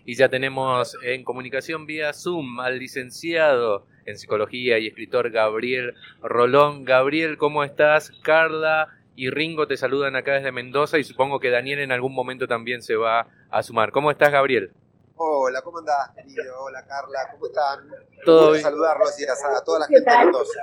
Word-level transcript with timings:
Y 0.05 0.15
ya 0.15 0.29
tenemos 0.29 0.95
en 1.01 1.23
comunicación 1.23 1.87
vía 1.87 2.13
Zoom 2.13 2.59
al 2.59 2.77
licenciado 2.77 3.87
en 4.05 4.19
psicología 4.19 4.77
y 4.77 4.85
escritor 4.85 5.31
Gabriel 5.31 5.95
Rolón. 6.21 6.85
Gabriel, 6.85 7.39
¿cómo 7.39 7.63
estás? 7.63 8.11
Carla 8.21 8.89
y 9.15 9.31
Ringo 9.31 9.65
te 9.65 9.75
saludan 9.75 10.15
acá 10.15 10.33
desde 10.33 10.51
Mendoza 10.51 10.99
y 10.99 11.03
supongo 11.03 11.39
que 11.39 11.49
Daniel 11.49 11.79
en 11.79 11.91
algún 11.91 12.13
momento 12.13 12.47
también 12.47 12.83
se 12.83 12.95
va 12.95 13.25
a 13.49 13.63
sumar. 13.63 13.91
¿Cómo 13.91 14.11
estás, 14.11 14.31
Gabriel? 14.31 14.71
Hola, 15.15 15.63
¿cómo 15.63 15.79
andás, 15.79 16.11
querido? 16.15 16.43
Hola, 16.61 16.85
Carla, 16.85 17.27
¿cómo 17.31 17.47
están? 17.47 17.89
Todo 18.23 18.51
bien. 18.51 18.61
saludarlos 18.61 19.19
y 19.19 19.25
a, 19.25 19.33
a 19.33 19.63
toda 19.63 19.79
la 19.79 19.87
gente 19.87 20.11
de 20.11 20.17
Mendoza. 20.25 20.61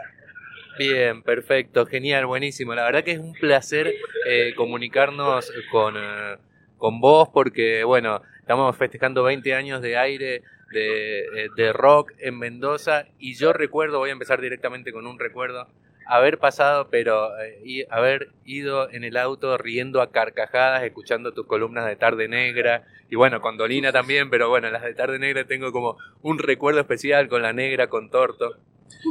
Bien, 0.78 1.22
perfecto, 1.22 1.86
genial, 1.86 2.26
buenísimo. 2.26 2.74
La 2.74 2.84
verdad 2.84 3.02
que 3.04 3.12
es 3.12 3.18
un 3.18 3.32
placer 3.32 3.94
eh, 4.26 4.54
comunicarnos 4.56 5.50
con, 5.70 5.96
eh, 5.96 6.36
con 6.76 7.00
vos 7.00 7.28
porque, 7.32 7.84
bueno, 7.84 8.22
estamos 8.40 8.76
festejando 8.76 9.22
20 9.22 9.54
años 9.54 9.80
de 9.80 9.96
aire 9.96 10.42
de, 10.72 11.20
eh, 11.20 11.48
de 11.56 11.72
rock 11.72 12.12
en 12.18 12.38
Mendoza 12.38 13.06
y 13.18 13.34
yo 13.34 13.52
recuerdo, 13.52 13.98
voy 13.98 14.10
a 14.10 14.12
empezar 14.12 14.40
directamente 14.40 14.92
con 14.92 15.06
un 15.06 15.18
recuerdo, 15.18 15.66
haber 16.06 16.38
pasado, 16.38 16.88
pero 16.88 17.30
eh, 17.40 17.86
haber 17.90 18.30
ido 18.44 18.90
en 18.90 19.04
el 19.04 19.16
auto 19.16 19.58
riendo 19.58 20.00
a 20.00 20.10
carcajadas, 20.10 20.84
escuchando 20.84 21.32
tus 21.32 21.46
columnas 21.46 21.86
de 21.86 21.96
Tarde 21.96 22.28
Negra, 22.28 22.84
y 23.10 23.16
bueno, 23.16 23.40
con 23.40 23.56
Dolina 23.56 23.92
también, 23.92 24.30
pero 24.30 24.48
bueno, 24.48 24.70
las 24.70 24.82
de 24.82 24.94
Tarde 24.94 25.18
Negra 25.18 25.44
tengo 25.44 25.72
como 25.72 25.96
un 26.22 26.38
recuerdo 26.38 26.80
especial 26.80 27.28
con 27.28 27.42
la 27.42 27.52
negra, 27.52 27.88
con 27.88 28.10
Torto. 28.10 28.56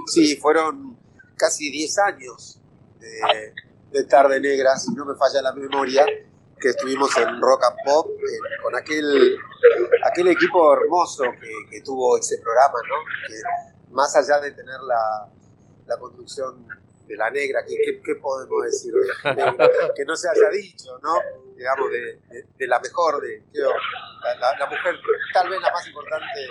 Sí, 0.07 0.35
fueron 0.37 0.97
casi 1.37 1.71
10 1.71 1.99
años 1.99 2.59
de, 2.99 3.53
de 3.91 4.03
Tarde 4.05 4.39
Negra, 4.39 4.77
si 4.77 4.93
no 4.93 5.05
me 5.05 5.15
falla 5.15 5.41
la 5.41 5.53
memoria, 5.53 6.05
que 6.59 6.69
estuvimos 6.69 7.15
en 7.17 7.41
Rock 7.41 7.63
and 7.63 7.77
Pop 7.85 8.07
con 8.63 8.75
aquel, 8.75 9.37
aquel 10.03 10.27
equipo 10.29 10.73
hermoso 10.73 11.23
que, 11.69 11.81
tuvo 11.81 12.17
ese 12.17 12.37
programa, 12.39 12.79
¿no? 12.87 13.93
Más 13.93 14.15
allá 14.15 14.39
de 14.39 14.51
tener 14.51 14.79
la, 14.81 15.29
la 15.85 15.97
conducción 15.97 16.67
de 17.07 17.15
la 17.15 17.29
negra, 17.29 17.63
¿qué, 17.65 18.15
podemos 18.15 18.63
decir? 18.63 18.93
De- 18.93 19.91
que 19.95 20.05
no 20.05 20.15
se 20.15 20.27
haya 20.29 20.49
dicho, 20.49 20.97
¿no? 21.03 21.19
Digamos, 21.55 21.89
de, 21.91 22.67
la 22.67 22.79
mejor, 22.79 23.21
de, 23.21 23.43
creo, 23.51 23.69
la 24.59 24.65
mujer, 24.65 24.95
tal 25.33 25.49
vez 25.49 25.61
la 25.61 25.71
más 25.71 25.87
importante 25.87 26.47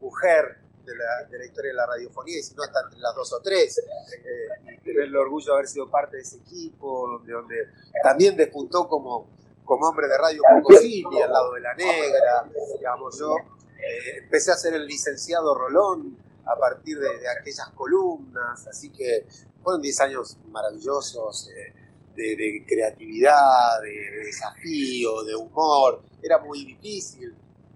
mujer 0.00 0.58
de 0.84 0.96
la, 0.96 1.28
de 1.30 1.38
la 1.38 1.44
historia 1.44 1.70
de 1.70 1.76
la 1.76 1.86
radiofonía, 1.86 2.38
y 2.38 2.42
si 2.42 2.54
no, 2.54 2.64
está 2.64 2.80
entre 2.84 2.98
las 3.00 3.14
dos 3.14 3.32
o 3.32 3.40
tres. 3.40 3.78
Eh, 3.78 4.80
el 4.84 5.16
orgullo 5.16 5.46
de 5.46 5.52
haber 5.54 5.68
sido 5.68 5.90
parte 5.90 6.16
de 6.16 6.22
ese 6.22 6.38
equipo, 6.38 7.08
donde, 7.08 7.32
donde 7.32 7.56
también 8.02 8.36
despuntó 8.36 8.88
como, 8.88 9.28
como 9.64 9.88
hombre 9.88 10.08
de 10.08 10.18
radio 10.18 10.42
Coco 10.42 10.76
Silvia, 10.76 11.26
al 11.26 11.32
lado 11.32 11.52
de 11.54 11.60
la 11.60 11.74
negra. 11.74 12.50
Digamos, 12.78 13.18
yo 13.18 13.36
eh, 13.36 14.18
empecé 14.22 14.52
a 14.52 14.56
ser 14.56 14.74
el 14.74 14.86
licenciado 14.86 15.54
Rolón 15.54 16.16
a 16.44 16.56
partir 16.56 16.98
de, 16.98 17.18
de 17.18 17.28
aquellas 17.28 17.68
columnas, 17.70 18.66
así 18.66 18.90
que 18.90 19.26
fueron 19.62 19.80
10 19.80 20.00
años 20.00 20.36
maravillosos 20.48 21.50
eh, 21.50 21.72
de, 22.14 22.36
de 22.36 22.64
creatividad, 22.66 23.80
de, 23.80 23.90
de 23.90 24.24
desafío, 24.26 25.22
de 25.22 25.34
humor. 25.36 26.02
Era 26.22 26.38
muy 26.38 26.64
difícil 26.64 27.34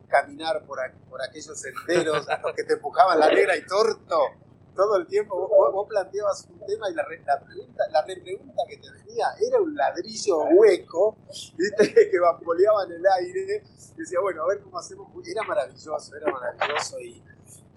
caminar 0.08 0.64
por, 0.66 0.78
por 1.08 1.22
aquellos 1.22 1.58
senderos 1.60 2.26
los 2.42 2.52
que 2.54 2.64
te 2.64 2.74
empujaban 2.74 3.18
la 3.18 3.28
negra 3.28 3.56
y 3.56 3.64
torto 3.66 4.18
todo 4.74 4.96
el 4.96 5.06
tiempo. 5.06 5.48
Vos, 5.48 5.86
planteabas 5.88 6.46
un 6.50 6.60
tema 6.66 6.90
y 6.90 6.94
la, 6.94 7.02
re- 7.04 7.22
la 7.26 7.40
pregunta, 7.40 7.84
repregunta 8.06 8.62
que 8.68 8.76
te 8.76 8.90
venía 8.90 9.26
era 9.46 9.60
un 9.60 9.74
ladrillo 9.74 10.38
hueco, 10.54 11.16
¿viste? 11.56 11.92
que 12.10 12.18
bamboleaba 12.18 12.84
en 12.84 12.92
el 12.92 13.06
aire. 13.18 13.62
Decía, 13.96 14.20
bueno, 14.20 14.42
a 14.44 14.48
ver 14.48 14.60
cómo 14.60 14.78
hacemos. 14.78 15.08
Era 15.26 15.42
maravilloso, 15.42 16.14
era 16.16 16.30
maravilloso 16.30 17.00
y 17.00 17.22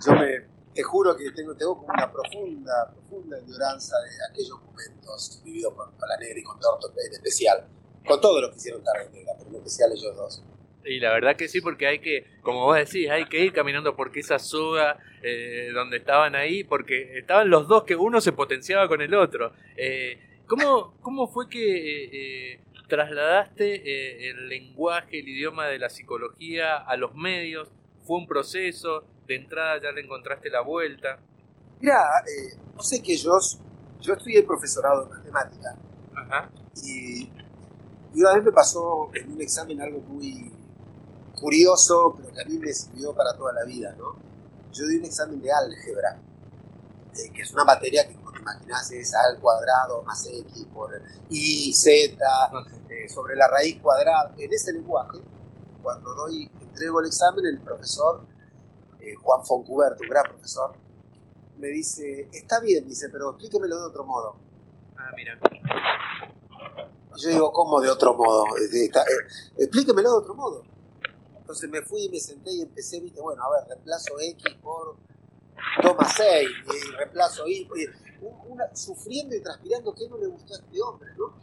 yo 0.06 0.12
me, 0.14 0.46
te 0.74 0.84
juro 0.84 1.16
que 1.16 1.32
tengo, 1.32 1.56
tengo 1.56 1.78
como 1.78 1.94
una 1.94 2.12
profunda, 2.12 2.92
profunda 2.92 3.38
añoranza 3.38 3.96
de 4.00 4.32
aquellos 4.32 4.62
momentos 4.62 5.42
vividos 5.44 5.74
con, 5.74 5.90
la 6.08 6.18
negra 6.18 6.40
y 6.40 6.44
con 6.44 6.60
Torto 6.60 6.92
en 6.96 7.14
especial. 7.14 7.68
Con 8.06 8.20
todo 8.22 8.42
lo 8.42 8.50
que 8.52 8.58
hicieron 8.58 8.84
tarde 8.84 9.10
negra, 9.12 9.34
pero 9.38 9.50
en 9.50 9.56
especial 9.58 9.92
ellos 9.92 10.16
dos. 10.16 10.44
Y 10.86 11.00
la 11.00 11.12
verdad 11.12 11.36
que 11.36 11.48
sí, 11.48 11.62
porque 11.62 11.88
hay 11.88 12.00
que, 12.00 12.26
como 12.42 12.64
vos 12.66 12.78
decís, 12.78 13.10
hay 13.10 13.26
que 13.26 13.44
ir 13.44 13.54
caminando 13.54 13.96
porque 13.96 14.22
esa 14.22 14.40
soga 14.40 14.98
eh, 15.22 15.70
donde 15.74 15.98
estaban 15.98 16.36
ahí, 16.36 16.64
porque 16.64 17.18
estaban 17.18 17.50
los 17.50 17.68
dos 17.68 17.84
que 17.84 17.96
uno 17.96 18.22
se 18.22 18.32
potenciaba 18.32 18.88
con 18.88 19.02
el 19.02 19.14
otro. 19.14 19.54
Eh, 19.76 20.18
¿cómo, 20.48 20.96
¿Cómo 21.02 21.28
fue 21.28 21.50
que 21.50 21.60
eh, 21.60 22.10
eh, 22.54 22.60
trasladaste 22.88 24.30
el 24.30 24.48
lenguaje, 24.48 25.20
el 25.20 25.28
idioma 25.28 25.68
de 25.68 25.80
la 25.80 25.90
psicología 25.90 26.78
a 26.78 26.96
los 26.96 27.14
medios? 27.14 27.70
¿Fue 28.06 28.18
un 28.18 28.28
proceso? 28.28 29.06
¿De 29.28 29.36
entrada 29.36 29.80
ya 29.82 29.92
le 29.92 30.02
encontraste 30.02 30.50
la 30.50 30.62
vuelta? 30.62 31.20
Mira, 31.82 32.04
eh, 32.28 32.58
no 32.76 32.82
sé 32.82 33.02
que 33.02 33.16
yo, 33.16 33.38
yo 34.02 34.14
estudié 34.14 34.44
profesorado 34.44 35.06
de 35.06 35.16
matemática 35.16 35.78
Ajá. 36.14 36.52
y, 36.84 37.24
y 38.14 38.22
una 38.22 38.34
vez 38.34 38.44
me 38.44 38.52
pasó 38.52 39.10
en 39.14 39.32
un 39.32 39.42
examen 39.42 39.82
algo 39.82 40.00
muy 40.02 40.52
curioso, 41.40 42.14
pero 42.18 42.34
que 42.34 42.42
a 42.42 42.46
mí 42.46 42.58
me 42.58 42.74
sirvió 42.74 43.14
para 43.14 43.34
toda 43.36 43.54
la 43.54 43.64
vida, 43.64 43.96
¿no? 43.98 44.16
Yo 44.72 44.86
di 44.88 44.98
un 44.98 45.06
examen 45.06 45.42
de 45.42 45.52
álgebra, 45.52 46.20
eh, 47.16 47.32
que 47.34 47.42
es 47.42 47.52
una 47.52 47.64
materia 47.66 48.08
que, 48.08 48.16
como 48.16 48.32
te 48.32 48.40
imaginas, 48.40 48.92
es 48.92 49.14
A 49.16 49.22
al 49.28 49.40
cuadrado 49.40 50.04
más 50.04 50.26
X 50.26 50.68
por 50.74 50.92
Y, 51.30 51.74
Z, 51.74 52.18
eh, 52.90 53.10
sobre 53.10 53.36
la 53.36 53.48
raíz 53.48 53.82
cuadrada. 53.82 54.34
En 54.38 54.54
ese 54.54 54.74
lenguaje, 54.74 55.20
cuando 55.82 56.14
doy, 56.14 56.50
entrego 56.62 57.00
el 57.00 57.08
examen, 57.08 57.46
el 57.46 57.60
profesor, 57.60 58.22
eh, 59.00 59.16
Juan 59.16 59.46
Foncuberto, 59.46 60.04
un 60.04 60.10
gran 60.10 60.24
profesor, 60.26 60.74
me 61.58 61.68
dice, 61.68 62.30
está 62.32 62.60
bien, 62.60 62.88
dice, 62.88 63.10
pero 63.10 63.32
explíquemelo 63.32 63.80
de 63.80 63.86
otro 63.86 64.06
modo. 64.06 64.36
Ah, 64.98 65.12
mira. 65.16 65.38
Yo 67.18 67.30
digo, 67.30 67.52
¿cómo 67.52 67.82
de 67.82 67.90
otro 67.90 68.14
modo? 68.14 68.46
Eh, 68.58 68.90
explíquemelo 69.58 70.12
de 70.12 70.18
otro 70.18 70.36
modo. 70.36 70.64
Entonces 71.50 71.68
me 71.72 71.82
fui 71.82 72.04
y 72.04 72.10
me 72.10 72.20
senté 72.20 72.52
y 72.54 72.62
empecé, 72.62 73.00
viste, 73.00 73.20
bueno, 73.20 73.42
a 73.44 73.50
ver, 73.50 73.68
reemplazo 73.70 74.20
X 74.20 74.54
por 74.62 74.96
2 75.84 75.98
más 75.98 76.14
6, 76.16 76.48
y 76.48 76.92
reemplazo 76.96 77.48
Y, 77.48 77.68
y 77.76 77.86
un- 78.24 78.52
una- 78.52 78.76
sufriendo 78.76 79.36
y 79.36 79.42
transpirando 79.42 79.96
que 79.96 80.08
no 80.08 80.20
le 80.20 80.28
gustó 80.28 80.54
a 80.54 80.58
este 80.58 80.80
hombre, 80.80 81.10
¿no? 81.18 81.34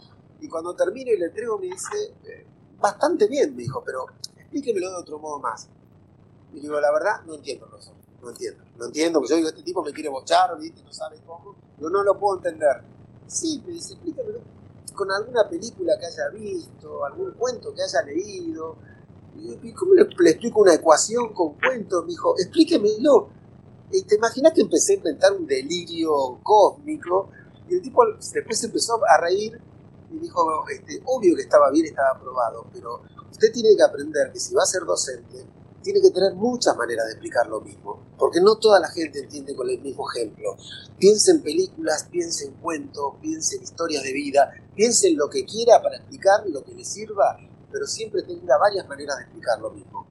Y 0.40 0.48
cuando 0.48 0.76
termino 0.76 1.10
y 1.10 1.18
le 1.18 1.26
entrego 1.26 1.58
me 1.58 1.66
dice, 1.66 2.14
eh, 2.24 2.46
bastante 2.78 3.26
bien, 3.26 3.56
me 3.56 3.62
dijo, 3.64 3.82
pero 3.84 4.06
explíquemelo 4.36 4.90
de 4.90 4.96
otro 4.96 5.18
modo 5.18 5.40
más. 5.40 5.68
Y 6.54 6.60
digo, 6.60 6.78
la 6.80 6.92
verdad, 6.92 7.22
no 7.26 7.34
entiendo, 7.34 7.66
profesor, 7.66 7.94
no 8.22 8.30
entiendo. 8.30 8.62
No 8.76 8.86
entiendo, 8.86 9.18
porque 9.18 9.30
yo 9.30 9.36
digo, 9.38 9.48
este 9.48 9.64
tipo 9.64 9.82
me 9.82 9.92
quiere 9.92 10.08
bochar, 10.08 10.56
¿viste? 10.56 10.84
No 10.84 10.92
sabe 10.92 11.20
cómo. 11.26 11.56
Yo 11.80 11.90
no 11.90 12.04
lo 12.04 12.16
puedo 12.16 12.36
entender. 12.36 12.80
Sí, 13.26 13.60
me 13.66 13.72
dice, 13.72 13.94
explíquemelo 13.94 14.38
con 14.94 15.10
alguna 15.10 15.48
película 15.48 15.98
que 15.98 16.06
haya 16.06 16.28
visto, 16.28 17.04
algún 17.04 17.32
cuento 17.32 17.74
que 17.74 17.82
haya 17.82 18.02
leído. 18.02 18.76
Y 19.38 19.42
digo, 19.42 19.60
¿y 19.62 19.72
cómo 19.72 19.94
le, 19.94 20.02
explico 20.30 20.60
una 20.60 20.74
ecuación 20.74 21.32
con 21.32 21.54
cuentos? 21.54 22.04
Me 22.04 22.10
dijo, 22.10 22.34
explíquemelo. 22.38 23.28
Y 23.92 24.02
te 24.02 24.16
imaginas 24.16 24.52
que 24.52 24.62
empecé 24.62 24.94
a 24.94 24.96
inventar 24.96 25.32
un 25.32 25.46
delirio 25.46 26.40
cósmico 26.42 27.30
y 27.68 27.74
el 27.74 27.82
tipo 27.82 28.02
después 28.06 28.64
empezó 28.64 29.00
a 29.08 29.20
reír 29.20 29.60
y 30.10 30.18
dijo, 30.18 30.64
este, 30.68 31.02
obvio 31.04 31.34
que 31.34 31.42
estaba 31.42 31.70
bien, 31.70 31.86
estaba 31.86 32.10
aprobado, 32.10 32.66
pero 32.72 33.02
usted 33.30 33.52
tiene 33.52 33.76
que 33.76 33.82
aprender 33.82 34.32
que 34.32 34.38
si 34.38 34.54
va 34.54 34.62
a 34.62 34.66
ser 34.66 34.82
docente, 34.82 35.44
tiene 35.82 36.00
que 36.00 36.10
tener 36.10 36.34
muchas 36.34 36.76
maneras 36.76 37.06
de 37.06 37.12
explicar 37.12 37.46
lo 37.46 37.60
mismo, 37.60 38.00
porque 38.18 38.40
no 38.40 38.56
toda 38.56 38.80
la 38.80 38.88
gente 38.88 39.20
entiende 39.20 39.54
con 39.54 39.68
el 39.70 39.80
mismo 39.80 40.04
ejemplo. 40.10 40.56
Piense 40.98 41.30
en 41.30 41.42
películas, 41.42 42.08
piense 42.10 42.46
en 42.46 42.54
cuentos, 42.54 43.14
piense 43.20 43.56
en 43.56 43.62
historias 43.62 44.02
de 44.02 44.12
vida, 44.12 44.50
piense 44.74 45.08
en 45.08 45.16
lo 45.16 45.28
que 45.28 45.44
quiera 45.44 45.80
para 45.80 45.96
explicar 45.96 46.44
lo 46.48 46.64
que 46.64 46.74
le 46.74 46.84
sirva, 46.84 47.36
pero 47.76 47.86
siempre 47.86 48.22
tenga 48.22 48.56
varias 48.56 48.88
maneras 48.88 49.18
de 49.18 49.24
explicar 49.24 49.60
lo 49.60 49.70
mismo. 49.70 50.08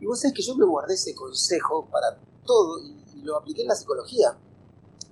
Y 0.00 0.06
vos 0.06 0.18
sabés 0.18 0.34
que 0.34 0.40
yo 0.42 0.54
me 0.54 0.64
guardé 0.64 0.94
ese 0.94 1.14
consejo 1.14 1.86
para 1.90 2.18
todo 2.46 2.78
y, 2.78 2.96
y 3.14 3.20
lo 3.20 3.36
apliqué 3.36 3.60
en 3.60 3.68
la 3.68 3.74
psicología. 3.74 4.34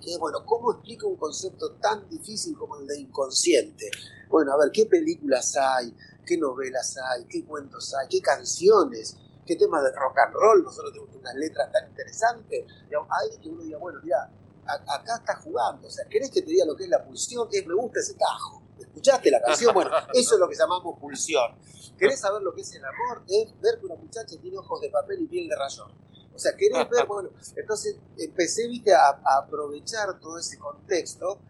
Que 0.01 0.13
es, 0.13 0.19
bueno, 0.19 0.39
¿cómo 0.47 0.73
explico 0.73 1.07
un 1.07 1.17
concepto 1.17 1.73
tan 1.73 2.09
difícil 2.09 2.57
como 2.57 2.79
el 2.79 2.87
de 2.87 2.99
inconsciente? 2.99 3.91
Bueno, 4.31 4.55
a 4.55 4.57
ver, 4.57 4.73
¿qué 4.73 4.87
películas 4.87 5.55
hay? 5.55 5.95
¿Qué 6.25 6.39
novelas 6.39 6.97
hay? 6.97 7.27
¿Qué 7.27 7.45
cuentos 7.45 7.95
hay? 7.95 8.09
¿Qué 8.09 8.23
canciones? 8.23 9.19
¿Qué 9.45 9.57
temas 9.57 9.85
de 9.85 9.93
rock 9.93 10.19
and 10.19 10.33
roll? 10.33 10.65
Nosotros 10.65 10.95
tenemos 10.95 11.15
unas 11.15 11.35
letras 11.35 11.71
tan 11.71 11.91
interesantes. 11.91 12.65
Hay 12.89 13.39
que 13.39 13.51
uno 13.51 13.65
diga, 13.65 13.77
bueno, 13.77 14.01
mira, 14.03 14.33
acá 14.65 15.17
estás 15.17 15.45
jugando. 15.45 15.89
O 15.89 15.91
sea, 15.91 16.07
¿querés 16.07 16.31
que 16.31 16.41
te 16.41 16.53
diga 16.53 16.65
lo 16.65 16.75
que 16.75 16.85
es 16.85 16.89
la 16.89 17.05
pulsión? 17.05 17.49
Es 17.53 17.67
me 17.67 17.75
gusta 17.75 18.01
ese 18.01 18.15
tajo. 18.15 18.63
¿Escuchaste 18.79 19.31
la 19.31 19.41
canción? 19.41 19.75
Bueno, 19.75 19.91
eso 20.13 20.35
es 20.35 20.41
lo 20.41 20.49
que 20.49 20.57
llamamos 20.57 20.99
pulsión. 20.99 21.53
¿Querés 21.99 22.21
saber 22.21 22.43
lo 22.43 22.55
que 22.55 22.63
es 22.63 22.75
el 22.75 22.85
amor? 22.85 23.23
Es 23.29 23.61
ver 23.61 23.79
que 23.79 23.87
una 23.87 23.97
muchacha 23.97 24.37
tiene 24.41 24.59
ojos 24.59 24.81
de 24.81 24.91
papel 24.91 25.23
y 25.23 25.27
piel 25.27 25.49
de 25.49 25.57
rayón. 25.57 25.93
O 26.35 26.39
sea, 26.39 26.57
querés 26.57 26.89
ver, 26.89 27.07
bueno, 27.09 27.31
entonces 27.57 27.99
empecé, 28.19 28.69
viste, 28.69 28.93
a, 28.95 29.09
a 29.25 29.39
aprovechar 29.45 30.19
todo 30.21 30.39
ese 30.39 30.59
contexto 30.59 31.41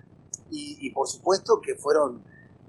y, 0.51 0.87
y 0.87 0.91
por 0.91 1.09
supuesto 1.09 1.61
que 1.61 1.75
fueron 1.75 2.23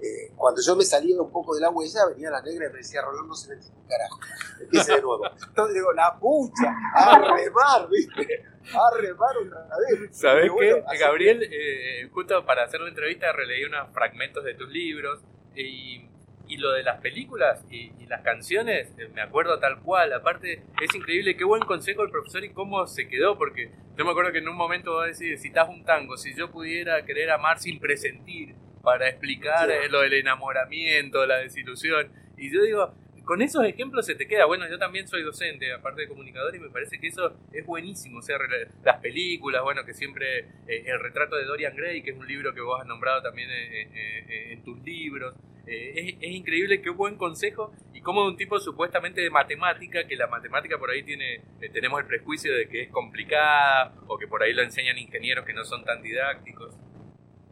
eh, 0.04 0.32
cuando 0.36 0.60
yo 0.60 0.76
me 0.76 0.84
salía 0.84 1.20
un 1.20 1.30
poco 1.30 1.54
de 1.54 1.62
la 1.62 1.70
huella, 1.70 2.06
venía 2.06 2.30
la 2.30 2.42
negra 2.42 2.66
y 2.66 2.72
me 2.72 2.78
decía, 2.78 3.00
Rolón, 3.00 3.28
no 3.28 3.34
se 3.34 3.48
me 3.48 3.54
entiende 3.54 3.80
un 3.80 3.88
carajo, 3.88 4.20
empiece 4.60 4.92
de 4.96 5.00
nuevo. 5.02 5.24
Entonces 5.26 5.74
digo, 5.74 5.92
la 5.92 6.18
pucha, 6.18 6.74
a 6.94 7.18
remar, 7.18 7.88
¿viste? 7.88 8.44
A 8.74 8.96
remar 8.98 9.36
otra 9.38 9.66
vez. 9.78 10.16
¿Sabés 10.16 10.50
qué? 10.58 10.84
Gabriel, 10.98 11.42
eh, 11.44 12.10
justo 12.12 12.44
para 12.44 12.64
hacer 12.64 12.80
la 12.80 12.88
entrevista 12.88 13.32
releí 13.32 13.64
unos 13.64 13.90
fragmentos 13.92 14.44
de 14.44 14.54
tus 14.54 14.68
libros 14.68 15.20
y 15.54 16.06
y 16.48 16.58
lo 16.58 16.72
de 16.72 16.82
las 16.82 17.00
películas 17.00 17.64
y, 17.70 17.92
las 18.06 18.20
canciones, 18.20 18.94
eh, 18.98 19.08
me 19.14 19.22
acuerdo 19.22 19.58
tal 19.58 19.80
cual. 19.80 20.12
Aparte, 20.12 20.62
es 20.80 20.94
increíble 20.94 21.36
qué 21.36 21.44
buen 21.44 21.62
consejo 21.62 22.02
el 22.02 22.10
profesor 22.10 22.44
y 22.44 22.50
cómo 22.50 22.86
se 22.86 23.08
quedó, 23.08 23.38
porque 23.38 23.70
yo 23.96 24.04
me 24.04 24.10
acuerdo 24.10 24.30
que 24.30 24.38
en 24.38 24.48
un 24.48 24.56
momento 24.56 24.96
va 24.96 25.04
a 25.04 25.06
decir, 25.06 25.38
si 25.38 25.48
estás 25.48 25.68
un 25.68 25.84
tango, 25.84 26.16
si 26.16 26.34
yo 26.34 26.50
pudiera 26.50 27.04
querer 27.04 27.30
amar 27.30 27.58
sin 27.58 27.80
presentir, 27.80 28.54
para 28.84 29.08
explicar 29.08 29.70
eh, 29.70 29.88
lo 29.88 30.02
del 30.02 30.12
enamoramiento, 30.12 31.26
la 31.26 31.38
desilusión. 31.38 32.12
Y 32.36 32.52
yo 32.52 32.62
digo, 32.62 32.94
con 33.24 33.40
esos 33.40 33.64
ejemplos 33.64 34.06
se 34.06 34.14
te 34.14 34.28
queda. 34.28 34.44
Bueno, 34.44 34.68
yo 34.68 34.78
también 34.78 35.08
soy 35.08 35.22
docente, 35.22 35.72
aparte 35.72 36.02
de 36.02 36.08
comunicador, 36.08 36.54
y 36.54 36.60
me 36.60 36.68
parece 36.68 37.00
que 37.00 37.08
eso 37.08 37.34
es 37.52 37.64
buenísimo. 37.64 38.18
O 38.18 38.22
sea, 38.22 38.36
las 38.84 38.98
películas, 38.98 39.62
bueno, 39.62 39.84
que 39.84 39.94
siempre 39.94 40.40
eh, 40.68 40.84
el 40.86 41.00
retrato 41.00 41.36
de 41.36 41.46
Dorian 41.46 41.74
Gray, 41.74 42.02
que 42.02 42.10
es 42.10 42.16
un 42.16 42.28
libro 42.28 42.54
que 42.54 42.60
vos 42.60 42.80
has 42.80 42.86
nombrado 42.86 43.22
también 43.22 43.48
en 43.50 44.62
tus 44.62 44.78
libros. 44.82 45.34
Eh, 45.66 46.18
es, 46.20 46.30
increíble 46.34 46.82
qué 46.82 46.90
buen 46.90 47.16
consejo 47.16 47.72
y 47.94 48.02
como 48.02 48.22
de 48.22 48.28
un 48.28 48.36
tipo 48.36 48.58
supuestamente 48.58 49.22
de 49.22 49.30
matemática, 49.30 50.06
que 50.06 50.14
la 50.14 50.26
matemática 50.26 50.78
por 50.78 50.90
ahí 50.90 51.02
tiene, 51.02 51.36
eh, 51.60 51.70
tenemos 51.72 52.00
el 52.00 52.06
prejuicio 52.06 52.54
de 52.54 52.68
que 52.68 52.82
es 52.82 52.90
complicada 52.90 53.94
o 54.06 54.18
que 54.18 54.28
por 54.28 54.42
ahí 54.42 54.52
lo 54.52 54.62
enseñan 54.62 54.98
ingenieros 54.98 55.46
que 55.46 55.54
no 55.54 55.64
son 55.64 55.82
tan 55.84 56.02
didácticos. 56.02 56.74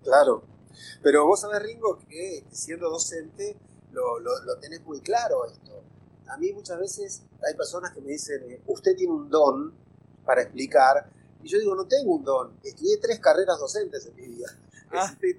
Claro, 0.03 0.45
pero 1.03 1.27
vos 1.27 1.41
sabés, 1.41 1.63
Ringo, 1.63 1.99
que 2.09 2.45
siendo 2.51 2.91
docente 2.91 3.57
lo, 3.93 4.19
lo, 4.21 4.59
tenés 4.61 4.83
muy 4.83 5.01
claro 5.01 5.47
esto. 5.47 5.83
A 6.29 6.37
mí 6.37 6.53
muchas 6.53 6.79
veces 6.79 7.23
hay 7.47 7.55
personas 7.57 7.93
que 7.93 8.01
me 8.01 8.13
dicen, 8.13 8.43
eh, 8.51 8.61
usted 8.67 8.95
tiene 8.97 9.13
un 9.13 9.31
don 9.31 9.75
para 10.25 10.43
explicar, 10.43 11.11
y 11.43 11.49
yo 11.49 11.59
digo, 11.59 11.75
no 11.75 11.87
tengo 11.87 12.15
un 12.15 12.25
don, 12.25 12.59
estudié 12.63 12.99
tres 12.99 13.19
carreras 13.21 13.59
docentes 13.59 14.07
en 14.07 14.15
mi 14.17 14.29
vida. 14.29 14.49
Ah. 14.93 15.11
Este, 15.11 15.35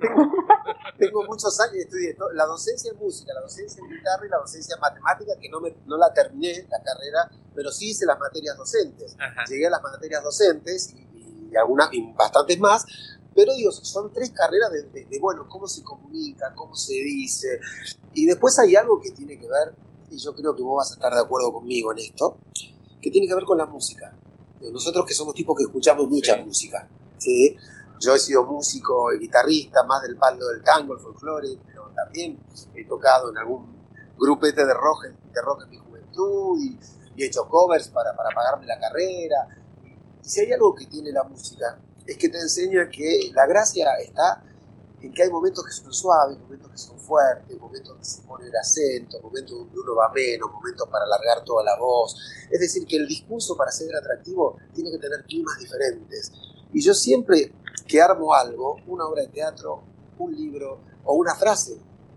tengo, 0.97 1.23
muchos 1.27 1.59
años, 1.59 1.75
estudié 1.75 2.15
la 2.33 2.45
docencia 2.45 2.91
en 2.91 2.97
música, 2.97 3.33
la 3.33 3.41
docencia 3.41 3.81
en 3.83 3.89
guitarra 3.89 4.25
y 4.25 4.29
la 4.29 4.37
docencia 4.37 4.75
en 4.75 4.81
matemática, 4.81 5.33
que 5.39 5.49
no, 5.49 5.59
me, 5.59 5.75
no 5.85 5.97
la 5.97 6.13
terminé 6.13 6.67
la 6.69 6.81
carrera, 6.81 7.29
pero 7.53 7.71
sí 7.71 7.91
hice 7.91 8.05
las 8.05 8.19
materias 8.19 8.57
docentes. 8.57 9.15
Llegué 9.49 9.67
a 9.67 9.69
las 9.69 9.81
materias 9.81 10.23
docentes 10.23 10.93
y, 10.93 11.55
algunas, 11.55 11.89
y 11.93 12.13
bastantes 12.13 12.59
más, 12.59 12.85
pero 13.35 13.53
digo, 13.53 13.71
son 13.71 14.11
tres 14.11 14.31
carreras 14.31 14.71
de, 14.71 15.19
bueno, 15.19 15.47
cómo 15.47 15.67
se 15.67 15.83
comunica, 15.83 16.53
cómo 16.55 16.75
se 16.75 16.93
dice. 16.93 17.59
Y 18.13 18.25
después 18.25 18.57
hay 18.59 18.75
algo 18.75 18.99
que 19.01 19.11
tiene 19.11 19.39
que 19.39 19.47
ver, 19.47 19.75
y 20.09 20.17
yo 20.17 20.33
creo 20.35 20.55
que 20.55 20.61
vos 20.63 20.77
vas 20.77 20.91
a 20.91 20.93
estar 20.95 21.13
de 21.13 21.19
acuerdo 21.19 21.53
conmigo 21.53 21.91
en 21.91 21.99
esto, 21.99 22.37
que 23.01 23.11
tiene 23.11 23.27
que 23.27 23.35
ver 23.35 23.43
con 23.43 23.57
la 23.57 23.65
música. 23.65 24.15
Nosotros 24.61 25.05
que 25.05 25.13
somos 25.13 25.33
tipos 25.35 25.57
que 25.57 25.63
escuchamos 25.63 26.07
mucha 26.07 26.37
música, 26.37 26.87
¿sí? 27.17 27.57
Yo 28.03 28.13
he 28.15 28.19
sido 28.19 28.43
músico 28.43 29.13
y 29.13 29.19
guitarrista, 29.19 29.83
más 29.83 30.01
del 30.01 30.17
palo 30.17 30.45
del 30.47 30.61
tango, 30.61 30.93
el 30.93 30.99
folclore, 30.99 31.57
pero 31.65 31.89
también 31.95 32.37
he 32.75 32.85
tocado 32.85 33.29
en 33.29 33.37
algún 33.37 33.87
grupete 34.17 34.65
de 34.65 34.73
rock, 34.73 35.05
de 35.05 35.41
rock 35.41 35.63
en 35.63 35.69
mi 35.69 35.77
juventud 35.77 36.59
y, 36.59 36.77
he 37.15 37.27
hecho 37.27 37.47
covers 37.47 37.89
para, 37.89 38.13
para 38.15 38.35
pagarme 38.35 38.65
la 38.65 38.77
carrera. 38.77 39.47
Y 40.21 40.27
si 40.27 40.41
hay 40.41 40.51
algo 40.51 40.75
que 40.75 40.87
tiene 40.87 41.11
la 41.11 41.23
música, 41.23 41.79
es 42.05 42.17
que 42.17 42.27
te 42.27 42.39
enseña 42.39 42.89
que 42.89 43.31
la 43.33 43.45
gracia 43.45 43.87
está 44.01 44.43
en 44.99 45.13
que 45.13 45.23
hay 45.23 45.29
momentos 45.29 45.63
que 45.63 45.71
son 45.71 45.93
suaves, 45.93 46.37
momentos 46.39 46.71
que 46.71 46.77
son 46.77 46.99
fuertes, 46.99 47.57
momentos 47.57 47.97
que 47.97 48.03
se 48.03 48.21
pone 48.23 48.47
el 48.47 48.55
acento, 48.55 49.21
momentos 49.21 49.59
donde 49.59 49.79
uno 49.79 49.95
va 49.95 50.11
menos, 50.11 50.51
momentos 50.51 50.89
para 50.89 51.05
alargar 51.05 51.45
toda 51.45 51.63
la 51.63 51.77
voz. 51.77 52.17
Es 52.51 52.59
decir, 52.59 52.85
que 52.85 52.97
el 52.97 53.07
discurso 53.07 53.55
para 53.55 53.71
ser 53.71 53.95
atractivo 53.95 54.57
tiene 54.73 54.91
que 54.91 54.97
tener 54.97 55.23
climas 55.23 55.57
diferentes. 55.59 56.31
Y 56.73 56.81
yo 56.81 56.93
siempre 56.93 57.53
que 57.87 58.01
armo 58.01 58.33
algo, 58.33 58.77
una 58.87 59.05
obra 59.05 59.21
de 59.23 59.29
teatro, 59.29 59.83
un 60.19 60.35
libro 60.35 60.79
o 61.05 61.15
una 61.15 61.35
frase, 61.35 61.73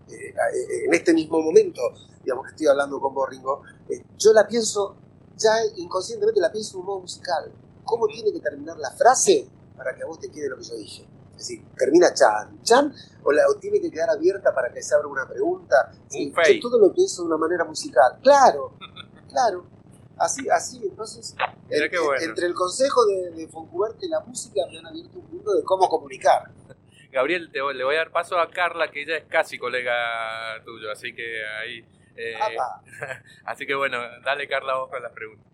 eh, 0.09 0.29
eh, 0.29 0.85
en 0.85 0.93
este 0.93 1.13
mismo 1.13 1.41
momento, 1.41 1.81
digamos 2.23 2.45
que 2.45 2.51
estoy 2.51 2.67
hablando 2.67 2.99
con 2.99 3.13
vos, 3.13 3.29
Ringo, 3.29 3.61
eh, 3.89 4.03
yo 4.17 4.33
la 4.33 4.47
pienso, 4.47 4.95
ya 5.35 5.51
inconscientemente 5.75 6.39
la 6.39 6.51
pienso 6.51 6.77
en 6.77 6.79
un 6.81 6.85
modo 6.85 6.99
musical. 7.01 7.51
¿Cómo 7.83 8.07
tiene 8.07 8.31
que 8.31 8.39
terminar 8.39 8.77
la 8.77 8.91
frase 8.91 9.47
para 9.75 9.95
que 9.95 10.03
a 10.03 10.05
vos 10.05 10.19
te 10.19 10.29
quede 10.29 10.49
lo 10.49 10.57
que 10.57 10.63
yo 10.63 10.75
dije? 10.75 11.07
Es 11.31 11.37
decir, 11.37 11.65
termina 11.77 12.13
chan, 12.13 12.61
chan, 12.63 12.93
o, 13.23 13.31
la, 13.31 13.43
tiene 13.59 13.79
que 13.79 13.91
quedar 13.91 14.09
abierta 14.09 14.53
para 14.53 14.71
que 14.71 14.81
se 14.81 14.95
abra 14.95 15.07
una 15.07 15.27
pregunta. 15.27 15.91
yo 16.09 16.59
todo 16.61 16.79
lo 16.79 16.93
pienso 16.93 17.21
de 17.21 17.27
una 17.27 17.37
manera 17.37 17.63
musical. 17.63 18.19
Claro, 18.23 18.73
claro. 19.29 19.76
Así, 20.19 20.49
así, 20.49 20.81
entonces, 20.83 21.35
entre 21.69 22.47
el 22.47 22.53
consejo 22.53 23.05
de, 23.05 23.31
de 23.31 23.47
Foncuberte 23.47 24.05
y 24.05 24.09
la 24.09 24.19
música 24.21 24.61
me 24.71 24.79
han 24.79 24.87
abierto 24.87 25.19
un 25.19 25.29
mundo 25.29 25.53
de 25.53 25.63
cómo 25.63 25.87
comunicar. 25.87 26.49
Gabriel, 27.11 27.49
te, 27.51 27.59
le 27.59 27.83
voy 27.83 27.95
a 27.95 27.99
dar 27.99 28.11
paso 28.11 28.39
a 28.39 28.49
Carla, 28.49 28.89
que 28.89 29.03
ella 29.03 29.17
es 29.17 29.25
casi 29.25 29.57
colega 29.57 30.61
tuyo, 30.65 30.91
así 30.91 31.13
que 31.13 31.45
ahí... 31.61 31.85
Eh, 32.15 32.33
así 33.45 33.67
que 33.67 33.75
bueno, 33.75 33.99
dale 34.25 34.47
Carla 34.47 34.77
vos 34.77 34.89
con 34.89 35.01
las 35.03 35.11
preguntas. 35.11 35.45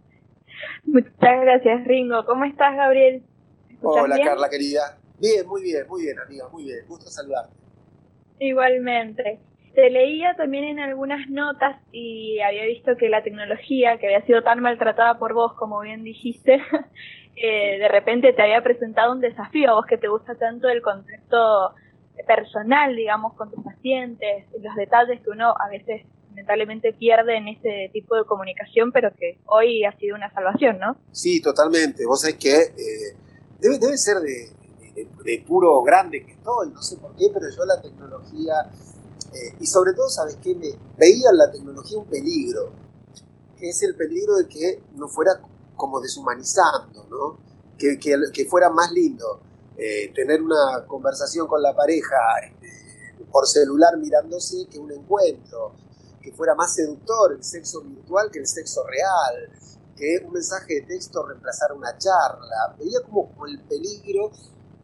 Muchas 0.85 1.41
gracias, 1.41 1.85
Ringo. 1.85 2.25
¿Cómo 2.25 2.45
estás, 2.45 2.75
Gabriel? 2.75 3.23
Hola, 3.81 4.17
Carla, 4.23 4.49
querida. 4.49 4.97
Bien, 5.19 5.45
muy 5.45 5.61
bien, 5.61 5.85
muy 5.87 6.03
bien, 6.03 6.19
amiga, 6.19 6.47
muy 6.49 6.63
bien. 6.63 6.85
Gusto 6.87 7.09
saludarte. 7.09 7.53
Igualmente. 8.39 9.39
Te 9.73 9.89
leía 9.89 10.35
también 10.35 10.65
en 10.65 10.79
algunas 10.79 11.29
notas 11.29 11.81
y 11.91 12.39
había 12.39 12.65
visto 12.65 12.95
que 12.95 13.09
la 13.09 13.23
tecnología, 13.23 13.97
que 13.97 14.07
había 14.07 14.25
sido 14.25 14.43
tan 14.43 14.61
maltratada 14.61 15.17
por 15.17 15.33
vos, 15.33 15.53
como 15.53 15.79
bien 15.81 16.03
dijiste, 16.03 16.61
eh, 17.35 17.79
de 17.79 17.87
repente 17.87 18.33
te 18.33 18.41
había 18.41 18.61
presentado 18.61 19.11
un 19.11 19.19
desafío 19.19 19.71
a 19.71 19.73
vos 19.73 19.85
que 19.87 19.97
te 19.97 20.07
gusta 20.07 20.35
tanto 20.35 20.69
el 20.69 20.81
contexto 20.81 21.73
personal, 22.27 22.95
digamos, 22.95 23.33
con 23.33 23.51
tus 23.51 23.63
pacientes, 23.63 24.45
los 24.61 24.75
detalles 24.75 25.21
que 25.21 25.29
uno 25.29 25.55
a 25.59 25.69
veces 25.69 26.05
lamentablemente 26.29 26.93
pierde 26.93 27.37
en 27.37 27.47
este 27.47 27.89
tipo 27.93 28.15
de 28.15 28.25
comunicación, 28.25 28.91
pero 28.91 29.11
que 29.17 29.39
hoy 29.45 29.83
ha 29.85 29.95
sido 29.97 30.15
una 30.15 30.31
salvación, 30.33 30.79
¿no? 30.79 30.97
Sí, 31.11 31.41
totalmente. 31.41 32.05
Vos 32.05 32.21
sabés 32.21 32.37
que 32.37 32.49
eh, 32.49 33.17
debe, 33.59 33.77
debe 33.77 33.97
ser 33.97 34.17
de, 34.17 34.49
de, 35.23 35.43
puro 35.47 35.81
grande 35.83 36.25
que 36.25 36.31
estoy, 36.31 36.69
no 36.71 36.81
sé 36.81 36.97
por 36.97 37.15
qué, 37.15 37.25
pero 37.33 37.45
yo 37.55 37.65
la 37.65 37.81
tecnología 37.81 38.53
eh, 39.33 39.55
y 39.59 39.65
sobre 39.65 39.93
todo, 39.93 40.09
¿sabes 40.09 40.37
qué? 40.41 40.55
Me, 40.55 40.69
veía 40.97 41.29
en 41.31 41.37
la 41.37 41.51
tecnología 41.51 41.97
un 41.97 42.05
peligro, 42.05 42.71
que 43.57 43.69
es 43.69 43.81
el 43.83 43.95
peligro 43.95 44.35
de 44.35 44.47
que 44.47 44.83
no 44.95 45.07
fuera 45.07 45.41
como 45.75 45.99
deshumanizando, 45.99 47.05
¿no? 47.09 47.37
Que, 47.77 47.99
que, 47.99 48.45
fuera 48.45 48.69
más 48.69 48.91
lindo 48.91 49.41
eh, 49.75 50.13
tener 50.13 50.41
una 50.41 50.85
conversación 50.87 51.47
con 51.47 51.61
la 51.61 51.75
pareja 51.75 52.15
este, 52.43 53.25
por 53.31 53.47
celular 53.47 53.97
mirándose 53.97 54.67
que 54.69 54.79
un 54.79 54.91
encuentro, 54.91 55.73
que 56.21 56.31
fuera 56.31 56.55
más 56.55 56.75
seductor 56.75 57.33
el 57.33 57.43
sexo 57.43 57.81
virtual 57.81 58.29
que 58.31 58.39
el 58.39 58.47
sexo 58.47 58.85
real, 58.85 59.49
que 59.97 60.23
un 60.25 60.33
mensaje 60.33 60.75
de 60.75 60.81
texto 60.83 61.25
reemplazara 61.25 61.73
una 61.73 61.97
charla. 61.97 62.75
Veía 62.77 62.99
como, 63.01 63.45
el 63.45 63.59
peligro 63.61 64.31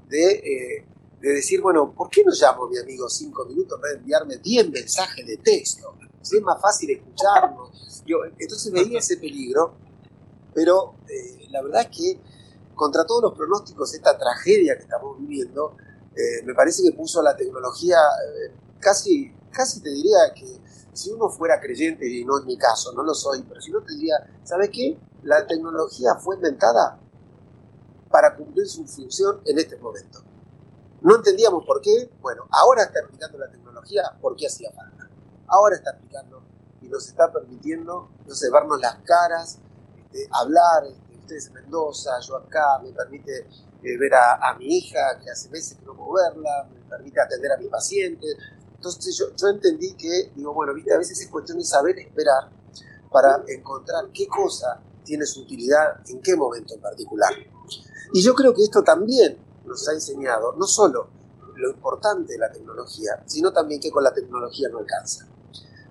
de 0.10 0.32
eh, 0.32 0.86
de 1.22 1.34
decir, 1.34 1.62
bueno, 1.62 1.94
¿por 1.94 2.10
qué 2.10 2.24
no 2.24 2.32
llamo 2.32 2.66
a 2.66 2.70
mi 2.70 2.78
amigo 2.78 3.10
cinco 3.10 3.46
minutos 3.46 3.80
para 3.80 3.94
enviarme 3.94 4.38
10 4.38 4.72
mensajes 4.72 5.26
de 5.26 5.38
texto? 5.38 5.96
Si 6.22 6.38
es 6.38 6.44
más 6.44 6.62
fácil 6.62 6.92
escucharnos. 6.92 8.04
Yo, 8.06 8.18
entonces 8.38 8.72
veía 8.72 9.00
ese 9.00 9.18
peligro, 9.18 9.76
pero 10.54 10.96
eh, 11.08 11.48
la 11.50 11.62
verdad 11.62 11.82
es 11.90 11.98
que 11.98 12.20
contra 12.74 13.06
todos 13.06 13.22
los 13.22 13.34
pronósticos, 13.34 13.94
esta 13.94 14.18
tragedia 14.18 14.76
que 14.78 14.84
estamos 14.84 15.20
viviendo, 15.20 15.76
eh, 16.16 16.44
me 16.46 16.54
parece 16.54 16.82
que 16.84 16.96
puso 16.96 17.22
la 17.22 17.36
tecnología, 17.36 17.98
eh, 17.98 18.54
casi, 18.80 19.34
casi 19.52 19.82
te 19.82 19.90
diría 19.90 20.34
que 20.34 20.48
si 20.94 21.12
uno 21.12 21.30
fuera 21.30 21.60
creyente, 21.60 22.10
y 22.10 22.24
no 22.26 22.40
es 22.40 22.46
mi 22.46 22.58
caso, 22.58 22.94
no 22.94 23.04
lo 23.04 23.14
soy, 23.14 23.44
pero 23.44 23.62
si 23.62 23.72
no 23.72 23.82
te 23.82 23.94
diría, 23.94 24.16
¿sabes 24.44 24.70
qué? 24.72 24.98
La 25.24 25.46
tecnología 25.46 26.16
fue 26.16 26.38
inventada 26.38 27.00
para 28.10 28.36
cumplir 28.36 28.68
su 28.68 28.86
función 28.86 29.42
en 29.46 29.60
este 29.60 29.78
momento. 29.78 30.24
No 31.02 31.16
entendíamos 31.16 31.66
por 31.66 31.82
qué. 31.82 32.10
Bueno, 32.22 32.48
ahora 32.52 32.84
está 32.84 33.00
aplicando 33.04 33.38
la 33.38 33.50
tecnología 33.50 34.04
por 34.22 34.36
qué 34.36 34.48
hacía 34.48 34.72
falta. 34.72 35.10
Ahora 35.48 35.76
está 35.76 35.92
aplicando 35.92 36.44
y 36.82 36.88
nos 36.88 37.08
está 37.08 37.32
permitiendo, 37.32 38.10
no 38.26 38.36
sé, 38.36 38.50
vernos 38.52 38.80
las 38.80 38.96
caras, 39.04 39.60
este, 39.98 40.28
hablar, 40.32 40.86
este, 40.86 41.18
ustedes 41.18 41.48
en 41.48 41.54
Mendoza, 41.54 42.20
yo 42.22 42.38
acá, 42.38 42.80
me 42.84 42.92
permite 42.92 43.48
eh, 43.84 43.98
ver 43.98 44.14
a, 44.14 44.56
mi 44.58 44.78
hija, 44.78 45.20
que 45.24 45.30
hace 45.30 45.50
meses 45.50 45.78
que 45.78 45.86
no 45.86 45.96
puedo 45.96 46.14
verla, 46.14 46.68
me 46.74 46.82
permite 46.90 47.22
atender 47.22 47.52
a 47.52 47.58
mi 47.58 47.68
paciente. 47.68 48.28
Entonces 48.76 49.16
yo, 49.18 49.26
yo 49.36 49.48
entendí 49.48 49.94
que, 49.96 50.32
digo, 50.36 50.54
bueno, 50.54 50.74
¿viste? 50.74 50.94
a 50.94 50.98
veces 50.98 51.20
es 51.20 51.28
cuestión 51.28 51.58
de 51.58 51.66
saber 51.66 51.98
esperar 52.00 52.50
para 53.12 53.44
encontrar 53.48 54.06
qué 54.14 54.28
cosa 54.28 54.82
tiene 55.04 55.26
su 55.26 55.42
utilidad 55.42 56.02
en 56.08 56.22
qué 56.22 56.36
momento 56.36 56.76
en 56.76 56.82
particular. 56.82 57.34
Y 58.14 58.22
yo 58.22 58.34
creo 58.34 58.54
que 58.54 58.64
esto 58.64 58.84
también 58.84 59.38
nos 59.70 59.88
ha 59.88 59.94
enseñado 59.94 60.54
no 60.58 60.66
solo 60.66 61.08
lo 61.56 61.70
importante 61.70 62.34
de 62.34 62.40
la 62.40 62.52
tecnología, 62.52 63.24
sino 63.26 63.54
también 63.54 63.80
que 63.80 63.92
con 63.92 64.04
la 64.04 64.14
tecnología 64.14 64.70
no 64.70 64.80
alcanza. 64.80 65.28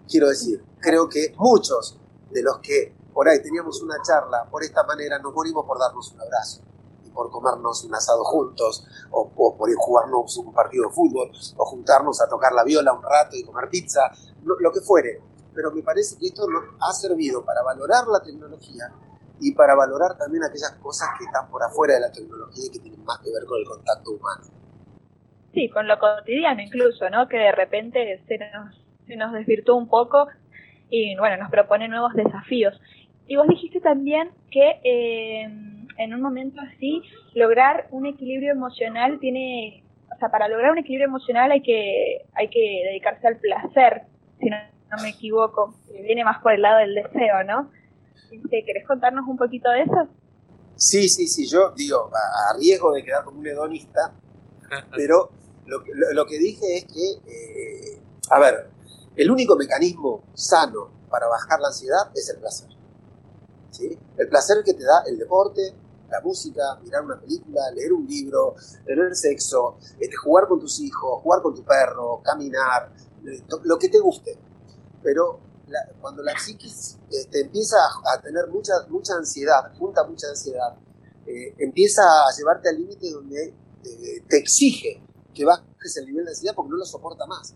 Quiero 0.09 0.29
decir, 0.29 0.65
creo 0.81 1.09
que 1.09 1.35
muchos 1.39 1.99
de 2.31 2.43
los 2.43 2.59
que 2.59 2.97
por 3.13 3.29
ahí 3.29 3.43
teníamos 3.43 3.83
una 3.83 3.97
charla 4.03 4.49
por 4.51 4.63
esta 4.63 4.85
manera 4.85 5.19
nos 5.19 5.35
morimos 5.35 5.67
por 5.67 5.79
darnos 5.79 6.13
un 6.13 6.21
abrazo 6.21 6.63
y 7.05 7.11
por 7.11 7.31
comernos 7.31 7.85
un 7.85 7.95
asado 7.95 8.25
juntos 8.25 8.87
o, 9.11 9.29
por 9.57 9.69
ir 9.69 9.77
jugarnos 9.77 10.37
un 10.39 10.53
partido 10.53 10.89
de 10.89 10.95
fútbol 10.95 11.31
o 11.57 11.65
juntarnos 11.65 12.21
a 12.21 12.29
tocar 12.29 12.53
la 12.53 12.65
viola 12.65 12.93
un 12.93 13.03
rato 13.03 13.37
y 13.37 13.45
comer 13.45 13.69
pizza, 13.69 14.01
lo, 14.45 14.73
que 14.73 14.81
fuere. 14.81 15.23
Pero 15.55 15.73
me 15.73 15.83
parece 15.83 16.17
que 16.17 16.29
esto 16.29 16.47
nos 16.49 16.65
ha 16.81 16.93
servido 16.93 17.45
para 17.45 17.63
valorar 17.63 18.07
la 18.07 18.23
tecnología 18.23 18.93
y 19.41 19.53
para 19.53 19.75
valorar 19.75 20.17
también 20.19 20.45
aquellas 20.45 20.73
cosas 20.83 21.09
que 21.19 21.25
están 21.25 21.49
por 21.51 21.63
afuera 21.63 21.95
de 21.95 22.01
la 22.01 22.13
tecnología 22.13 22.65
y 22.67 22.73
que 22.73 22.79
tienen 22.81 23.05
más 23.05 23.19
que 23.19 23.31
ver 23.31 23.45
con 23.47 23.61
el 23.61 23.67
contacto 23.67 24.11
humano. 24.13 24.45
Sí, 25.53 25.69
con 25.71 25.89
lo 25.89 25.99
cotidiano 25.99 26.61
incluso, 26.63 27.09
¿no? 27.11 27.29
Que 27.29 27.39
de 27.39 27.53
repente 27.53 28.23
se 28.27 28.39
nos, 28.39 28.75
se 29.07 29.17
nos 29.17 29.33
desvirtuó 29.33 29.77
un 29.77 29.89
poco 29.89 30.29
y 30.91 31.17
bueno, 31.17 31.37
nos 31.37 31.51
propone 31.51 31.89
nuevos 31.89 32.15
desafíos. 32.15 32.81
Y 33.27 33.37
vos 33.37 33.47
dijiste 33.49 33.81
también 33.81 34.31
que 34.51 34.81
eh, 34.83 35.49
en 35.99 36.15
un 36.15 36.23
momento 36.23 36.61
así, 36.61 37.03
lograr 37.35 37.89
un 37.91 38.07
equilibrio 38.07 38.53
emocional 38.53 39.19
tiene, 39.19 39.83
o 40.15 40.19
sea, 40.19 40.31
para 40.31 40.49
lograr 40.49 40.71
un 40.71 40.79
equilibrio 40.79 41.09
emocional 41.09 41.51
hay 41.51 41.61
que, 41.61 42.23
hay 42.35 42.49
que 42.49 42.83
dedicarse 42.87 43.27
al 43.27 43.37
placer, 43.37 44.03
si 44.41 44.49
no, 44.49 44.57
me 45.03 45.11
equivoco, 45.11 45.75
viene 46.03 46.25
más 46.25 46.41
por 46.41 46.53
el 46.53 46.63
lado 46.63 46.79
del 46.79 46.95
deseo, 46.95 47.45
¿no? 47.45 47.71
Este, 48.31 48.65
¿Querés 48.65 48.87
contarnos 48.87 49.27
un 49.29 49.37
poquito 49.37 49.71
de 49.71 49.83
eso? 49.83 50.09
Sí, 50.77 51.09
sí, 51.09 51.27
sí, 51.27 51.47
yo 51.47 51.73
digo, 51.77 52.11
a, 52.15 52.57
riesgo 52.57 52.93
de 52.93 53.03
quedar 53.03 53.25
como 53.25 53.41
un 53.41 53.47
hedonista, 53.47 54.15
pero 54.97 55.31
lo, 55.67 55.83
lo, 56.13 56.27
que 56.27 56.39
dije 56.39 56.79
es 56.79 56.85
que, 56.85 57.11
eh, 57.27 58.01
a 58.31 58.39
ver, 58.39 58.71
el 59.17 59.31
único 59.31 59.57
mecanismo 59.57 60.23
sano 60.35 60.91
para 61.11 61.27
bajar 61.27 61.61
la 61.61 61.69
ansiedad 61.69 62.11
es 62.15 62.29
el 62.29 62.39
placer. 62.39 62.69
¿sí? 63.71 63.99
El 64.17 64.29
placer 64.29 64.63
que 64.65 64.75
te 64.75 64.85
da 64.85 65.03
el 65.07 65.19
deporte, 65.19 65.75
la 66.11 66.21
música, 66.21 66.79
mirar 66.83 67.05
una 67.05 67.21
película, 67.21 67.71
leer 67.73 67.93
un 67.93 68.07
libro, 68.07 68.55
tener 68.87 69.15
sexo, 69.15 69.77
este, 69.99 70.17
jugar 70.17 70.47
con 70.47 70.61
tus 70.61 70.81
hijos, 70.81 71.23
jugar 71.23 71.43
con 71.43 71.55
tu 71.55 71.65
perro, 71.65 72.21
caminar, 72.23 72.93
eh, 73.27 73.43
lo 73.65 73.79
que 73.79 73.89
te 73.89 73.99
guste. 73.99 74.39
Pero 75.03 75.41
cuando 76.01 76.23
la 76.23 76.39
psiquis 76.39 76.99
este, 77.11 77.41
empieza 77.43 77.77
a 78.13 78.21
tener 78.21 78.49
mucha, 78.49 78.73
mucha 78.89 79.15
ansiedad, 79.15 79.73
junta 79.79 80.05
mucha 80.05 80.29
ansiedad, 80.29 80.77
eh, 81.27 81.55
empieza 81.59 82.03
a 82.03 82.37
llevarte 82.37 82.69
al 82.69 82.77
límite 82.77 83.11
donde 83.11 83.55
eh, 83.85 84.25
te 84.29 84.39
exige 84.39 85.03
que 85.35 85.45
bajes 85.45 85.97
el 85.97 86.07
nivel 86.07 86.25
de 86.25 86.31
ansiedad 86.31 86.55
porque 86.55 86.71
no 86.71 86.77
lo 86.77 86.85
soporta 86.85 87.27
más. 87.27 87.55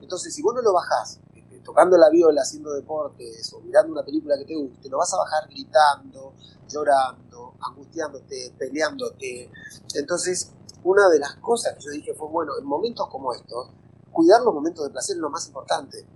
Entonces, 0.00 0.34
si 0.34 0.42
vos 0.42 0.54
no 0.54 0.62
lo 0.62 0.72
bajás 0.72 1.20
tocando 1.64 1.96
la 1.96 2.10
viola, 2.10 2.42
haciendo 2.42 2.72
deportes 2.72 3.52
o 3.54 3.60
mirando 3.60 3.92
una 3.92 4.04
película 4.04 4.36
que 4.38 4.44
te 4.44 4.54
guste, 4.54 4.88
lo 4.88 4.98
vas 4.98 5.12
a 5.14 5.16
bajar 5.16 5.48
gritando, 5.48 6.34
llorando, 6.68 7.54
angustiándote, 7.60 8.54
peleándote. 8.56 9.50
Entonces, 9.94 10.52
una 10.84 11.08
de 11.08 11.18
las 11.18 11.34
cosas 11.36 11.74
que 11.74 11.84
yo 11.84 11.90
dije 11.90 12.14
fue, 12.14 12.28
bueno, 12.28 12.52
en 12.58 12.66
momentos 12.66 13.08
como 13.08 13.32
estos, 13.32 13.70
cuidar 14.12 14.42
los 14.42 14.54
momentos 14.54 14.84
de 14.84 14.90
placer 14.90 15.16
es 15.16 15.20
lo 15.20 15.30
más 15.30 15.46
importante, 15.46 16.06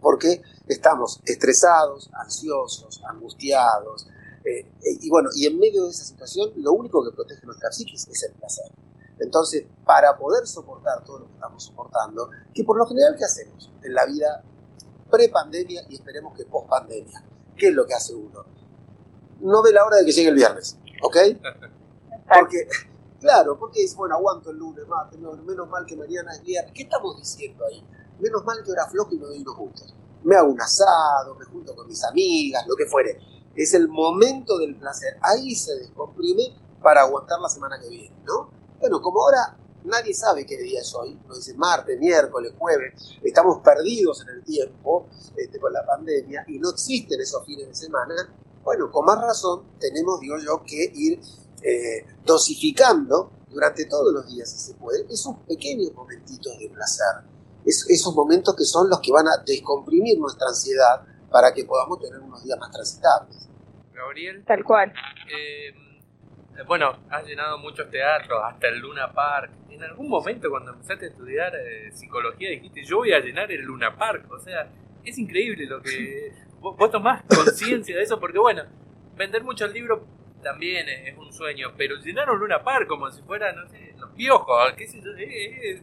porque 0.00 0.42
estamos 0.66 1.20
estresados, 1.24 2.10
ansiosos, 2.14 3.02
angustiados, 3.08 4.06
eh, 4.44 4.66
y 4.82 5.10
bueno, 5.10 5.28
y 5.34 5.46
en 5.46 5.58
medio 5.58 5.84
de 5.84 5.90
esa 5.90 6.04
situación, 6.04 6.52
lo 6.56 6.72
único 6.72 7.04
que 7.04 7.14
protege 7.14 7.44
nuestra 7.46 7.70
psiquis 7.70 8.08
es 8.08 8.22
el 8.22 8.32
placer. 8.32 8.70
Entonces, 9.18 9.66
para 9.84 10.16
poder 10.16 10.46
soportar 10.46 11.04
todo 11.04 11.20
lo 11.20 11.26
que 11.26 11.34
estamos 11.34 11.62
soportando, 11.62 12.30
que 12.54 12.64
por 12.64 12.78
lo 12.78 12.86
general, 12.86 13.16
¿qué 13.18 13.24
hacemos? 13.24 13.70
En 13.82 13.94
la 13.94 14.06
vida 14.06 14.42
pre-pandemia 15.10 15.82
y 15.88 15.94
esperemos 15.94 16.34
que 16.36 16.44
post-pandemia. 16.46 17.22
¿Qué 17.56 17.68
es 17.68 17.74
lo 17.74 17.86
que 17.86 17.94
hace 17.94 18.14
uno? 18.14 18.44
No 19.40 19.62
ve 19.62 19.72
la 19.72 19.84
hora 19.84 19.98
de 19.98 20.06
que 20.06 20.12
llegue 20.12 20.30
el 20.30 20.36
viernes, 20.36 20.78
¿ok? 21.02 21.16
Porque, 22.32 22.68
claro, 23.20 23.58
porque 23.58 23.84
es, 23.84 23.94
bueno, 23.94 24.14
aguanto 24.14 24.50
el 24.50 24.56
lunes, 24.56 24.86
martes, 24.88 25.18
menos 25.18 25.68
mal 25.68 25.84
que 25.84 25.96
mañana 25.96 26.32
es 26.32 26.42
viernes. 26.42 26.72
¿Qué 26.74 26.84
estamos 26.84 27.18
diciendo 27.18 27.64
ahí? 27.66 27.84
Menos 28.20 28.44
mal 28.44 28.62
que 28.64 28.70
ahora 28.70 28.86
flojo 28.88 29.14
y 29.14 29.18
me 29.18 29.26
doy 29.26 29.40
unos 29.40 29.54
juntos. 29.54 29.94
Me 30.22 30.36
hago 30.36 30.50
un 30.50 30.60
asado, 30.60 31.34
me 31.34 31.44
junto 31.46 31.74
con 31.74 31.86
mis 31.86 32.02
amigas, 32.04 32.66
lo 32.66 32.76
que 32.76 32.86
fuere. 32.86 33.18
Es 33.54 33.74
el 33.74 33.88
momento 33.88 34.58
del 34.58 34.76
placer. 34.76 35.18
Ahí 35.22 35.54
se 35.54 35.74
descomprime 35.76 36.54
para 36.82 37.02
aguantar 37.02 37.40
la 37.40 37.48
semana 37.48 37.78
que 37.80 37.88
viene, 37.88 38.16
¿no? 38.24 38.50
Bueno, 38.78 39.00
como 39.00 39.22
ahora 39.22 39.56
nadie 39.84 40.14
sabe 40.14 40.46
qué 40.46 40.58
día 40.58 40.80
es 40.80 40.94
hoy, 40.94 41.18
no 41.26 41.34
dice 41.34 41.54
martes, 41.54 41.98
miércoles, 41.98 42.52
jueves, 42.58 43.18
estamos 43.22 43.58
perdidos 43.58 44.22
en 44.22 44.36
el 44.36 44.44
tiempo 44.44 45.06
este, 45.36 45.58
con 45.58 45.72
la 45.72 45.84
pandemia 45.84 46.44
y 46.48 46.58
no 46.58 46.70
existen 46.70 47.20
esos 47.20 47.44
fines 47.44 47.68
de 47.68 47.74
semana, 47.74 48.14
bueno, 48.62 48.90
con 48.90 49.06
más 49.06 49.20
razón 49.20 49.62
tenemos, 49.78 50.20
digo 50.20 50.36
yo, 50.38 50.62
que 50.64 50.90
ir 50.94 51.20
eh, 51.62 52.06
dosificando 52.24 53.30
durante 53.48 53.86
todos 53.86 54.12
los 54.12 54.26
días, 54.28 54.50
si 54.50 54.58
se 54.58 54.74
puede, 54.74 55.06
esos 55.10 55.36
pequeños 55.48 55.92
momentitos 55.94 56.58
de 56.58 56.68
placer, 56.68 57.24
esos 57.64 58.14
momentos 58.14 58.54
que 58.56 58.64
son 58.64 58.88
los 58.88 59.00
que 59.00 59.12
van 59.12 59.28
a 59.28 59.42
descomprimir 59.44 60.18
nuestra 60.18 60.48
ansiedad 60.48 61.02
para 61.30 61.52
que 61.54 61.64
podamos 61.64 62.00
tener 62.00 62.20
unos 62.20 62.42
días 62.44 62.58
más 62.58 62.70
transitables. 62.70 63.48
Gabriel. 63.92 64.44
Tal 64.44 64.64
cual. 64.64 64.92
Eh, 65.32 65.74
bueno, 66.66 66.92
has 67.10 67.24
llenado 67.26 67.58
muchos 67.58 67.90
teatros, 67.90 68.40
hasta 68.44 68.68
el 68.68 68.78
Luna 68.78 69.12
Park. 69.12 69.52
En 69.70 69.82
algún 69.82 70.08
momento 70.08 70.50
cuando 70.50 70.72
empezaste 70.72 71.06
a 71.06 71.08
estudiar 71.08 71.54
eh, 71.54 71.90
psicología 71.92 72.50
dijiste, 72.50 72.84
yo 72.84 72.98
voy 72.98 73.12
a 73.12 73.20
llenar 73.20 73.50
el 73.50 73.62
Luna 73.62 73.96
Park. 73.96 74.30
O 74.30 74.38
sea, 74.38 74.70
es 75.04 75.18
increíble 75.18 75.66
lo 75.66 75.80
que... 75.80 76.32
vos, 76.60 76.90
tomás 76.90 77.22
conciencia 77.22 77.96
de 77.96 78.02
eso 78.02 78.20
porque, 78.20 78.38
bueno, 78.38 78.64
vender 79.16 79.42
muchos 79.42 79.72
libros 79.72 80.00
también 80.42 80.88
es, 80.88 81.16
un 81.16 81.32
sueño, 81.32 81.72
pero 81.76 81.96
llenar 81.96 82.30
un 82.30 82.38
Luna 82.38 82.62
Park 82.62 82.86
como 82.88 83.10
si 83.10 83.22
fuera, 83.22 83.52
no 83.52 83.68
sé, 83.68 83.94
los 83.98 84.10
piojos, 84.10 84.72
qué 84.76 84.86
sé 84.86 85.00
yo, 85.02 85.10
es, 85.16 85.82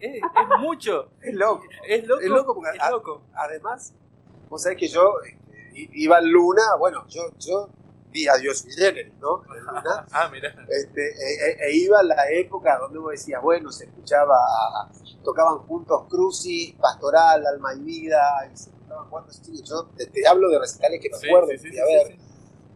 es, 0.00 0.20
mucho. 0.60 1.10
Es 1.20 1.34
loco. 1.34 1.64
Es 1.86 2.06
loco. 2.06 2.20
Es 2.20 2.28
loco 2.28 2.54
porque 2.54 2.78
loco. 2.90 3.22
además, 3.34 3.94
vos 4.48 4.62
sabés 4.62 4.78
que 4.78 4.88
yo 4.88 5.14
este, 5.22 5.90
iba 5.94 6.16
al 6.18 6.28
Luna, 6.28 6.62
bueno, 6.78 7.06
yo, 7.08 7.22
yo 7.38 7.68
vi 8.14 8.28
a 8.28 8.36
Dios 8.36 8.64
¿no? 9.20 9.42
ah, 10.12 10.28
mira. 10.30 10.54
Este, 10.68 11.02
e, 11.02 11.50
e, 11.50 11.68
e, 11.68 11.76
iba 11.76 11.98
a 11.98 12.02
la 12.04 12.30
época 12.30 12.78
donde 12.78 12.98
uno 12.98 13.08
decía, 13.08 13.40
bueno, 13.40 13.72
se 13.72 13.86
escuchaba, 13.86 14.36
tocaban 15.24 15.58
juntos 15.66 16.04
Crucis, 16.08 16.74
Pastoral, 16.74 17.44
Alma 17.44 17.74
y 17.74 17.80
Vida, 17.80 18.48
y 18.52 18.56
se 18.56 18.70
estaban 18.70 19.08
jugando 19.08 19.32
Yo 19.64 19.86
te, 19.96 20.26
hablo 20.26 20.48
de 20.48 20.60
recitales 20.60 21.00
que 21.00 21.10
me 21.10 21.16
acuerdo, 21.16 21.48
sí, 21.60 21.78
a 21.78 21.84
ver. 21.84 22.16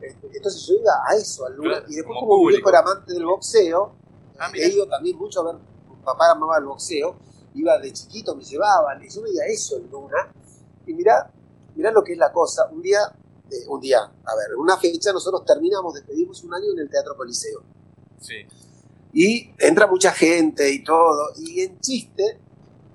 Este, 0.01 0.27
entonces 0.37 0.67
yo 0.67 0.75
iba 0.75 0.93
a 1.09 1.15
eso, 1.15 1.47
al 1.47 1.57
Luna, 1.57 1.85
y 1.89 1.95
después 1.97 2.19
como, 2.19 2.39
mi 2.45 2.49
viejo 2.49 2.69
era 2.69 2.81
amante 2.81 3.13
del 3.13 3.25
boxeo, 3.25 3.93
ah, 4.39 4.51
he 4.55 4.69
ido 4.69 4.89
también 4.89 5.17
mucho 5.17 5.41
a 5.41 5.53
ver, 5.53 5.61
papá 6.13 6.33
amaba 6.33 6.59
el 6.59 6.65
boxeo, 6.65 7.17
iba 7.55 7.79
de 7.79 7.93
chiquito, 7.93 8.35
me 8.35 8.45
llevaban, 8.45 9.03
y 9.03 9.09
yo 9.09 9.23
veía 9.23 9.45
eso 9.47 9.77
en 9.77 9.91
Luna, 9.91 10.33
y 10.87 10.95
mirá, 10.95 11.31
mirá 11.75 11.91
lo 11.91 12.03
que 12.03 12.13
es 12.13 12.19
la 12.19 12.33
cosa, 12.33 12.67
un 12.71 12.83
día 12.83 13.01
un 13.69 13.81
día, 13.81 14.01
a 14.01 14.37
ver, 14.37 14.57
una 14.57 14.77
fecha 14.77 15.13
nosotros 15.13 15.45
terminamos, 15.45 15.95
despedimos 15.95 16.43
un 16.45 16.55
año 16.55 16.73
en 16.73 16.81
el 16.81 16.91
Teatro 16.91 17.17
Coliseo. 17.17 17.63
Sí. 18.21 18.35
Y 19.13 19.55
entra 19.59 19.87
mucha 19.87 20.13
gente 20.13 20.71
y 20.71 20.85
todo, 20.85 21.31
y 21.37 21.63
en 21.63 21.81
chiste 21.81 22.39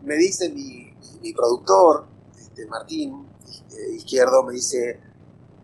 me 0.04 0.16
dice 0.16 0.50
mi, 0.50 0.94
mi 1.22 1.34
productor, 1.34 2.06
este, 2.40 2.66
Martín 2.68 3.28
este, 3.48 3.96
Izquierdo, 3.96 4.44
me 4.44 4.54
dice, 4.54 5.00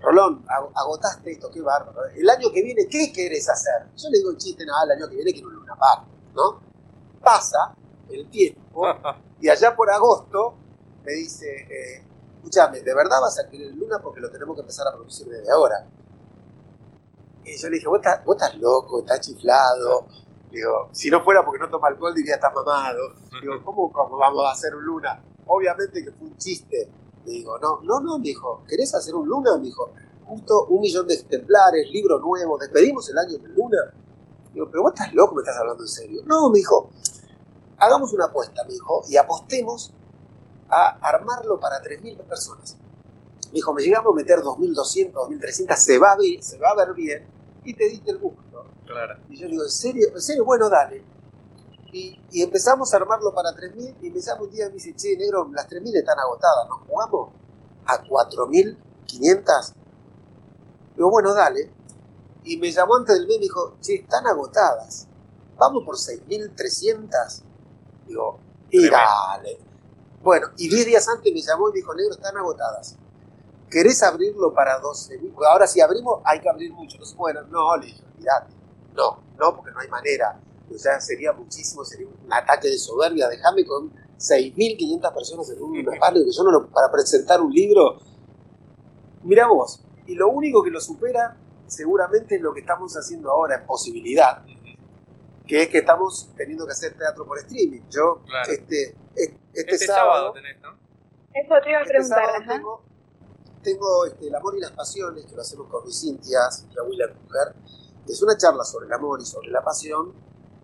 Rolón, 0.02 0.44
agotaste 0.74 1.32
esto, 1.32 1.52
qué 1.52 1.62
bárbaro. 1.62 2.06
El 2.16 2.30
año 2.30 2.52
que 2.52 2.64
viene, 2.64 2.88
¿qué 2.88 3.12
querés 3.12 3.50
hacer? 3.50 3.90
Yo 3.96 4.10
le 4.10 4.18
digo 4.18 4.32
en 4.32 4.38
chiste, 4.38 4.66
nada, 4.66 4.86
el 4.86 4.92
año 4.92 5.10
que 5.10 5.16
viene 5.16 5.34
quiero 5.34 5.50
Luna 5.50 5.76
Park, 5.76 6.08
¿no? 6.34 6.69
Pasa 7.22 7.76
el 8.10 8.30
tiempo 8.30 8.86
y 9.42 9.50
allá 9.50 9.76
por 9.76 9.90
agosto 9.90 10.56
me 11.04 11.14
dice, 11.14 11.48
eh, 11.48 12.04
escúchame, 12.36 12.82
¿de 12.82 12.94
verdad 12.94 13.22
vas 13.22 13.40
a 13.40 13.50
querer 13.50 13.74
Luna? 13.74 14.00
Porque 14.02 14.20
lo 14.20 14.30
tenemos 14.30 14.56
que 14.56 14.62
empezar 14.62 14.88
a 14.88 14.94
producir 14.94 15.28
desde 15.28 15.52
ahora. 15.52 15.86
Y 17.46 17.58
yo 17.58 17.70
le 17.70 17.76
dije, 17.76 17.88
vos 17.88 17.98
estás, 17.98 18.24
vos 18.26 18.36
estás 18.36 18.56
loco, 18.58 19.00
estás 19.00 19.22
chiflado. 19.22 20.08
Digo, 20.52 20.90
si 20.92 21.10
no 21.10 21.24
fuera 21.24 21.44
porque 21.44 21.60
no 21.60 21.70
toma 21.70 21.88
alcohol, 21.88 22.14
diría, 22.14 22.36
estás 22.36 22.54
mamado. 22.54 23.14
Digo, 23.42 23.54
¿cómo, 23.64 23.92
vamos 23.92 24.46
a 24.46 24.52
hacer 24.52 24.76
un 24.76 24.84
Luna? 24.84 25.22
Obviamente 25.48 26.04
que 26.04 26.12
fue 26.12 26.28
un 26.28 26.38
chiste. 26.38 26.90
Le 27.26 27.32
digo, 27.32 27.58
no, 27.60 27.82
no, 27.82 28.00
no, 28.00 28.18
me 28.18 28.26
dijo, 28.26 28.64
¿querés 28.68 28.94
hacer 28.94 29.16
un 29.16 29.28
Luna? 29.28 29.58
Me 29.58 29.64
dijo, 29.64 29.92
justo 30.26 30.66
un 30.68 30.82
millón 30.82 31.08
de 31.08 31.16
ejemplares, 31.16 31.90
libro 31.92 32.20
nuevo, 32.20 32.58
despedimos 32.58 33.10
el 33.10 33.18
año 33.18 33.38
de 33.38 33.48
Luna. 33.50 33.94
Digo, 34.54 34.68
pero 34.70 34.84
vos 34.84 34.94
estás 34.94 35.14
loco, 35.14 35.36
me 35.36 35.42
estás 35.42 35.58
hablando 35.58 35.84
en 35.84 35.90
serio. 35.90 36.22
No, 36.26 36.50
me 36.50 36.60
dijo, 36.60 36.90
hagamos 37.80 38.14
una 38.14 38.26
apuesta, 38.26 38.64
me 38.66 38.74
dijo, 38.74 39.04
y 39.08 39.18
apostemos 39.18 39.94
a 40.70 41.00
armarlo 41.02 41.60
para 41.60 41.82
3.000 41.82 42.18
personas. 42.24 42.78
Me 43.48 43.54
dijo, 43.54 43.74
me 43.74 43.82
llegamos 43.82 44.14
a 44.14 44.16
meter 44.16 44.40
2.200, 44.40 45.12
2.300, 45.14 45.76
se 45.76 45.98
va, 45.98 46.12
a 46.12 46.18
ver, 46.18 46.44
se 46.44 46.60
va 46.60 46.70
a 46.70 46.76
ver 46.76 46.94
bien 46.94 47.26
y 47.64 47.74
te 47.74 47.90
diste 47.90 48.12
el 48.12 48.20
gusto. 48.20 48.66
Claro. 48.86 49.20
Y 49.30 49.38
yo 49.38 49.48
digo, 49.48 49.64
¿en 49.64 49.70
serio? 49.70 50.08
¿En 50.14 50.22
serio? 50.22 50.46
Bueno, 50.46 50.70
dale. 50.70 51.04
Y, 51.92 52.20
y 52.32 52.44
empezamos 52.44 52.94
a 52.94 52.98
armarlo 52.98 53.34
para 53.34 53.50
3.000 53.50 53.96
y 54.02 54.10
me 54.12 54.20
llama 54.20 54.42
un 54.44 54.52
día 54.52 54.66
y 54.66 54.70
me 54.70 54.74
dice, 54.76 54.96
che, 54.96 55.18
negro, 55.18 55.50
las 55.52 55.68
3.000 55.68 55.96
están 55.96 56.20
agotadas, 56.20 56.68
¿nos 56.70 56.80
jugamos 56.88 57.30
a 57.86 58.04
4.500? 58.04 59.74
Digo, 60.96 61.10
bueno, 61.10 61.34
dale. 61.34 61.72
Y 62.44 62.58
me 62.58 62.72
llamó 62.72 62.96
antes 62.98 63.16
del 63.16 63.28
mes 63.28 63.38
y 63.38 63.40
me 63.40 63.44
dijo, 63.44 63.78
che, 63.82 63.96
están 63.96 64.28
agotadas. 64.28 65.08
Vamos 65.58 65.84
por 65.84 65.96
6.300. 65.96 67.49
Digo, 68.10 68.40
y 68.70 68.82
Tremendo. 68.82 68.98
dale. 68.98 69.60
Bueno, 70.22 70.48
y 70.58 70.68
10 70.68 70.86
días 70.88 71.08
antes 71.08 71.32
me 71.34 71.42
llamó 71.42 71.70
y 71.70 71.74
dijo, 71.74 71.94
negro, 71.94 72.14
están 72.14 72.36
agotadas. 72.36 72.98
¿Querés 73.70 74.02
abrirlo 74.04 74.54
para 74.54 74.82
12.000? 74.82 75.32
Porque 75.34 75.48
ahora 75.48 75.68
si 75.68 75.80
abrimos 75.80 76.22
hay 76.26 76.42
que 76.42 76.50
abrir 76.50 76.74
mucho. 76.74 76.96
Entonces, 76.96 77.16
bueno, 77.16 77.42
no, 77.44 77.78
le 77.78 77.86
dije, 77.86 78.04
olvidate. 78.16 78.54
No, 78.96 79.22
no, 79.38 79.56
porque 79.56 79.72
no 79.72 79.80
hay 79.80 79.88
manera. 79.88 80.42
O 80.74 80.78
sea, 80.78 81.00
sería 81.00 81.32
muchísimo, 81.34 81.86
sería 81.86 82.08
un 82.08 82.34
ataque 82.34 82.68
de 82.68 82.78
soberbia. 82.78 83.30
Déjame 83.30 83.66
con 83.66 83.92
6.500 84.18 85.14
personas 85.14 85.50
en 85.52 85.62
un 85.62 85.78
espacio 85.78 86.26
que 86.26 86.32
yo 86.32 86.44
no 86.44 86.52
lo, 86.52 86.68
para 86.68 86.92
presentar 86.92 87.40
un 87.42 87.54
libro. 87.54 88.00
Mira 89.24 89.48
vos, 89.48 89.82
y 90.08 90.16
lo 90.16 90.30
único 90.30 90.64
que 90.64 90.72
lo 90.72 90.82
supera 90.82 91.38
seguramente 91.68 92.36
es 92.36 92.42
lo 92.42 92.54
que 92.54 92.62
estamos 92.62 92.94
haciendo 92.96 93.32
ahora 93.32 93.56
en 93.56 93.66
posibilidad, 93.66 94.44
que 95.50 95.64
es 95.64 95.70
que 95.70 95.80
estamos 95.80 96.30
teniendo 96.38 96.64
que 96.68 96.74
hacer 96.74 96.96
teatro 96.96 97.26
por 97.26 97.40
streaming. 97.40 97.82
Yo, 97.90 98.22
Claro. 98.24 98.52
este, 98.52 98.96
este, 99.16 99.40
Este, 99.54 99.78
sábado 99.88 100.32
tenés, 100.32 100.62
¿no? 100.62 100.70
Eso 101.34 101.56
te 101.64 101.70
iba 101.72 101.80
a 101.80 101.82
este 101.82 101.94
preguntar, 101.94 102.20
sábado 102.20 102.38
ajá. 102.44 102.54
tengo, 102.54 102.84
tengo 103.64 104.06
este, 104.06 104.28
El 104.28 104.36
amor 104.36 104.56
y 104.58 104.60
las 104.62 104.72
pasiones, 104.72 105.26
que 105.26 105.36
lo 105.36 105.42
hacemos 105.42 105.68
con 105.68 105.84
mi 105.86 105.92
Cintia, 105.92 106.52
Cintia 106.52 106.84
Wheeler, 106.84 107.16
mujer. 107.16 107.56
Es 108.08 108.22
una 108.22 108.38
charla 108.38 108.64
sobre 108.64 108.86
el 108.86 108.94
amor 108.94 109.20
y 109.22 109.26
sobre 109.26 109.50
la 109.50 109.64
pasión, 109.64 110.14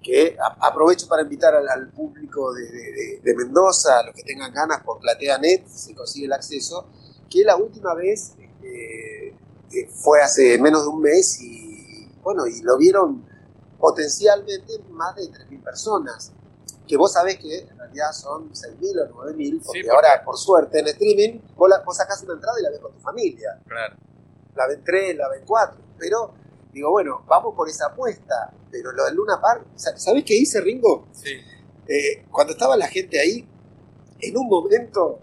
que 0.04 0.38
a- 0.40 0.68
aprovecho 0.68 1.08
para 1.08 1.24
invitar 1.24 1.56
al, 1.56 1.68
al 1.68 1.90
público 1.92 2.54
de, 2.54 2.62
de- 2.70 2.92
de- 2.92 3.20
de 3.24 3.36
Mendoza, 3.36 4.00
a 4.00 4.04
los 4.06 4.14
que 4.16 4.22
tengan 4.22 4.54
ganas 4.54 4.84
por 4.84 5.00
PlateaNet, 5.00 5.68
se 5.68 5.96
consigue 5.96 6.28
el 6.28 6.34
acceso, 6.34 6.88
que 7.28 7.44
la 7.44 7.56
última 7.56 7.96
vez 7.96 8.36
este, 8.40 9.36
que 9.72 9.88
fue 9.88 10.22
hace 10.22 10.60
menos 10.60 10.84
de 10.84 10.90
un 10.90 11.02
mes 11.02 11.42
y 11.42 12.08
bueno, 12.22 12.46
y 12.46 12.62
lo 12.62 12.78
vieron 12.78 13.26
potencialmente 13.80 14.80
más 14.90 15.16
de 15.16 15.24
3.000 15.32 15.64
personas. 15.64 16.32
Que 16.88 16.98
vos 16.98 17.12
sabés 17.14 17.38
que 17.40 17.60
en 17.60 17.78
realidad 17.78 18.12
son 18.14 18.52
6.000 18.54 19.00
o 19.00 19.26
9.000, 19.26 19.62
porque 19.66 19.82
porque- 19.82 19.90
ahora, 19.90 20.24
por 20.24 20.38
suerte, 20.38 20.80
en 20.80 20.88
streaming, 20.88 21.40
vos, 21.56 21.70
la, 21.70 21.80
vos 21.80 21.98
sacás 21.98 22.22
una 22.24 22.34
entrada 22.34 22.60
y 22.60 22.64
la 22.64 22.70
ves 22.70 22.80
con 22.80 22.92
tu 22.94 23.00
familia. 23.00 23.60
Claro. 23.68 23.96
La 24.56 24.68
ven 24.68 24.84
3, 24.84 25.16
la 25.18 25.30
ven 25.30 25.44
4. 25.46 25.78
Pero 25.98 26.34
digo, 26.72 26.92
bueno, 26.92 27.24
vamos 27.28 27.56
por 27.56 27.68
esa 27.70 27.88
apuesta. 27.88 28.52
Pero 28.72 28.92
lo 28.92 29.06
del 29.06 29.16
Luna 29.16 29.40
Park, 29.42 29.66
sa- 29.76 29.98
¿sabés 29.98 30.24
qué 30.26 30.36
hice, 30.36 30.62
Ringo? 30.62 31.08
Sí. 31.14 31.32
Eh, 31.88 32.26
cuando 32.32 32.54
estaba 32.54 32.76
la 32.78 32.88
gente 32.88 33.20
ahí, 33.20 33.48
en 34.20 34.38
un 34.38 34.48
momento 34.48 35.20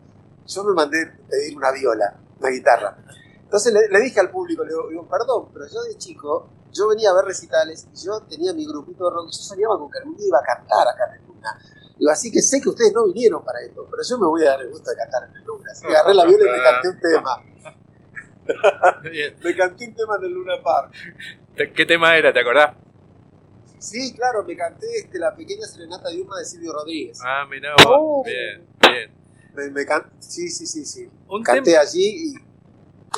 yo 0.47 0.65
me 0.65 0.75
mandé 0.75 0.99
pedir 1.29 1.57
una 1.57 1.71
viola, 1.71 2.17
una 2.41 2.49
guitarra. 2.51 2.97
Entonces 3.45 3.73
le, 3.73 3.89
le 3.89 4.01
dije 4.01 4.19
al 4.21 4.31
público, 4.31 4.65
le 4.65 4.71
digo, 4.91 5.07
perdón, 5.09 5.49
pero 5.53 5.67
yo 5.69 5.83
de 5.83 5.97
chico, 5.97 6.49
yo 6.73 6.89
venía 6.89 7.11
a 7.11 7.15
ver 7.15 7.25
recitales 7.27 7.87
y 7.93 8.05
yo 8.05 8.21
tenía 8.23 8.53
mi 8.53 8.67
grupito 8.67 9.05
de 9.09 9.15
rock, 9.15 9.29
y 9.29 9.37
yo 9.37 9.43
soñaba 9.43 9.79
con 9.79 9.91
que 9.91 9.99
algún 9.99 10.17
día 10.17 10.27
iba 10.29 10.39
a 10.39 10.43
cantar 10.43 10.89
acá 10.89 11.05
en 11.15 11.21
el 11.23 11.27
Luna. 11.29 11.59
Digo, 11.99 12.11
así 12.11 12.31
que 12.33 12.41
sé 12.43 12.61
que 12.61 12.69
ustedes 12.71 12.93
no 12.93 13.05
vinieron 13.07 13.45
para 13.45 13.61
esto, 13.61 13.87
pero 13.91 14.03
yo 14.03 14.19
me 14.19 14.27
voy 14.27 14.43
a 14.45 14.51
dar 14.51 14.61
el 14.63 14.71
gusto 14.71 14.91
de 14.91 14.97
cantar 14.97 15.29
en 15.29 15.37
el 15.37 15.45
Luna. 15.45 15.71
Así 15.71 15.87
que 15.87 15.95
agarré 15.97 16.15
la 16.15 16.25
viola 16.25 16.45
y 16.45 16.51
me 16.59 16.63
canté 16.65 16.89
un 16.89 17.01
tema. 17.01 17.43
Me 19.43 19.57
canté 19.57 19.87
un 19.89 19.95
tema 19.95 20.17
en 20.19 20.25
el 20.25 20.33
Luna 20.33 20.55
Park. 20.63 20.93
¿Qué 21.75 21.87
tema 21.87 22.17
era? 22.17 22.33
¿Te 22.33 22.41
acordás? 22.41 22.77
Sí, 23.79 24.15
claro, 24.15 24.45
me 24.45 24.57
canté 24.57 24.87
este, 24.97 25.19
la 25.19 25.35
pequeña 25.35 25.67
serenata 25.67 26.09
de 26.09 26.23
Uma 26.23 26.39
de 26.39 26.45
Silvio 26.45 26.73
Rodríguez. 26.73 27.19
Ah, 27.25 27.45
mirá. 27.51 27.75
Oh. 27.87 28.23
Bien, 28.25 28.65
bien. 28.81 29.11
Me, 29.55 29.71
me 29.71 29.85
can- 29.85 30.11
Sí, 30.21 30.49
sí, 30.49 30.67
sí, 30.67 30.85
sí. 30.85 31.09
Un 31.29 31.43
Canté 31.43 31.77
allí 31.77 32.31
y 32.31 32.35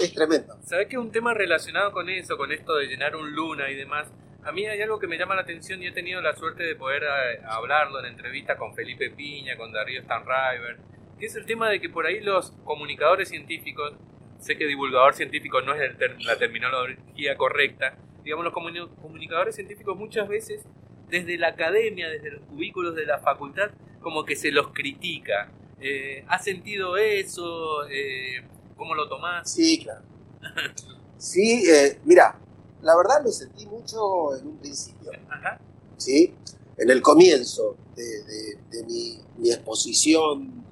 es 0.03 0.15
tremendo. 0.15 0.57
¿Sabés 0.65 0.89
que 0.89 0.99
un 0.99 1.11
tema 1.13 1.35
relacionado 1.35 1.93
con 1.93 2.09
eso, 2.09 2.37
con 2.37 2.53
esto 2.53 2.75
de 2.75 2.87
llenar 2.87 3.17
un 3.17 3.33
luna 3.33 3.71
y 3.71 3.75
demás? 3.75 4.11
A 4.45 4.53
mí 4.53 4.67
hay 4.67 4.81
algo 4.83 4.99
que 4.99 5.07
me 5.07 5.17
llama 5.17 5.35
la 5.35 5.43
atención 5.43 5.83
y 5.83 5.87
he 5.87 5.93
tenido 5.93 6.21
la 6.21 6.35
suerte 6.35 6.63
de 6.65 6.75
poder 6.77 7.03
eh, 7.05 7.41
hablarlo 7.49 7.99
en 8.01 8.07
entrevista 8.07 8.57
con 8.57 8.75
Felipe 8.75 9.11
Piña, 9.11 9.57
con 9.57 9.73
Darío 9.73 10.03
Stanriver, 10.03 10.77
que 11.19 11.27
es 11.27 11.35
el 11.37 11.47
tema 11.47 11.71
de 11.71 11.81
que 11.81 11.89
por 11.89 12.05
ahí 12.07 12.21
los 12.21 12.51
comunicadores 12.65 13.29
científicos, 13.31 13.95
sé 14.39 14.59
que 14.59 14.67
divulgador 14.67 15.15
científico 15.15 15.63
no 15.63 15.73
es 15.75 15.81
el 15.81 15.97
ter- 15.97 16.21
la 16.23 16.37
terminología 16.37 17.37
correcta, 17.37 17.97
digamos 18.23 18.45
los 18.45 18.53
comuni- 18.53 18.95
comunicadores 19.01 19.55
científicos 19.55 19.97
muchas 19.97 20.29
veces 20.29 20.67
desde 21.09 21.39
la 21.39 21.49
academia, 21.49 22.09
desde 22.11 22.33
los 22.33 22.43
cubículos 22.43 22.95
de 22.95 23.07
la 23.07 23.19
facultad, 23.19 23.71
como 24.01 24.25
que 24.27 24.37
se 24.37 24.51
los 24.51 24.69
critica. 24.73 25.51
Eh, 25.81 26.25
¿Has 26.29 26.45
sentido 26.45 26.97
eso? 26.99 27.87
Eh, 27.89 28.43
¿Cómo 28.77 28.95
lo 28.95 29.09
tomás? 29.09 29.51
Sí, 29.51 29.79
claro. 29.83 30.03
Sí, 31.17 31.65
eh, 31.71 32.01
mira, 32.05 32.39
la 32.83 32.95
verdad 32.97 33.25
lo 33.25 33.31
sentí 33.33 33.65
mucho 33.65 34.37
en 34.37 34.47
un 34.47 34.57
principio, 34.59 35.11
Ajá. 35.31 35.59
¿sí? 35.97 36.35
En 36.77 36.91
el 36.91 37.01
comienzo 37.01 37.77
de, 37.97 38.03
de- 38.25 38.59
de 38.71 38.85
mi, 38.85 39.19
mi 39.39 39.51
exposición 39.51 40.65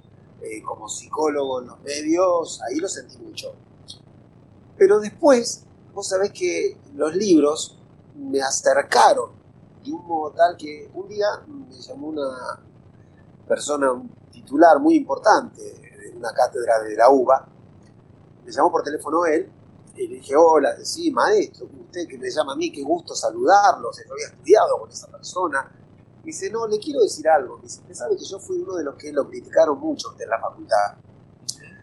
eh, 0.42 0.60
como 0.62 0.90
psicólogo 0.90 1.62
en 1.62 1.68
los 1.68 1.80
medios, 1.80 2.60
ahí 2.68 2.76
lo 2.76 2.88
sentí 2.88 3.16
mucho. 3.16 3.54
Pero 4.76 5.00
después, 5.00 5.64
vos 5.94 6.06
sabés 6.08 6.32
que 6.32 6.76
los 6.96 7.14
libros 7.16 7.78
me 8.14 8.42
acercaron 8.42 9.30
de 9.82 9.90
un 9.90 10.04
modo 10.06 10.32
tal 10.32 10.56
que 10.58 10.90
un 10.92 11.08
día 11.08 11.28
me 11.46 11.74
llamó 11.80 12.08
una 12.08 12.60
persona, 13.48 13.90
un 13.92 14.10
titular 14.30 14.78
muy 14.80 14.96
importante 14.96 15.62
de 15.62 16.12
una 16.14 16.32
cátedra 16.34 16.82
de 16.82 16.94
la 16.94 17.08
UBA, 17.08 17.48
me 18.44 18.52
llamó 18.52 18.70
por 18.70 18.82
teléfono 18.82 19.24
él 19.26 19.50
y 19.94 20.08
le 20.08 20.14
dije, 20.16 20.34
hola, 20.36 20.76
sí, 20.84 21.10
maestro, 21.10 21.66
usted 21.66 22.08
que 22.08 22.18
me 22.18 22.30
llama 22.30 22.54
a 22.54 22.56
mí, 22.56 22.72
qué 22.72 22.82
gusto 22.82 23.14
saludarlo, 23.14 23.90
o 23.90 23.92
sea, 23.92 24.06
yo 24.06 24.14
había 24.14 24.28
estudiado 24.28 24.78
con 24.80 24.90
esa 24.90 25.06
persona. 25.08 25.70
Me 26.22 26.26
dice, 26.26 26.50
no, 26.50 26.66
le 26.66 26.78
quiero 26.78 27.02
decir 27.02 27.28
algo. 27.28 27.56
Me 27.56 27.64
dice, 27.64 27.80
usted 27.80 27.94
sabe 27.94 28.16
que 28.16 28.24
yo 28.24 28.38
fui 28.38 28.58
uno 28.58 28.74
de 28.76 28.84
los 28.84 28.94
que 28.94 29.12
lo 29.12 29.28
criticaron 29.28 29.78
mucho 29.78 30.14
en 30.18 30.28
la 30.28 30.40
facultad. 30.40 30.94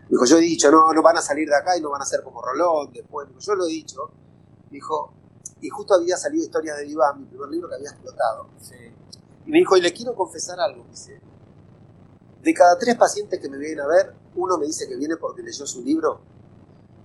Dijo, 0.09 0.25
yo 0.25 0.37
he 0.37 0.41
dicho, 0.41 0.71
no, 0.71 0.91
no 0.91 1.03
van 1.03 1.17
a 1.17 1.21
salir 1.21 1.47
de 1.47 1.55
acá 1.55 1.77
y 1.77 1.81
no 1.81 1.91
van 1.91 2.01
a 2.01 2.05
ser 2.05 2.23
como 2.23 2.41
Rolón 2.41 2.91
después. 2.91 3.27
Yo 3.37 3.55
lo 3.55 3.65
he 3.65 3.69
dicho. 3.69 4.09
Dijo, 4.71 5.13
y 5.61 5.69
justo 5.69 5.93
había 5.93 6.17
salido 6.17 6.45
Historias 6.45 6.77
de 6.77 6.87
Iván, 6.87 7.19
mi 7.19 7.25
primer 7.25 7.49
libro 7.49 7.69
que 7.69 7.75
había 7.75 7.89
explotado. 7.89 8.47
Sí. 8.61 8.75
Y 9.45 9.51
me 9.51 9.59
dijo, 9.59 9.77
y 9.77 9.81
le 9.81 9.93
quiero 9.93 10.15
confesar 10.15 10.59
algo, 10.59 10.83
me 10.85 10.91
dice. 10.91 11.21
De 12.41 12.53
cada 12.53 12.77
tres 12.79 12.95
pacientes 12.95 13.39
que 13.39 13.49
me 13.49 13.57
vienen 13.57 13.81
a 13.81 13.87
ver, 13.87 14.15
uno 14.35 14.57
me 14.57 14.65
dice 14.65 14.87
que 14.87 14.95
viene 14.95 15.17
porque 15.17 15.43
leyó 15.43 15.67
su 15.67 15.83
libro 15.83 16.21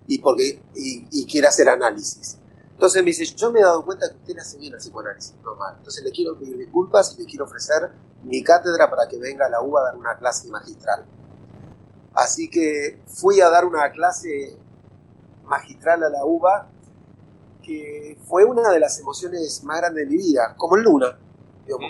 y 0.06 0.18
porque 0.18 0.62
y, 0.74 1.06
y 1.10 1.26
quiere 1.26 1.46
hacer 1.46 1.68
análisis. 1.68 2.38
Entonces 2.72 3.02
me 3.02 3.06
dice, 3.06 3.24
yo 3.24 3.52
me 3.52 3.60
he 3.60 3.62
dado 3.62 3.84
cuenta 3.84 4.08
que 4.08 4.16
usted 4.16 4.34
le 4.34 4.40
hace 4.40 4.58
bien 4.58 4.74
al 4.74 4.80
psicoanálisis, 4.80 5.34
no 5.44 5.54
mal. 5.54 5.76
Entonces 5.78 6.02
le 6.04 6.10
quiero 6.10 6.36
pedir 6.36 6.58
disculpas 6.58 7.14
y 7.16 7.22
le 7.22 7.26
quiero 7.26 7.44
ofrecer 7.44 7.90
mi 8.24 8.42
cátedra 8.42 8.90
para 8.90 9.08
que 9.08 9.18
venga 9.18 9.46
a 9.46 9.48
la 9.48 9.60
UBA 9.60 9.80
a 9.80 9.84
dar 9.84 9.96
una 9.96 10.16
clase 10.16 10.48
magistral. 10.48 11.04
Así 12.14 12.50
que 12.50 13.00
fui 13.06 13.40
a 13.40 13.48
dar 13.48 13.64
una 13.64 13.90
clase 13.92 14.56
magistral 15.44 16.02
a 16.02 16.08
la 16.08 16.24
UBA 16.24 16.68
que 17.62 18.18
fue 18.26 18.44
una 18.44 18.70
de 18.70 18.78
las 18.78 18.98
emociones 18.98 19.64
más 19.64 19.78
grandes 19.78 20.08
de 20.08 20.10
mi 20.10 20.22
vida, 20.22 20.54
como 20.56 20.76
en 20.76 20.82
Luna. 20.82 21.18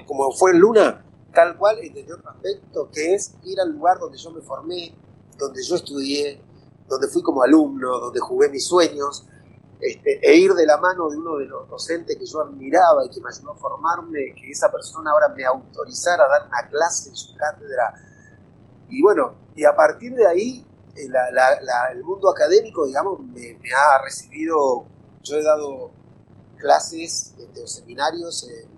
Como 0.07 0.31
fue 0.33 0.53
en 0.53 0.59
Luna, 0.59 1.05
tal 1.33 1.57
cual 1.57 1.79
entendió 1.83 2.15
otro 2.17 2.31
aspecto, 2.31 2.89
que 2.93 3.15
es 3.15 3.35
ir 3.43 3.61
al 3.61 3.73
lugar 3.73 3.99
donde 3.99 4.17
yo 4.17 4.31
me 4.31 4.41
formé, 4.41 4.95
donde 5.37 5.63
yo 5.65 5.75
estudié, 5.75 6.41
donde 6.89 7.09
fui 7.09 7.23
como 7.23 7.43
alumno, 7.43 7.99
donde 7.99 8.21
jugué 8.21 8.49
mis 8.49 8.67
sueños, 8.67 9.27
este, 9.81 10.19
e 10.23 10.37
ir 10.37 10.55
de 10.55 10.67
la 10.67 10.79
mano 10.79 11.11
de 11.11 11.19
uno 11.19 11.37
de 11.37 11.47
los 11.47 11.69
docentes 11.69 12.17
que 12.17 12.25
yo 12.25 12.41
admiraba 12.41 13.05
y 13.05 13.11
que 13.11 13.21
me 13.21 13.29
ayudó 13.29 13.53
a 13.53 13.57
formarme, 13.57 14.35
que 14.35 14.51
esa 14.51 14.71
persona 14.71 15.11
ahora 15.11 15.29
me 15.29 15.45
autorizara 15.45 16.25
a 16.25 16.29
dar 16.29 16.49
una 16.49 16.69
clase 16.71 17.11
en 17.11 17.17
su 17.17 17.37
cátedra. 17.37 17.95
Y 18.89 19.03
bueno, 19.03 19.35
y 19.55 19.65
a 19.65 19.75
partir 19.75 20.15
de 20.15 20.27
ahí, 20.27 20.67
eh, 20.97 21.09
el 21.93 22.05
mundo 22.05 22.31
académico, 22.31 22.87
digamos, 22.87 23.21
me, 23.21 23.59
me 23.61 23.73
ha 23.73 24.03
recibido, 24.03 24.87
yo 25.23 25.37
he 25.37 25.43
dado 25.43 25.91
clases 26.57 27.35
este, 27.39 27.63
o 27.63 27.67
seminarios 27.67 28.49
en 28.49 28.75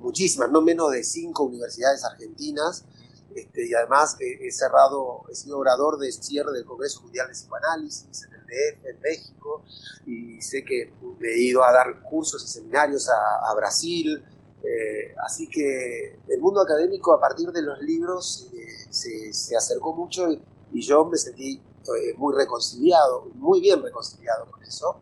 muchísimas, 0.00 0.50
no 0.50 0.60
menos 0.60 0.90
de 0.92 1.02
cinco 1.04 1.44
universidades 1.44 2.04
argentinas, 2.04 2.84
este, 3.34 3.68
y 3.68 3.74
además 3.74 4.16
he, 4.20 4.46
he 4.46 4.50
cerrado, 4.50 5.22
he 5.30 5.34
sido 5.34 5.58
orador 5.58 5.98
de 5.98 6.10
cierre 6.12 6.52
del 6.52 6.64
Congreso 6.64 7.02
Mundial 7.02 7.28
de 7.28 7.32
Psicoanálisis 7.32 8.24
en 8.24 8.34
el 8.34 8.40
DF, 8.40 8.86
en 8.86 9.00
México, 9.00 9.64
y 10.06 10.40
sé 10.40 10.64
que 10.64 10.92
he 11.22 11.38
ido 11.38 11.64
a 11.64 11.72
dar 11.72 12.02
cursos 12.02 12.44
y 12.44 12.48
seminarios 12.48 13.08
a, 13.08 13.50
a 13.50 13.54
Brasil, 13.54 14.22
eh, 14.62 15.14
así 15.24 15.48
que 15.48 16.20
el 16.28 16.40
mundo 16.40 16.60
académico 16.60 17.12
a 17.12 17.20
partir 17.20 17.50
de 17.50 17.62
los 17.62 17.80
libros 17.80 18.48
eh, 18.54 18.86
se, 18.90 19.32
se 19.32 19.56
acercó 19.56 19.92
mucho 19.92 20.30
y, 20.30 20.40
yo 20.74 21.04
me 21.04 21.18
sentí 21.18 21.56
eh, 21.56 22.14
muy 22.16 22.34
reconciliado, 22.34 23.26
muy 23.34 23.60
bien 23.60 23.82
reconciliado 23.82 24.50
con 24.50 24.62
eso. 24.62 25.00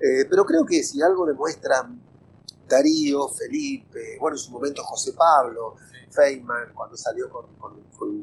Eh, 0.00 0.26
pero 0.28 0.44
creo 0.44 0.66
que 0.66 0.82
si 0.82 1.00
algo 1.00 1.26
demuestran 1.26 2.02
Darío, 2.68 3.28
Felipe, 3.28 4.16
bueno, 4.20 4.36
en 4.36 4.42
su 4.42 4.50
momento 4.50 4.82
José 4.82 5.12
Pablo, 5.12 5.76
Feynman, 6.10 6.72
cuando 6.74 6.96
salió 6.96 7.28
con, 7.30 7.46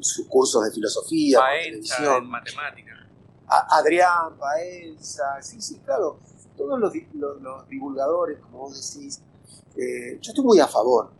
sus 0.00 0.26
cursos 0.28 0.64
de 0.64 0.70
filosofía, 0.70 1.40
televisión. 1.62 2.28
matemática. 2.28 2.92
Adrián, 3.46 4.36
Paenza, 4.38 5.40
sí, 5.42 5.60
sí, 5.60 5.78
claro, 5.84 6.18
todos 6.56 6.78
los, 6.78 6.92
divulgadores, 7.68 8.38
como 8.38 8.58
vos 8.58 8.74
decís, 8.74 9.20
eh, 9.76 10.18
yo 10.20 10.30
estoy 10.30 10.44
muy 10.44 10.60
a 10.60 10.68
favor 10.68 11.10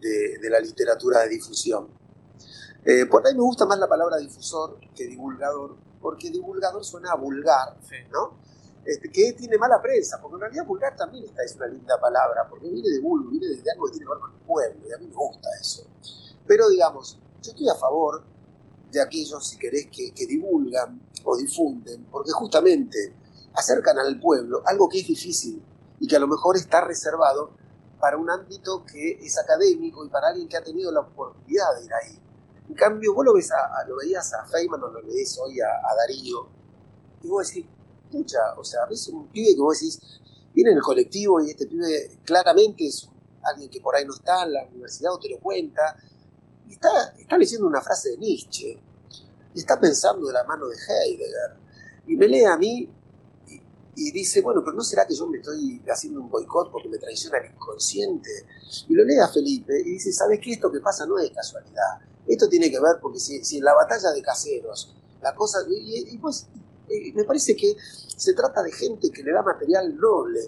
de, 0.00 0.50
la 0.50 0.60
literatura 0.60 1.20
de 1.20 1.28
difusión. 1.28 1.88
Eh, 2.84 3.06
por 3.06 3.26
ahí 3.26 3.34
me 3.34 3.40
gusta 3.40 3.66
más 3.66 3.78
la 3.78 3.88
palabra 3.88 4.16
difusor 4.16 4.78
que 4.94 5.06
divulgador, 5.06 5.76
porque 6.00 6.30
divulgador 6.30 6.84
suena 6.84 7.12
a 7.12 7.16
vulgar, 7.16 7.76
¿no? 8.10 8.38
Este, 8.88 9.10
que 9.10 9.34
tiene 9.34 9.58
mala 9.58 9.82
prensa, 9.82 10.18
porque 10.18 10.36
en 10.36 10.40
realidad 10.40 10.64
vulgar 10.64 10.96
también 10.96 11.22
está, 11.26 11.42
es 11.42 11.54
una 11.56 11.66
linda 11.66 12.00
palabra, 12.00 12.48
porque 12.48 12.70
viene 12.70 12.88
de 12.88 13.00
vulgo, 13.00 13.28
viene 13.28 13.48
de 13.48 13.70
algo 13.70 13.84
que 13.84 13.92
tiene 13.92 14.06
que 14.06 14.10
ver 14.12 14.18
con 14.18 14.32
el 14.32 14.40
pueblo, 14.46 14.88
y 14.88 14.92
a 14.94 14.96
mí 14.96 15.06
me 15.08 15.14
gusta 15.14 15.48
eso. 15.60 15.86
Pero 16.46 16.70
digamos, 16.70 17.18
yo 17.42 17.50
estoy 17.50 17.68
a 17.68 17.74
favor 17.74 18.24
de 18.90 19.02
aquellos, 19.02 19.46
si 19.46 19.58
querés, 19.58 19.88
que, 19.94 20.14
que 20.14 20.26
divulgan 20.26 21.02
o 21.22 21.36
difunden, 21.36 22.06
porque 22.10 22.30
justamente 22.30 23.14
acercan 23.52 23.98
al 23.98 24.18
pueblo 24.18 24.62
algo 24.64 24.88
que 24.88 25.00
es 25.00 25.06
difícil 25.06 25.62
y 26.00 26.08
que 26.08 26.16
a 26.16 26.20
lo 26.20 26.26
mejor 26.26 26.56
está 26.56 26.80
reservado 26.80 27.50
para 28.00 28.16
un 28.16 28.30
ámbito 28.30 28.86
que 28.86 29.18
es 29.20 29.38
académico 29.38 30.02
y 30.02 30.08
para 30.08 30.28
alguien 30.28 30.48
que 30.48 30.56
ha 30.56 30.64
tenido 30.64 30.90
la 30.92 31.00
oportunidad 31.00 31.76
de 31.78 31.84
ir 31.84 31.92
ahí. 31.92 32.22
En 32.70 32.74
cambio, 32.74 33.12
vos 33.12 33.26
lo, 33.26 33.34
ves 33.34 33.50
a, 33.52 33.86
lo 33.86 33.96
veías 33.96 34.32
a 34.32 34.46
Feynman 34.46 34.82
o 34.82 34.88
lo 34.88 35.02
veías 35.02 35.38
hoy 35.38 35.60
a, 35.60 35.94
Darío, 35.94 36.48
y 37.22 37.28
vos 37.28 37.46
decís, 37.46 37.66
pucha, 38.08 38.54
o 38.56 38.64
sea, 38.64 38.84
ves 38.86 39.08
un 39.08 39.28
pibe 39.28 39.54
que 39.54 39.60
vos 39.60 39.78
decís, 39.78 40.00
viene 40.54 40.70
en 40.70 40.76
el 40.76 40.82
colectivo 40.82 41.40
y 41.40 41.50
este 41.50 41.66
pibe 41.66 42.18
claramente 42.24 42.86
es 42.86 43.08
alguien 43.42 43.70
que 43.70 43.80
por 43.80 43.94
ahí 43.94 44.04
no 44.04 44.14
está 44.14 44.44
en 44.44 44.52
la 44.52 44.64
universidad 44.64 45.12
o 45.12 45.18
te 45.18 45.28
lo 45.28 45.38
cuenta, 45.38 45.96
y 46.68 46.72
está, 46.72 47.14
está 47.18 47.38
leyendo 47.38 47.66
una 47.66 47.80
frase 47.80 48.10
de 48.10 48.18
Nietzsche, 48.18 48.78
y 49.54 49.58
está 49.58 49.80
pensando 49.80 50.26
de 50.26 50.32
la 50.32 50.44
mano 50.44 50.66
de 50.66 50.76
Heidegger, 50.76 51.56
y 52.06 52.16
me 52.16 52.28
lee 52.28 52.44
a 52.44 52.56
mí 52.56 52.88
y 53.98 54.12
dice, 54.12 54.42
bueno, 54.42 54.62
pero 54.64 54.76
¿no 54.76 54.84
será 54.84 55.06
que 55.06 55.14
yo 55.14 55.26
me 55.26 55.38
estoy 55.38 55.82
haciendo 55.90 56.20
un 56.20 56.30
boicot 56.30 56.70
porque 56.70 56.88
me 56.88 56.98
traiciona 56.98 57.38
el 57.38 57.52
inconsciente? 57.52 58.30
Y 58.88 58.94
lo 58.94 59.04
lee 59.04 59.18
a 59.18 59.26
Felipe 59.26 59.80
y 59.80 59.90
dice, 59.94 60.12
¿sabes 60.12 60.38
qué? 60.40 60.52
Esto 60.52 60.70
que 60.70 60.78
pasa 60.78 61.04
no 61.04 61.18
es 61.18 61.30
casualidad. 61.32 61.98
Esto 62.24 62.48
tiene 62.48 62.70
que 62.70 62.78
ver 62.78 62.98
porque 63.02 63.18
si, 63.18 63.44
si 63.44 63.58
en 63.58 63.64
la 63.64 63.74
batalla 63.74 64.10
de 64.10 64.22
caseros, 64.22 64.94
la 65.20 65.34
cosa... 65.34 65.58
Y, 65.68 66.16
pues 66.18 66.46
me 67.14 67.24
parece 67.24 67.56
que 67.56 67.76
se 67.78 68.34
trata 68.34 68.62
de 68.62 68.72
gente 68.72 69.10
que 69.10 69.22
le 69.22 69.32
da 69.32 69.42
material 69.42 69.96
noble 69.96 70.40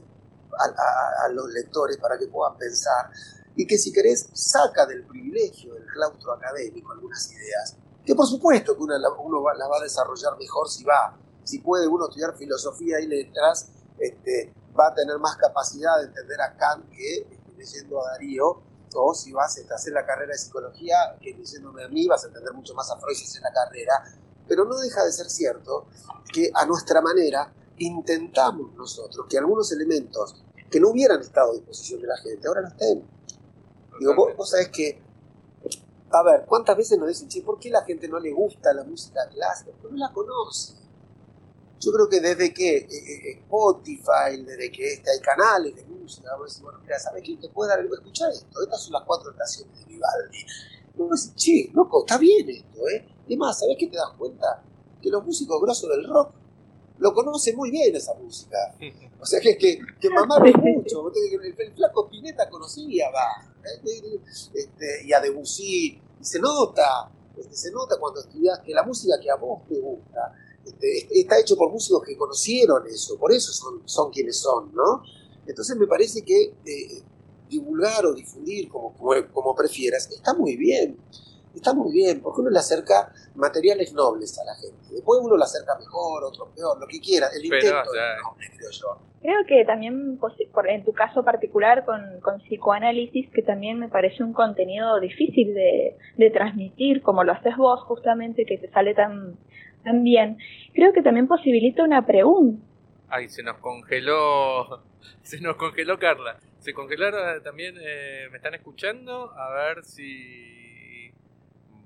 a, 0.58 1.28
los 1.28 1.48
lectores 1.50 1.96
para 1.96 2.18
que 2.18 2.26
puedan 2.26 2.56
pensar 2.56 3.10
y 3.56 3.66
que 3.66 3.78
si 3.78 3.92
querés 3.92 4.28
saca 4.32 4.86
del 4.86 5.04
privilegio 5.06 5.74
del 5.74 5.86
claustro 5.86 6.32
académico 6.32 6.92
algunas 6.92 7.30
ideas, 7.32 7.76
que 8.04 8.14
por 8.14 8.26
supuesto 8.26 8.76
que 8.76 8.82
uno, 8.82 8.94
uno 9.22 9.42
las 9.54 9.70
va 9.70 9.78
a 9.78 9.82
desarrollar 9.82 10.36
mejor 10.38 10.68
si 10.68 10.84
va 10.84 11.16
si 11.44 11.58
puede 11.58 11.86
uno 11.86 12.06
estudiar 12.06 12.36
filosofía 12.36 13.00
y 13.00 13.06
letras, 13.06 13.68
este, 13.98 14.54
va 14.78 14.88
a 14.88 14.94
tener 14.94 15.18
más 15.18 15.36
capacidad 15.36 15.98
de 15.98 16.06
entender 16.06 16.40
a 16.40 16.56
Kant 16.56 16.88
que 16.90 17.18
este, 17.18 17.52
leyendo 17.56 18.00
a 18.00 18.10
Darío, 18.12 18.62
o 18.94 19.14
si 19.14 19.32
vas 19.32 19.58
a 19.58 19.74
hacer 19.74 19.92
la 19.92 20.04
carrera 20.04 20.32
de 20.32 20.38
psicología, 20.38 21.16
que 21.20 21.34
leyéndome 21.34 21.84
a 21.84 21.88
mí 21.88 22.06
vas 22.06 22.24
a 22.24 22.28
entender 22.28 22.52
mucho 22.54 22.74
más 22.74 22.90
a 22.90 22.96
Freud 22.98 23.16
en 23.36 23.42
la 23.42 23.52
carrera, 23.52 24.04
pero 24.50 24.64
no 24.64 24.76
deja 24.80 25.04
de 25.04 25.12
ser 25.12 25.30
cierto 25.30 25.86
que 26.32 26.50
a 26.52 26.66
nuestra 26.66 27.00
manera 27.00 27.54
intentamos 27.78 28.74
nosotros 28.74 29.24
que 29.30 29.38
algunos 29.38 29.70
elementos 29.70 30.42
que 30.68 30.80
no 30.80 30.88
hubieran 30.88 31.20
estado 31.20 31.52
a 31.52 31.54
disposición 31.54 32.00
de 32.00 32.08
la 32.08 32.16
gente, 32.16 32.48
ahora 32.48 32.62
no 32.62 32.68
estén. 32.68 33.08
Digo, 34.00 34.16
vos, 34.16 34.36
vos 34.36 34.50
sabés 34.50 34.70
que, 34.70 35.00
a 36.10 36.22
ver, 36.24 36.46
¿cuántas 36.46 36.76
veces 36.76 36.98
nos 36.98 37.06
dicen, 37.06 37.28
che, 37.28 37.42
¿por 37.42 37.60
qué 37.60 37.70
la 37.70 37.84
gente 37.84 38.08
no 38.08 38.18
le 38.18 38.32
gusta 38.32 38.72
la 38.72 38.82
música 38.82 39.20
clásica? 39.28 39.70
Porque 39.70 39.96
no 39.96 40.04
la 40.04 40.12
conoce. 40.12 40.74
Yo 41.78 41.92
creo 41.92 42.08
que 42.08 42.20
desde 42.20 42.52
que 42.52 42.76
eh, 42.78 42.88
eh, 42.90 43.38
Spotify, 43.44 44.42
desde 44.44 44.72
que 44.72 44.94
este, 44.94 45.12
hay 45.12 45.20
canales 45.20 45.76
de 45.76 45.84
música, 45.84 46.34
vos 46.36 46.48
decís, 46.48 46.62
bueno, 46.62 46.80
mira, 46.82 46.98
¿sabes 46.98 47.22
qué? 47.24 47.36
Te 47.36 47.48
puede 47.50 47.70
dar, 47.70 47.84
escuchar 47.84 48.32
esto, 48.32 48.62
estas 48.64 48.82
son 48.82 48.94
las 48.94 49.04
cuatro 49.04 49.30
estaciones 49.30 49.78
de 49.78 49.84
Vivaldi. 49.84 50.44
Vos 50.96 51.24
decís, 51.24 51.34
che, 51.36 51.70
loco, 51.72 52.00
está 52.00 52.18
bien 52.18 52.50
esto, 52.50 52.88
¿eh? 52.88 53.06
Y 53.30 53.36
más, 53.36 53.60
¿sabes 53.60 53.76
qué 53.78 53.86
te 53.86 53.96
das 53.96 54.10
cuenta? 54.18 54.60
Que 55.00 55.08
los 55.08 55.24
músicos 55.24 55.62
grosos 55.62 55.88
del 55.88 56.04
rock 56.04 56.32
lo 56.98 57.14
conocen 57.14 57.56
muy 57.56 57.70
bien 57.70 57.94
esa 57.94 58.12
música. 58.14 58.58
O 59.20 59.24
sea, 59.24 59.40
que, 59.40 59.56
que, 59.56 59.78
que 60.00 60.10
mamaron 60.10 60.52
mucho. 60.60 61.10
El, 61.32 61.72
flaco 61.74 62.08
Pineta 62.08 62.50
conocía 62.50 63.08
va, 63.10 63.48
este, 64.52 65.06
y 65.06 65.12
a 65.12 65.20
Debussy, 65.20 66.00
y 66.20 66.24
se 66.24 66.40
nota, 66.40 67.08
este, 67.38 67.56
se 67.56 67.70
nota 67.70 67.96
cuando 68.00 68.20
estudias 68.20 68.58
que 68.60 68.74
la 68.74 68.82
música 68.82 69.14
que 69.22 69.30
a 69.30 69.36
vos 69.36 69.62
te 69.68 69.78
gusta 69.78 70.34
este, 70.64 71.20
está 71.20 71.38
hecho 71.38 71.56
por 71.56 71.70
músicos 71.70 72.02
que 72.04 72.16
conocieron 72.16 72.86
eso, 72.86 73.16
por 73.16 73.32
eso 73.32 73.52
son, 73.52 73.82
son 73.86 74.10
quienes 74.10 74.36
son, 74.36 74.74
¿no? 74.74 75.02
Entonces 75.46 75.76
me 75.76 75.86
parece 75.86 76.22
que 76.22 76.54
eh, 76.64 77.02
divulgar 77.48 78.04
o 78.06 78.12
difundir, 78.12 78.68
como, 78.68 78.94
como, 79.32 79.54
prefieras, 79.54 80.10
está 80.10 80.34
muy 80.34 80.56
bien, 80.56 80.98
está 81.54 81.74
muy 81.74 81.92
bien, 81.92 82.20
porque 82.20 82.40
uno 82.40 82.50
le 82.50 82.58
acerca 82.58 83.12
materiales 83.34 83.92
nobles 83.92 84.38
a 84.38 84.44
la 84.44 84.54
gente. 84.54 84.94
Después 84.94 85.20
uno 85.22 85.36
le 85.36 85.44
acerca 85.44 85.76
mejor, 85.78 86.24
otro 86.24 86.48
peor, 86.54 86.78
lo 86.78 86.86
que 86.86 87.00
quiera. 87.00 87.28
El 87.34 87.44
intento 87.44 87.94
es 87.94 88.22
noble, 88.22 88.46
creo 88.56 88.70
yo. 88.70 88.98
Creo 89.20 89.44
que 89.46 89.64
también, 89.66 90.16
pues, 90.18 90.34
en 90.68 90.84
tu 90.84 90.92
caso 90.92 91.22
particular 91.22 91.84
con, 91.84 92.20
con, 92.22 92.40
psicoanálisis, 92.40 93.28
que 93.30 93.42
también 93.42 93.78
me 93.78 93.88
parece 93.88 94.22
un 94.22 94.32
contenido 94.32 94.98
difícil 94.98 95.52
de, 95.54 95.96
de 96.16 96.30
transmitir, 96.30 97.02
como 97.02 97.22
lo 97.22 97.32
haces 97.32 97.56
vos 97.56 97.82
justamente, 97.82 98.46
que 98.46 98.56
te 98.56 98.70
sale 98.70 98.94
tan 98.94 99.36
también, 99.84 100.38
creo 100.74 100.92
que 100.92 101.02
también 101.02 101.26
posibilita 101.26 101.82
una 101.84 102.06
pregunta. 102.06 102.62
Ay, 103.08 103.28
se 103.28 103.42
nos 103.42 103.58
congeló, 103.58 104.82
se 105.22 105.40
nos 105.40 105.56
congeló 105.56 105.98
Carla. 105.98 106.38
Se 106.58 106.74
congelaron 106.74 107.42
también, 107.42 107.76
eh, 107.80 108.28
¿me 108.30 108.36
están 108.36 108.54
escuchando? 108.54 109.32
A 109.32 109.50
ver 109.50 109.84
si 109.84 110.69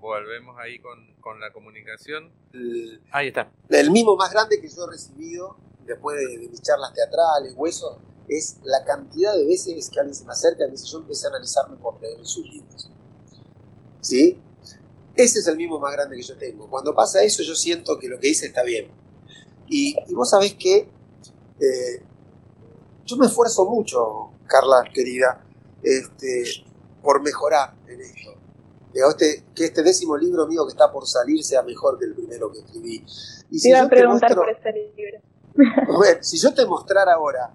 volvemos 0.05 0.55
ahí 0.59 0.79
con, 0.81 1.15
con 1.21 1.41
la 1.41 1.51
comunicación. 1.53 2.31
ahí 3.11 3.29
está. 3.29 3.51
El 3.71 3.91
mismo 3.91 4.17
más 4.17 4.31
grande 4.31 4.61
que 4.61 4.69
yo 4.69 4.85
he 4.85 4.91
recibido 4.91 5.57
después 5.87 6.17
de, 6.19 6.49
mis 6.49 6.61
charlas 6.61 6.93
teatrales, 6.93 7.55
huesos, 7.57 7.97
es 8.29 8.59
la 8.65 8.85
cantidad 8.85 9.35
de 9.35 9.47
veces 9.47 9.91
que 9.91 10.01
alguien 10.01 10.15
se 10.15 10.25
me 10.25 10.33
acerca 10.33 10.65
y 10.65 10.67
me 10.67 10.73
dice, 10.73 10.87
yo 10.87 10.99
empecé 10.99 11.27
a 11.27 11.31
analizarme 11.31 11.77
por 11.77 12.01
leer 12.01 12.25
sus 12.27 12.47
libros. 12.47 12.91
¿Sí? 14.01 14.39
Ese 15.15 15.39
es 15.39 15.47
el 15.47 15.57
mismo 15.57 15.79
más 15.79 15.93
grande 15.93 16.17
que 16.17 16.23
yo 16.23 16.37
tengo. 16.37 16.69
Cuando 16.69 16.95
pasa 16.95 17.23
eso, 17.23 17.43
yo 17.43 17.55
siento 17.55 17.99
que 17.99 18.09
lo 18.09 18.19
que 18.19 18.29
hice 18.29 18.47
está 18.47 18.63
bien. 18.63 18.91
Y, 19.69 19.95
vos 20.13 20.31
sabés 20.31 20.55
que 20.55 20.89
eh, 21.61 22.03
yo 23.07 23.17
me 23.17 23.27
esfuerzo 23.27 23.65
mucho, 23.65 24.31
Carla, 24.47 24.85
querida, 24.93 25.45
este, 25.83 26.45
por 27.03 27.23
mejorar 27.23 27.75
en 27.87 28.01
esto. 28.03 28.44
Este, 28.95 29.45
que 29.55 29.65
este 29.65 29.83
décimo 29.83 30.17
libro 30.17 30.47
mío 30.47 30.65
que 30.65 30.71
está 30.71 30.93
por 30.93 31.07
salir 31.07 31.43
sea 31.43 31.63
mejor 31.63 31.99
que 31.99 32.05
el 32.05 32.15
primero 32.15 32.51
que 32.53 32.61
escribí. 32.61 33.05
Y 33.51 33.59
si 33.59 33.71
iba 33.71 33.83
a 33.83 33.89
preguntar 33.89 34.35
por 34.35 34.49
este 34.49 34.73
libro. 34.73 35.19
Bueno, 35.87 36.19
si 36.21 36.37
yo 36.37 36.53
te 36.53 36.67
mostrara 36.67 37.13
ahora, 37.15 37.55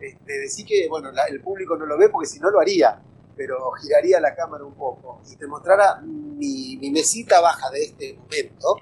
este, 0.00 0.38
decir 0.38 0.64
que, 0.64 0.86
bueno, 0.88 1.10
el 1.28 1.40
público 1.42 1.76
no 1.76 1.84
lo 1.84 1.98
ve 1.98 2.08
porque 2.08 2.26
si 2.26 2.38
no 2.38 2.50
lo 2.50 2.60
haría, 2.60 2.98
pero 3.36 3.70
giraría 3.72 4.20
la 4.20 4.34
cámara 4.34 4.64
un 4.64 4.74
poco 4.74 5.20
y 5.30 5.36
te 5.36 5.46
mostrara 5.46 6.00
mi, 6.02 6.78
mesita 6.90 7.40
baja 7.40 7.70
de 7.70 7.84
este 7.84 8.14
momento, 8.14 8.76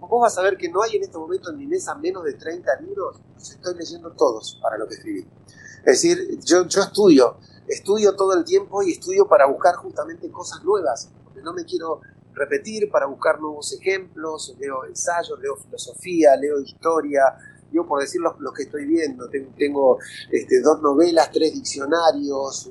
vos 0.00 0.20
vas 0.20 0.36
a 0.36 0.42
ver 0.42 0.58
que 0.58 0.68
no 0.68 0.82
hay 0.82 0.96
en 0.96 1.04
este 1.04 1.16
momento 1.16 1.50
en 1.50 1.56
mi 1.56 1.66
mesa 1.66 1.94
menos 1.94 2.24
de 2.24 2.34
30 2.34 2.80
libros, 2.82 3.20
los 3.34 3.50
estoy 3.50 3.74
leyendo 3.74 4.12
todos 4.12 4.58
para 4.62 4.76
lo 4.76 4.86
que 4.86 4.94
escribí. 4.94 5.26
Es 5.78 6.02
decir, 6.02 6.38
yo, 6.44 6.66
yo 6.66 6.82
estudio, 6.82 7.38
estudio 7.68 8.14
todo 8.14 8.34
el 8.34 8.44
tiempo 8.44 8.82
y 8.82 8.92
estudio 8.92 9.26
para 9.26 9.46
buscar 9.46 9.74
justamente 9.76 10.30
cosas 10.30 10.62
nuevas, 10.64 11.10
porque 11.24 11.40
no 11.42 11.52
me 11.52 11.64
quiero 11.64 12.00
repetir, 12.34 12.90
para 12.90 13.06
buscar 13.06 13.40
nuevos 13.40 13.72
ejemplos, 13.72 14.54
leo 14.58 14.84
ensayos, 14.84 15.38
leo 15.40 15.56
filosofía, 15.56 16.36
leo 16.36 16.60
historia, 16.60 17.22
yo 17.72 17.86
por 17.86 18.00
decir 18.00 18.20
lo, 18.20 18.52
que 18.52 18.64
estoy 18.64 18.86
viendo, 18.86 19.28
tengo, 19.56 19.98
este, 20.30 20.60
dos 20.60 20.80
novelas, 20.80 21.30
tres 21.32 21.52
diccionarios, 21.54 22.70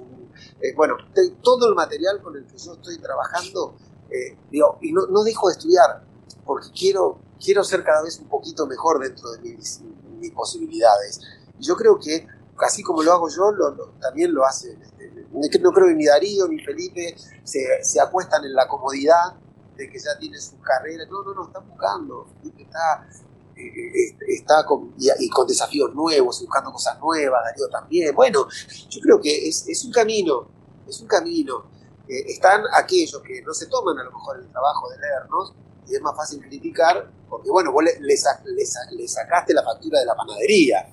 eh, 0.61 0.73
bueno, 0.75 0.95
todo 1.41 1.67
el 1.69 1.75
material 1.75 2.21
con 2.21 2.35
el 2.37 2.45
que 2.45 2.57
yo 2.57 2.73
estoy 2.73 2.97
trabajando, 2.99 3.75
eh, 4.09 4.37
y 4.81 4.91
no, 4.91 5.07
no, 5.07 5.23
dejo 5.23 5.47
de 5.47 5.53
estudiar, 5.53 6.03
porque 6.45 6.67
quiero, 6.77 7.19
quiero 7.43 7.63
ser 7.63 7.83
cada 7.83 8.03
vez 8.03 8.19
un 8.19 8.29
poquito 8.29 8.65
mejor 8.67 9.01
dentro 9.01 9.31
de 9.31 9.39
mis, 9.39 9.81
mis 10.19 10.31
posibilidades. 10.31 11.21
Yo 11.59 11.75
creo 11.75 11.99
que, 11.99 12.27
así 12.59 12.83
como 12.83 13.03
lo 13.03 13.11
hago 13.11 13.29
yo, 13.29 13.51
también 13.99 14.33
lo 14.33 14.45
hacen. 14.45 14.81
Este, 14.81 15.59
no 15.59 15.71
creo 15.71 15.87
que 15.87 15.95
ni 15.95 16.05
Darío 16.05 16.47
ni 16.47 16.59
Felipe 16.59 17.15
se, 17.43 17.83
se 17.83 17.99
acuestan 17.99 18.43
en 18.45 18.53
la 18.53 18.67
comodidad 18.67 19.33
de 19.75 19.89
que 19.89 19.97
ya 19.99 20.17
tiene 20.19 20.39
su 20.39 20.59
carrera. 20.59 21.05
No, 21.09 21.23
no, 21.23 21.33
no, 21.33 21.47
están 21.47 21.67
buscando. 21.67 22.27
Felipe 22.39 22.63
está 22.63 23.07
eh, 23.55 24.15
está 24.27 24.65
con, 24.65 24.93
y, 24.97 25.29
con 25.29 25.47
desafíos 25.47 25.93
nuevos, 25.93 26.41
buscando 26.41 26.71
cosas 26.71 26.99
nuevas, 26.99 27.43
Darío 27.43 27.69
también. 27.69 28.15
Bueno, 28.15 28.47
yo 28.89 29.01
creo 29.01 29.21
que 29.21 29.47
es, 29.47 29.67
es 29.67 29.83
un 29.85 29.91
camino, 29.91 30.47
es 30.87 30.99
un 31.01 31.07
camino. 31.07 31.65
están 32.07 32.63
aquellos 32.73 33.21
que 33.21 33.41
no 33.41 33.53
se 33.53 33.67
toman 33.67 33.97
a 33.97 34.03
lo 34.03 34.11
mejor 34.11 34.39
el 34.39 34.47
trabajo 34.49 34.89
de 34.89 34.97
leernos 34.99 35.53
y 35.87 35.95
es 35.95 36.01
más 36.01 36.15
fácil 36.15 36.41
criticar 36.41 37.09
porque, 37.33 37.49
bueno, 37.49 37.71
vos 37.71 37.83
le, 37.83 37.99
le, 37.99 39.07
sacaste 39.07 39.53
la 39.55 39.63
factura 39.63 39.99
de 39.99 40.05
la 40.05 40.15
panadería. 40.15 40.87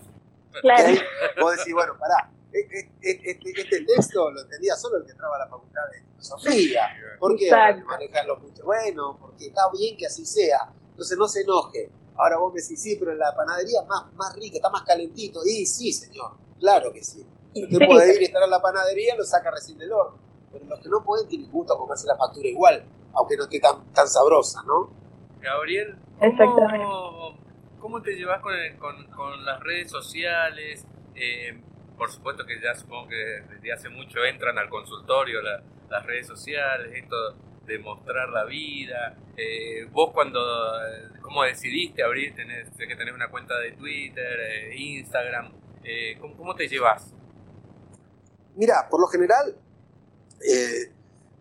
Claro. 0.61 1.01
Vos 1.41 1.57
decís, 1.57 1.73
bueno, 1.73 1.97
pará, 1.99 2.31
este, 2.53 2.91
este, 3.01 3.85
texto 3.85 4.31
lo 4.31 4.41
entendía 4.41 4.75
solo 4.75 4.99
el 4.99 5.05
que 5.05 5.13
entraba 5.13 5.37
a 5.37 5.41
la 5.41 5.47
facultad 5.47 5.83
de 5.93 6.03
filosofía. 6.03 6.83
¿Por 7.19 7.37
qué 7.37 7.51
manejarlo 7.87 8.39
mucho? 8.39 8.65
Bueno, 8.65 9.17
porque 9.21 9.47
está 9.47 9.63
bien 9.73 9.97
que 9.97 10.07
así 10.07 10.25
sea. 10.25 10.73
Entonces 10.91 11.17
no 11.17 11.29
se 11.29 11.43
enoje. 11.43 11.91
Ahora 12.17 12.39
vos 12.39 12.53
me 12.53 12.61
decís, 12.61 12.83
sí, 12.83 12.97
pero 12.97 13.15
la 13.15 13.35
panadería 13.35 13.81
es 13.83 13.89
más, 13.89 14.13
más 14.15 14.35
rica, 14.35 14.57
está 14.57 14.69
más 14.69 14.83
calentito. 14.83 15.41
Y 15.45 15.65
sí, 15.65 15.93
señor, 15.93 16.33
claro 16.59 16.93
que 16.93 17.03
sí. 17.03 17.25
Usted 17.55 17.87
puede 17.87 18.15
ir 18.15 18.23
y 18.23 18.25
estar 18.27 18.43
a 18.43 18.47
la 18.47 18.61
panadería, 18.61 19.17
lo 19.17 19.25
saca 19.25 19.51
recién 19.51 19.79
del 19.79 19.93
horno. 19.93 20.19
Pero 20.53 20.65
los 20.67 20.81
que 20.81 20.89
no 20.89 21.03
pueden 21.03 21.29
tienen 21.29 21.51
gusto 21.51 21.75
a 21.75 21.79
comerse 21.79 22.07
la 22.07 22.17
factura 22.17 22.49
igual, 22.49 22.85
aunque 23.15 23.37
no 23.37 23.45
esté 23.45 23.61
tan, 23.61 23.93
tan 23.93 24.09
sabrosa, 24.09 24.63
¿no? 24.65 24.91
Gabriel, 25.41 25.97
¿cómo, 26.19 27.39
¿cómo 27.81 28.03
te 28.03 28.15
llevas 28.15 28.41
con, 28.41 28.55
con, 28.79 29.05
con 29.11 29.45
las 29.45 29.61
redes 29.61 29.91
sociales? 29.91 30.87
Eh, 31.15 31.61
por 32.01 32.11
supuesto 32.11 32.47
que 32.47 32.61
ya 32.61 32.75
supongo 32.75 33.09
que 33.09 33.43
desde 33.51 33.73
hace 33.73 33.89
mucho 33.89 34.25
entran 34.25 34.57
al 34.59 34.71
consultorio 34.71 35.43
las 35.43 36.07
redes 36.07 36.27
sociales, 36.27 36.93
esto 36.95 37.35
de 37.67 37.79
mostrar 37.79 38.31
la 38.31 38.45
vida. 38.45 39.19
Eh, 39.37 39.85
vos 39.93 40.11
cuando, 40.13 40.41
¿cómo 41.21 41.43
decidiste 41.43 42.03
abrir? 42.03 42.35
Tenés, 42.35 42.69
que 42.77 42.97
tener 42.97 43.13
una 43.13 43.31
cuenta 43.31 43.59
de 43.59 43.73
Twitter, 43.73 44.41
eh, 44.41 44.77
Instagram. 44.77 45.53
Eh, 45.85 46.19
¿cómo, 46.21 46.55
te 46.55 46.69
llevas? 46.69 47.13
Mira, 48.57 48.89
por 48.91 49.01
lo 49.01 49.07
general, 49.07 49.57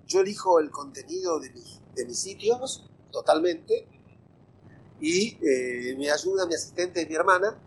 yo 0.08 0.20
elijo 0.20 0.60
el 0.60 0.70
contenido 0.72 1.40
de, 1.40 1.52
de 1.96 2.06
mis 2.06 2.20
sitios 2.22 2.86
totalmente 3.12 3.88
y 5.02 5.38
me 5.98 6.12
ayuda 6.12 6.46
mi 6.46 6.56
asistente, 6.56 7.06
mi 7.06 7.16
hermana, 7.16 7.58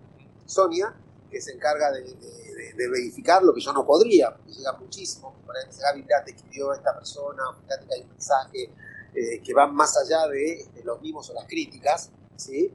Sonia, 0.47 0.95
que 1.31 1.41
se 1.41 1.53
encarga 1.53 1.91
de 1.93 2.89
verificar 2.89 3.43
lo 3.43 3.55
que 3.55 3.61
yo 3.61 3.73
no 3.73 3.87
podría, 3.87 4.35
porque 4.35 4.53
llega 4.53 4.73
muchísimo. 4.73 5.35
Por 5.45 5.57
ejemplo, 5.57 5.79
Gaby, 5.81 6.07
te 6.25 6.31
escribió 6.33 6.73
esta 6.73 6.95
persona, 6.95 7.43
fíjate 7.63 7.87
que 7.87 7.95
hay 7.95 8.03
un 8.03 8.09
mensaje 8.11 8.71
eh, 9.15 9.43
que 9.43 9.53
va 9.53 9.67
más 9.67 9.97
allá 9.99 10.27
de, 10.29 10.67
los 10.85 11.01
mismos 11.03 11.29
o 11.31 11.35
las 11.35 11.47
críticas, 11.47 12.11
¿sí? 12.37 12.73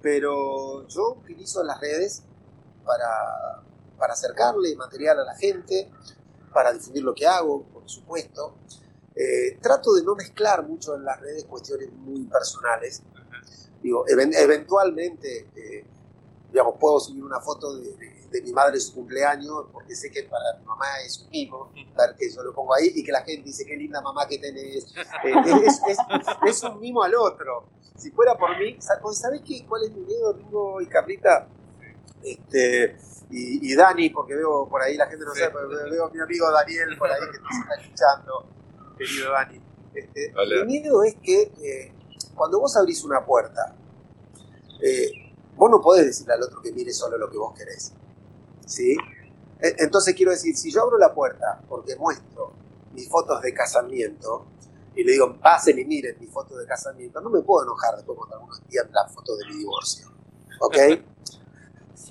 Pero 0.00 0.86
yo 0.88 1.14
utilizo 1.14 1.62
las 1.62 1.80
redes 1.80 2.22
para, 2.84 3.62
para 3.98 4.12
acercarle 4.12 4.76
material 4.76 5.20
a 5.20 5.24
la 5.24 5.34
gente, 5.34 5.90
para 6.52 6.72
difundir 6.72 7.02
lo 7.02 7.14
que 7.14 7.26
hago, 7.26 7.62
por 7.64 7.88
supuesto. 7.88 8.56
Eh, 9.14 9.58
trato 9.60 9.94
de 9.94 10.02
no 10.02 10.14
mezclar 10.14 10.66
mucho 10.66 10.94
en 10.94 11.04
las 11.04 11.20
redes 11.20 11.44
cuestiones 11.44 11.90
muy 11.92 12.24
personales. 12.24 13.02
Digo, 13.82 14.04
eventualmente, 14.08 15.48
eh, 15.56 15.84
digamos, 16.50 16.76
puedo 16.78 17.00
subir 17.00 17.24
una 17.24 17.40
foto 17.40 17.76
de, 17.76 18.12
de 18.32 18.42
mi 18.42 18.52
madre 18.52 18.80
su 18.80 18.94
cumpleaños, 18.94 19.66
porque 19.72 19.94
sé 19.94 20.10
que 20.10 20.24
para 20.24 20.58
mi 20.58 20.64
mamá 20.64 20.86
es 21.04 21.20
un 21.20 21.30
mimo, 21.30 21.70
que 22.18 22.30
yo 22.30 22.42
lo 22.42 22.54
pongo 22.54 22.74
ahí 22.74 22.90
y 22.94 23.04
que 23.04 23.12
la 23.12 23.22
gente 23.22 23.42
dice, 23.44 23.64
qué 23.64 23.76
linda 23.76 24.00
mamá 24.00 24.26
que 24.26 24.38
tenés. 24.38 24.92
Eh, 25.24 25.34
es, 26.46 26.62
un 26.62 26.80
mimo 26.80 27.02
al 27.02 27.14
otro. 27.14 27.68
Si 27.96 28.10
fuera 28.10 28.36
por 28.36 28.58
mí, 28.58 28.76
¿sabés 28.80 29.42
qué, 29.46 29.64
cuál 29.68 29.84
es 29.84 29.92
mi 29.92 30.00
miedo, 30.00 30.32
Ringo 30.32 30.80
y 30.80 30.86
Carlita? 30.86 31.46
Este, 32.24 32.96
y, 33.30 33.74
Dani, 33.74 34.10
porque 34.10 34.34
veo 34.34 34.66
por 34.68 34.82
ahí, 34.82 34.96
la 34.96 35.06
gente 35.06 35.24
no 35.24 35.34
sabe, 35.34 35.52
pero 35.52 35.68
veo 35.68 36.06
a 36.06 36.10
mi 36.10 36.20
amigo 36.20 36.50
Daniel 36.50 36.96
por 36.98 37.10
ahí 37.10 37.20
que 37.20 37.38
se 37.38 37.60
está 37.60 37.74
escuchando, 37.80 38.46
querido 38.96 39.32
Dani. 39.32 39.60
Este, 39.94 40.32
mi 40.64 40.64
miedo 40.64 41.02
es 41.04 41.14
que 41.16 41.42
eh, 41.62 41.92
cuando 42.34 42.60
vos 42.60 42.76
abrís 42.76 43.04
una 43.04 43.24
puerta, 43.24 43.74
eh, 44.82 45.10
vos 45.56 45.70
no 45.70 45.80
podés 45.80 46.06
decirle 46.06 46.34
al 46.34 46.42
otro 46.42 46.60
que 46.60 46.72
mire 46.72 46.92
solo 46.92 47.18
lo 47.18 47.30
que 47.30 47.38
vos 47.38 47.52
querés. 47.56 47.92
¿sí? 48.66 48.96
E, 49.60 49.76
entonces 49.78 50.14
quiero 50.14 50.32
decir, 50.32 50.56
si 50.56 50.70
yo 50.70 50.82
abro 50.82 50.98
la 50.98 51.14
puerta 51.14 51.60
porque 51.68 51.96
muestro 51.96 52.52
mis 52.92 53.08
fotos 53.08 53.40
de 53.42 53.54
casamiento 53.54 54.46
y 54.94 55.04
le 55.04 55.12
digo, 55.12 55.38
pasen 55.40 55.78
y 55.78 55.84
miren 55.84 56.16
mis 56.20 56.30
fotos 56.30 56.58
de 56.58 56.66
casamiento, 56.66 57.20
no 57.20 57.30
me 57.30 57.40
puedo 57.40 57.64
enojar 57.64 57.96
después 57.96 58.18
cuando 58.18 58.36
algunos 58.36 58.60
envían 58.60 58.90
la 58.92 59.08
foto 59.08 59.36
de 59.36 59.46
mi 59.46 59.58
divorcio. 59.58 60.08
¿Ok? 60.60 60.76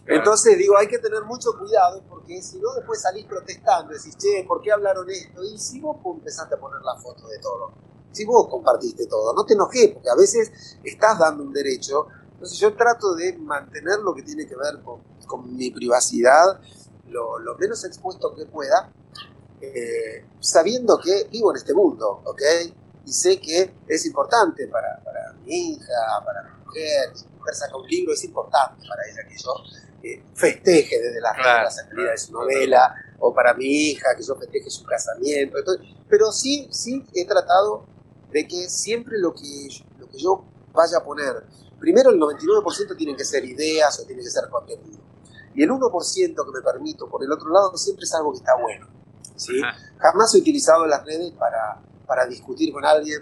Entonces 0.07 0.57
digo, 0.57 0.75
hay 0.77 0.87
que 0.87 0.97
tener 0.97 1.23
mucho 1.23 1.51
cuidado 1.57 2.01
porque 2.09 2.41
si 2.41 2.59
no 2.59 2.73
después 2.73 3.01
salís 3.01 3.25
protestando, 3.25 3.93
decís, 3.93 4.17
che, 4.17 4.43
¿por 4.47 4.61
qué 4.61 4.71
hablaron 4.71 5.09
esto? 5.09 5.43
Y 5.43 5.57
si 5.59 5.79
vos 5.79 5.97
empezaste 6.03 6.55
a 6.55 6.59
poner 6.59 6.81
la 6.81 6.95
foto 6.97 7.27
de 7.27 7.37
todo, 7.39 7.71
si 8.11 8.25
vos 8.25 8.47
compartiste 8.49 9.07
todo, 9.07 9.33
no 9.33 9.45
te 9.45 9.53
enojes 9.53 9.91
porque 9.91 10.09
a 10.09 10.15
veces 10.15 10.77
estás 10.83 11.19
dando 11.19 11.43
un 11.43 11.53
derecho. 11.53 12.07
Entonces 12.33 12.57
yo 12.57 12.75
trato 12.75 13.13
de 13.15 13.37
mantener 13.37 13.99
lo 13.99 14.13
que 14.15 14.23
tiene 14.23 14.47
que 14.47 14.55
ver 14.55 14.81
con 14.83 15.11
con 15.31 15.55
mi 15.55 15.71
privacidad 15.71 16.59
lo, 17.07 17.57
menos 17.59 17.83
expuesto 17.83 18.33
que 18.33 18.45
pueda, 18.45 18.89
eh, 19.59 20.25
sabiendo 20.39 20.97
que 20.97 21.27
vivo 21.29 21.51
en 21.51 21.57
este 21.57 21.73
mundo, 21.73 22.21
¿ok? 22.23 22.41
Y 23.05 23.11
sé 23.11 23.39
que 23.39 23.73
es 23.87 24.05
importante 24.05 24.67
para, 24.67 24.97
para 25.03 25.33
mi 25.43 25.73
hija, 25.73 26.23
para 26.25 26.43
mi 26.43 26.65
mujer, 26.65 27.11
si 27.13 27.25
mi 27.25 27.35
mujer 27.37 27.55
saca 27.55 27.75
un 27.75 27.87
libro, 27.87 28.13
es 28.13 28.23
importante 28.23 28.87
para 28.87 29.03
ella 29.09 29.27
que 29.27 29.37
yo 29.37 29.53
eh, 30.03 30.23
festeje 30.33 31.01
desde 31.01 31.19
la, 31.19 31.69
salida 31.69 32.11
de 32.11 32.17
su 32.17 32.31
novela, 32.31 32.95
o 33.19 33.33
para 33.33 33.53
mi 33.53 33.65
hija 33.65 34.15
que 34.15 34.23
yo 34.23 34.35
festeje 34.35 34.69
su 34.69 34.85
casamiento. 34.85 35.57
pero 36.09 36.31
sí, 36.31 36.69
sí 36.71 37.05
he 37.13 37.25
tratado 37.25 37.85
de 38.31 38.47
que 38.47 38.69
siempre 38.69 39.17
lo 39.19 39.33
que, 39.33 39.67
lo 39.99 40.09
que 40.09 40.17
yo 40.17 40.43
vaya 40.73 40.97
a 40.97 41.03
poner, 41.03 41.45
primero 41.79 42.11
el 42.11 42.19
99% 42.19 42.95
tienen 42.95 43.15
que 43.15 43.25
ser 43.25 43.43
ideas 43.43 43.99
o 43.99 44.05
tiene 44.05 44.21
que 44.21 44.29
ser 44.29 44.49
contenido. 44.49 44.99
Y 45.53 45.63
el 45.63 45.69
1% 45.69 46.45
que 46.45 46.51
me 46.51 46.61
permito 46.61 47.09
por 47.09 47.23
el 47.23 47.31
otro 47.31 47.49
lado 47.49 47.75
siempre 47.77 48.05
es 48.05 48.13
algo 48.13 48.31
que 48.31 48.37
está 48.37 48.55
bueno. 48.55 48.87
¿sí? 49.35 49.61
Jamás 49.97 50.33
he 50.33 50.37
utilizado 50.37 50.85
las 50.85 51.03
redes 51.05 51.33
para, 51.33 51.81
para 52.07 52.25
discutir 52.25 52.71
con 52.71 52.85
alguien, 52.85 53.21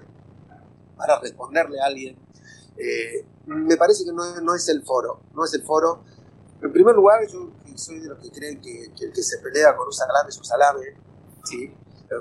para 0.96 1.20
responderle 1.20 1.82
a 1.82 1.86
alguien. 1.86 2.18
Eh, 2.78 3.26
me 3.48 3.78
parece 3.78 4.06
que 4.06 4.12
no, 4.12 4.40
no, 4.42 4.54
es 4.54 4.70
el 4.70 4.84
foro, 4.84 5.22
no 5.34 5.44
es 5.44 5.54
el 5.56 5.64
foro. 5.64 6.04
En 6.62 6.72
primer 6.72 6.96
lugar, 6.96 7.26
yo 7.28 7.52
soy 7.76 8.00
de 8.00 8.10
los 8.10 8.20
que 8.20 8.30
creen 8.30 8.62
que, 8.62 8.92
el 9.00 9.12
que 9.12 9.24
se 9.24 9.40
pelea 9.40 9.76
con 9.76 9.88
un 9.88 9.94
salame 9.94 10.30
es 10.30 10.38
un 10.38 10.46
salame, 10.46 10.86
¿sí? 11.44 11.74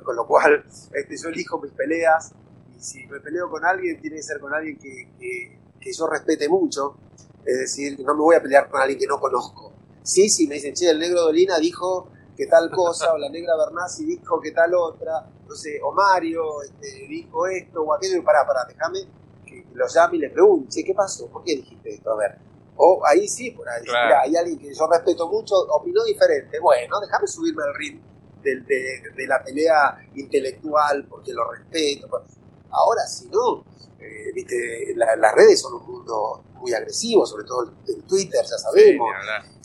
con 0.05 0.17
lo 0.17 0.27
cual 0.27 0.65
este, 0.93 1.17
yo 1.17 1.29
elijo 1.29 1.61
mis 1.61 1.73
peleas 1.73 2.33
y 2.79 2.83
si 2.83 3.07
me 3.07 3.21
peleo 3.21 3.51
con 3.51 3.65
alguien 3.65 4.01
tiene 4.01 4.17
que 4.17 4.23
ser 4.23 4.39
con 4.41 4.55
alguien 4.55 4.79
que, 4.79 5.11
que, 5.19 5.59
que 5.81 5.93
yo 5.93 6.07
respete 6.07 6.49
mucho, 6.49 6.97
es 7.45 7.59
decir, 7.59 7.99
no 8.01 8.15
me 8.15 8.21
voy 8.21 8.37
a 8.37 8.43
pelear 8.43 8.69
con 8.69 8.81
alguien 8.81 8.99
que 8.99 9.07
no 9.07 9.19
conozco. 9.19 9.73
Sí, 10.03 10.29
sí, 10.29 10.47
me 10.47 10.55
dicen, 10.55 10.75
che, 10.75 10.91
el 10.91 10.99
negro 10.99 11.23
Dolina 11.23 11.59
dijo 11.59 12.09
que 12.37 12.47
tal 12.47 12.71
cosa, 12.71 13.13
o 13.13 13.19
la 13.19 13.29
negra 13.29 13.57
Bernasi 13.57 14.05
dijo 14.05 14.41
que 14.41 14.53
tal 14.53 14.75
otra, 14.75 15.27
no 15.47 15.55
sé, 15.55 15.81
o 15.83 15.93
Mario 15.93 16.63
este, 16.63 17.07
dijo 17.09 17.47
esto 17.47 17.83
o 17.83 17.95
aquello, 17.95 18.17
y 18.17 18.23
pará, 18.23 18.47
pará, 18.47 18.65
déjame 18.67 19.01
que 19.45 19.67
lo 19.75 19.87
llame 19.89 20.17
y 20.17 20.21
le 20.21 20.31
pregunte, 20.31 20.69
che, 20.71 20.85
¿qué 20.85 20.95
pasó? 20.95 21.27
¿Por 21.27 21.43
qué 21.43 21.57
dijiste 21.57 21.95
esto? 21.95 22.13
A 22.13 22.17
ver, 22.17 22.39
o 22.77 23.03
ahí 23.05 23.27
sí, 23.27 23.51
por 23.51 23.69
ahí, 23.69 23.83
hay 24.23 24.37
alguien 24.37 24.59
que 24.59 24.73
yo 24.73 24.87
respeto 24.87 25.29
mucho, 25.29 25.57
opinó 25.57 26.05
diferente, 26.05 26.61
bueno, 26.61 27.01
déjame 27.01 27.27
subirme 27.27 27.65
al 27.65 27.75
ritmo 27.75 28.09
de, 28.43 29.27
la 29.27 29.43
pelea 29.43 29.99
intelectual 30.15 31.07
porque 31.09 31.33
lo 31.33 31.51
respeto. 31.51 32.25
Ahora, 32.71 33.07
si 33.07 33.29
no, 33.29 33.65
eh, 34.01 34.33
viste, 34.35 34.95
las 34.97 35.35
redes 35.35 35.61
son 35.61 35.75
un 35.75 35.87
mundo 35.87 36.43
muy 36.55 36.73
agresivo, 36.73 37.27
sobre 37.27 37.45
todo 37.45 37.73
en 37.87 38.03
Twitter, 38.03 38.41
ya 38.43 38.59
sabemos. 38.59 39.09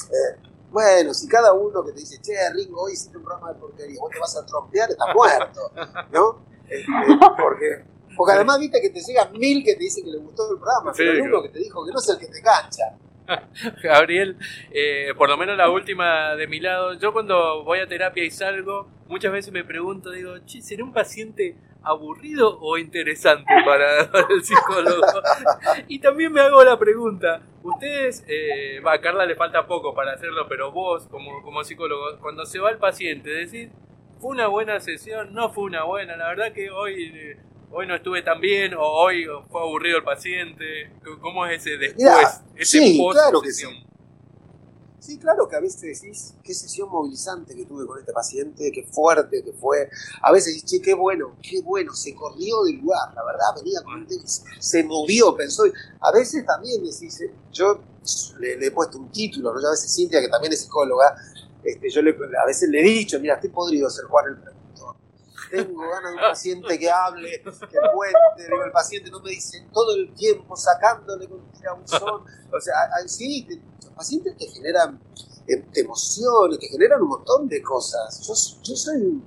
Eh, 0.10 0.40
bueno, 0.72 1.14
si 1.14 1.28
cada 1.28 1.54
uno 1.54 1.84
que 1.84 1.92
te 1.92 2.00
dice, 2.00 2.20
che, 2.22 2.34
Ringo, 2.52 2.82
hoy 2.82 2.94
hiciste 2.94 3.18
un 3.18 3.24
programa 3.24 3.54
de 3.54 3.60
porquería, 3.60 4.00
vos 4.00 4.12
te 4.12 4.20
vas 4.20 4.36
a 4.36 4.46
trompear, 4.46 4.90
estás 4.90 5.08
muerto, 5.16 5.72
¿no? 6.12 6.40
Este, 6.68 6.92
porque, 7.40 7.86
porque 8.18 8.34
además 8.34 8.60
viste 8.60 8.82
que 8.82 8.90
te 8.90 9.02
llegan 9.02 9.32
mil 9.34 9.64
que 9.64 9.74
te 9.76 9.80
dicen 9.80 10.04
que 10.04 10.12
les 10.12 10.24
gustó 10.24 10.52
el 10.52 10.58
programa, 10.58 10.92
pero 10.96 11.12
hay 11.12 11.22
uno 11.22 11.44
que 11.44 11.50
te 11.50 11.60
dijo 11.60 11.86
que 11.86 11.92
no 11.92 12.00
es 12.00 12.10
el 12.10 12.18
que 12.18 12.28
te 12.28 12.42
cancha. 12.42 12.98
Gabriel, 13.84 14.38
eh, 14.72 15.14
por 15.18 15.30
lo 15.30 15.38
menos 15.38 15.58
la 15.58 15.70
última 15.70 16.36
de 16.36 16.48
mi 16.48 16.60
lado, 16.60 16.94
yo 16.94 17.14
cuando 17.14 17.64
voy 17.64 17.80
a 17.80 17.88
terapia 17.88 18.24
y 18.24 18.32
salgo, 18.32 18.90
muchas 19.08 19.32
veces 19.32 19.54
me 19.54 19.64
pregunto, 19.64 20.12
digo, 20.12 20.38
che, 20.46 20.62
¿seré 20.62 20.84
un 20.84 20.94
paciente 20.94 21.56
aburrido 21.84 22.60
o 22.62 22.78
interesante 22.78 23.52
para, 23.66 24.02
el 24.30 24.44
psicólogo? 24.44 25.06
y 25.88 26.00
también 26.00 26.32
me 26.34 26.42
hago 26.42 26.64
la 26.64 26.78
pregunta, 26.78 27.42
ustedes, 27.62 28.26
eh, 28.28 28.82
a 28.86 29.00
Carla 29.00 29.26
le 29.26 29.36
falta 29.36 29.66
poco 29.66 29.94
para 29.94 30.14
hacerlo, 30.14 30.48
pero 30.48 30.72
vos 30.72 31.08
como, 31.08 31.42
como 31.42 31.64
psicólogo, 31.64 32.20
cuando 32.20 32.46
se 32.46 32.60
va 32.60 32.72
el 32.72 32.78
paciente, 32.78 33.30
decís, 33.30 33.70
¿fue 34.20 34.32
una 34.32 34.48
buena 34.48 34.80
sesión? 34.80 35.34
¿No 35.34 35.50
fue 35.50 35.66
una 35.66 35.84
buena? 35.84 36.16
La 36.18 36.28
verdad 36.28 36.54
que 36.54 36.70
hoy... 36.70 37.38
hoy 37.74 37.88
no 37.88 37.96
estuve 37.96 38.22
tan 38.22 38.40
bien 38.40 38.74
o 38.76 38.82
hoy 38.82 39.26
fue 39.50 39.62
aburrido 39.62 39.98
el 39.98 40.04
paciente. 40.04 40.92
¿Cómo 41.22 41.46
es 41.46 41.62
ese 41.62 41.78
después? 41.78 42.42
ese 42.56 42.80
sí, 42.80 43.06
claro 43.12 43.42
que 43.42 43.52
sí. 43.52 43.66
Sí, 45.00 45.18
claro 45.18 45.50
que 45.50 45.58
a 45.58 45.60
veces 45.60 45.82
decís, 45.82 46.34
qué 46.42 46.54
sesión 46.54 46.90
movilizante 46.90 47.54
que 47.54 47.66
tuve 47.66 47.86
con 47.86 48.00
este 48.00 48.14
paciente, 48.14 48.72
qué 48.72 48.84
fuerte 48.84 49.44
que 49.44 49.52
fue. 49.52 49.90
A 50.22 50.32
veces 50.32 50.56
decís, 50.56 50.72
che, 50.72 50.82
qué 50.82 50.94
bueno, 50.94 51.36
qué 51.42 51.62
bueno, 51.62 51.94
se 51.94 52.16
corrió 52.16 52.64
del 52.64 52.78
lugar, 52.78 53.14
la 53.14 53.26
verdad, 53.26 53.48
venía 53.58 53.82
con 53.84 54.00
el 54.00 54.08
tenis, 54.08 54.46
se 54.60 54.82
movió, 54.86 55.36
pensó. 55.36 55.64
A 56.00 56.12
veces 56.14 56.46
también 56.46 56.82
decís, 56.86 57.20
eh, 57.20 57.34
yo 57.52 57.82
le, 58.40 58.66
he 58.66 58.72
puesto 58.72 58.98
un 58.98 59.12
título, 59.12 59.54
¿no? 59.54 59.62
Yo 59.62 59.68
a 59.68 59.72
veces 59.72 59.94
Cintia, 59.94 60.22
que 60.22 60.30
también 60.30 60.54
es 60.54 60.62
psicóloga, 60.62 61.18
este, 61.66 61.90
yo 61.90 62.02
le, 62.02 62.16
a 62.42 62.46
veces 62.46 62.70
le 62.70 62.80
he 62.80 62.84
dicho, 62.84 63.20
mira, 63.20 63.36
estoy 63.36 63.50
podrido 63.50 63.90
ser 63.90 64.06
Juan 64.06 64.26
el. 64.28 64.53
Tengo 65.54 65.88
ganas 65.88 66.10
de 66.10 66.16
un 66.16 66.22
paciente 66.22 66.80
que 66.80 66.90
hable, 66.90 67.44
que 67.44 67.78
cuente, 67.94 68.50
digo, 68.50 68.64
el 68.66 68.72
paciente 68.72 69.12
no 69.12 69.20
me 69.20 69.30
dice 69.30 69.68
todo 69.72 69.94
el 69.94 70.12
tiempo 70.16 70.56
sacándole 70.56 71.30
con 71.30 71.42
un 71.42 71.88
son. 71.88 72.24
O 72.52 72.60
sea, 72.60 72.74
sí, 73.06 73.48
pacientes 73.96 74.34
que 74.36 74.48
generan 74.48 75.00
eh, 75.48 75.64
emociones, 75.76 76.58
que 76.58 76.70
generan 76.70 77.04
un 77.04 77.10
montón 77.10 77.48
de 77.48 77.62
cosas. 77.62 78.20
Yo, 78.28 78.34
soy 78.76 79.24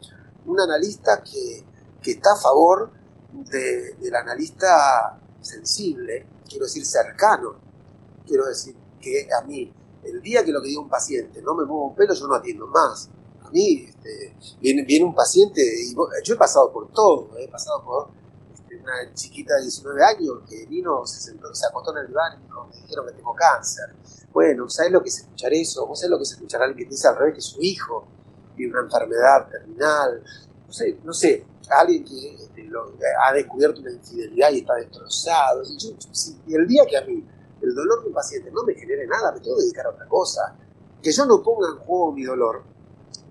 un, 0.47 0.61
analista 0.61 1.23
que, 1.23 1.65
que, 2.03 2.11
está 2.11 2.33
a 2.33 2.37
favor 2.37 2.91
de, 3.33 3.95
del 3.95 4.17
analista 4.17 5.21
sensible, 5.41 6.27
quiero 6.49 6.65
decir 6.65 6.85
cercano. 6.85 7.55
Quiero 8.27 8.47
decir 8.47 8.75
que 9.01 9.29
a 9.33 9.47
mí, 9.47 9.73
el 10.03 10.21
día 10.23 10.45
que 10.45 10.51
lo 10.51 10.61
que 10.61 10.71
diga 10.71 10.81
un 10.81 10.89
paciente 10.89 11.41
no 11.41 11.55
me 11.55 11.65
muevo 11.65 11.91
un 11.91 11.95
pelo, 11.95 12.15
yo 12.15 12.27
no 12.27 12.35
atiendo 12.35 12.67
más. 12.67 13.11
A 13.47 13.51
mí 13.51 13.87
este, 13.89 14.37
viene, 14.61 14.83
viene 14.85 15.05
un 15.05 15.15
paciente, 15.15 15.63
yo 16.25 16.35
he 16.35 16.37
pasado 16.37 16.73
por 16.73 16.91
todo, 16.93 17.31
he 17.39 17.49
pasado 17.49 17.85
por 17.85 18.09
este, 18.55 18.77
una 18.77 19.15
chiquita 19.15 19.55
de 19.57 19.63
19 19.63 20.05
años 20.05 20.35
que 20.49 20.67
vino, 20.67 21.07
se, 21.07 21.21
sentó, 21.21 21.55
se 21.55 21.67
acostó 21.67 21.93
en 21.93 21.99
el 21.99 22.09
diván 22.09 22.41
me 22.69 22.81
dijeron 22.81 23.07
que 23.07 23.13
tengo 23.13 23.35
cáncer 23.35 23.95
bueno, 24.37 24.69
¿sabes 24.69 24.93
lo 24.93 25.03
que 25.03 25.09
es 25.09 25.21
escuchar 25.21 25.51
eso? 25.55 25.87
¿Vos 25.87 25.99
sabés 25.99 26.11
lo 26.11 26.19
que 26.19 26.25
es 26.25 26.33
escuchar 26.33 26.61
a 26.61 26.65
alguien 26.67 26.87
que 26.87 26.91
dice 26.95 27.09
al 27.09 27.17
revés 27.17 27.37
que 27.37 27.41
su 27.41 27.59
hijo 27.63 28.07
tiene 28.55 28.71
una 28.71 28.83
enfermedad 28.83 29.49
terminal? 29.49 30.23
No 30.67 30.73
sé, 30.75 30.99
no 31.03 31.15
sé, 31.15 31.47
alguien 31.71 32.05
que 32.05 32.35
este, 32.35 32.69
ha 33.27 33.33
descubierto 33.33 33.81
una 33.81 33.93
infidelidad 33.93 34.51
y 34.51 34.59
está 34.59 34.75
destrozado. 34.75 35.63
Y, 35.65 36.55
el 36.55 36.67
día 36.67 36.85
que 36.85 36.99
a 36.99 37.01
mí 37.07 37.27
el 37.63 37.75
dolor 37.75 38.03
de 38.03 38.09
un 38.09 38.13
paciente 38.13 38.51
no 38.51 38.63
me 38.65 38.75
genere 38.75 39.07
nada, 39.07 39.33
me 39.33 39.41
tengo 39.41 39.57
que 39.57 39.63
dedicar 39.63 39.87
a 39.87 39.91
otra 39.93 40.07
cosa. 40.07 40.55
Que 41.03 41.11
yo 41.13 41.25
no 41.25 41.43
ponga 41.43 41.69
en 41.69 41.79
juego 41.79 42.13
mi 42.13 42.25
dolor 42.25 42.63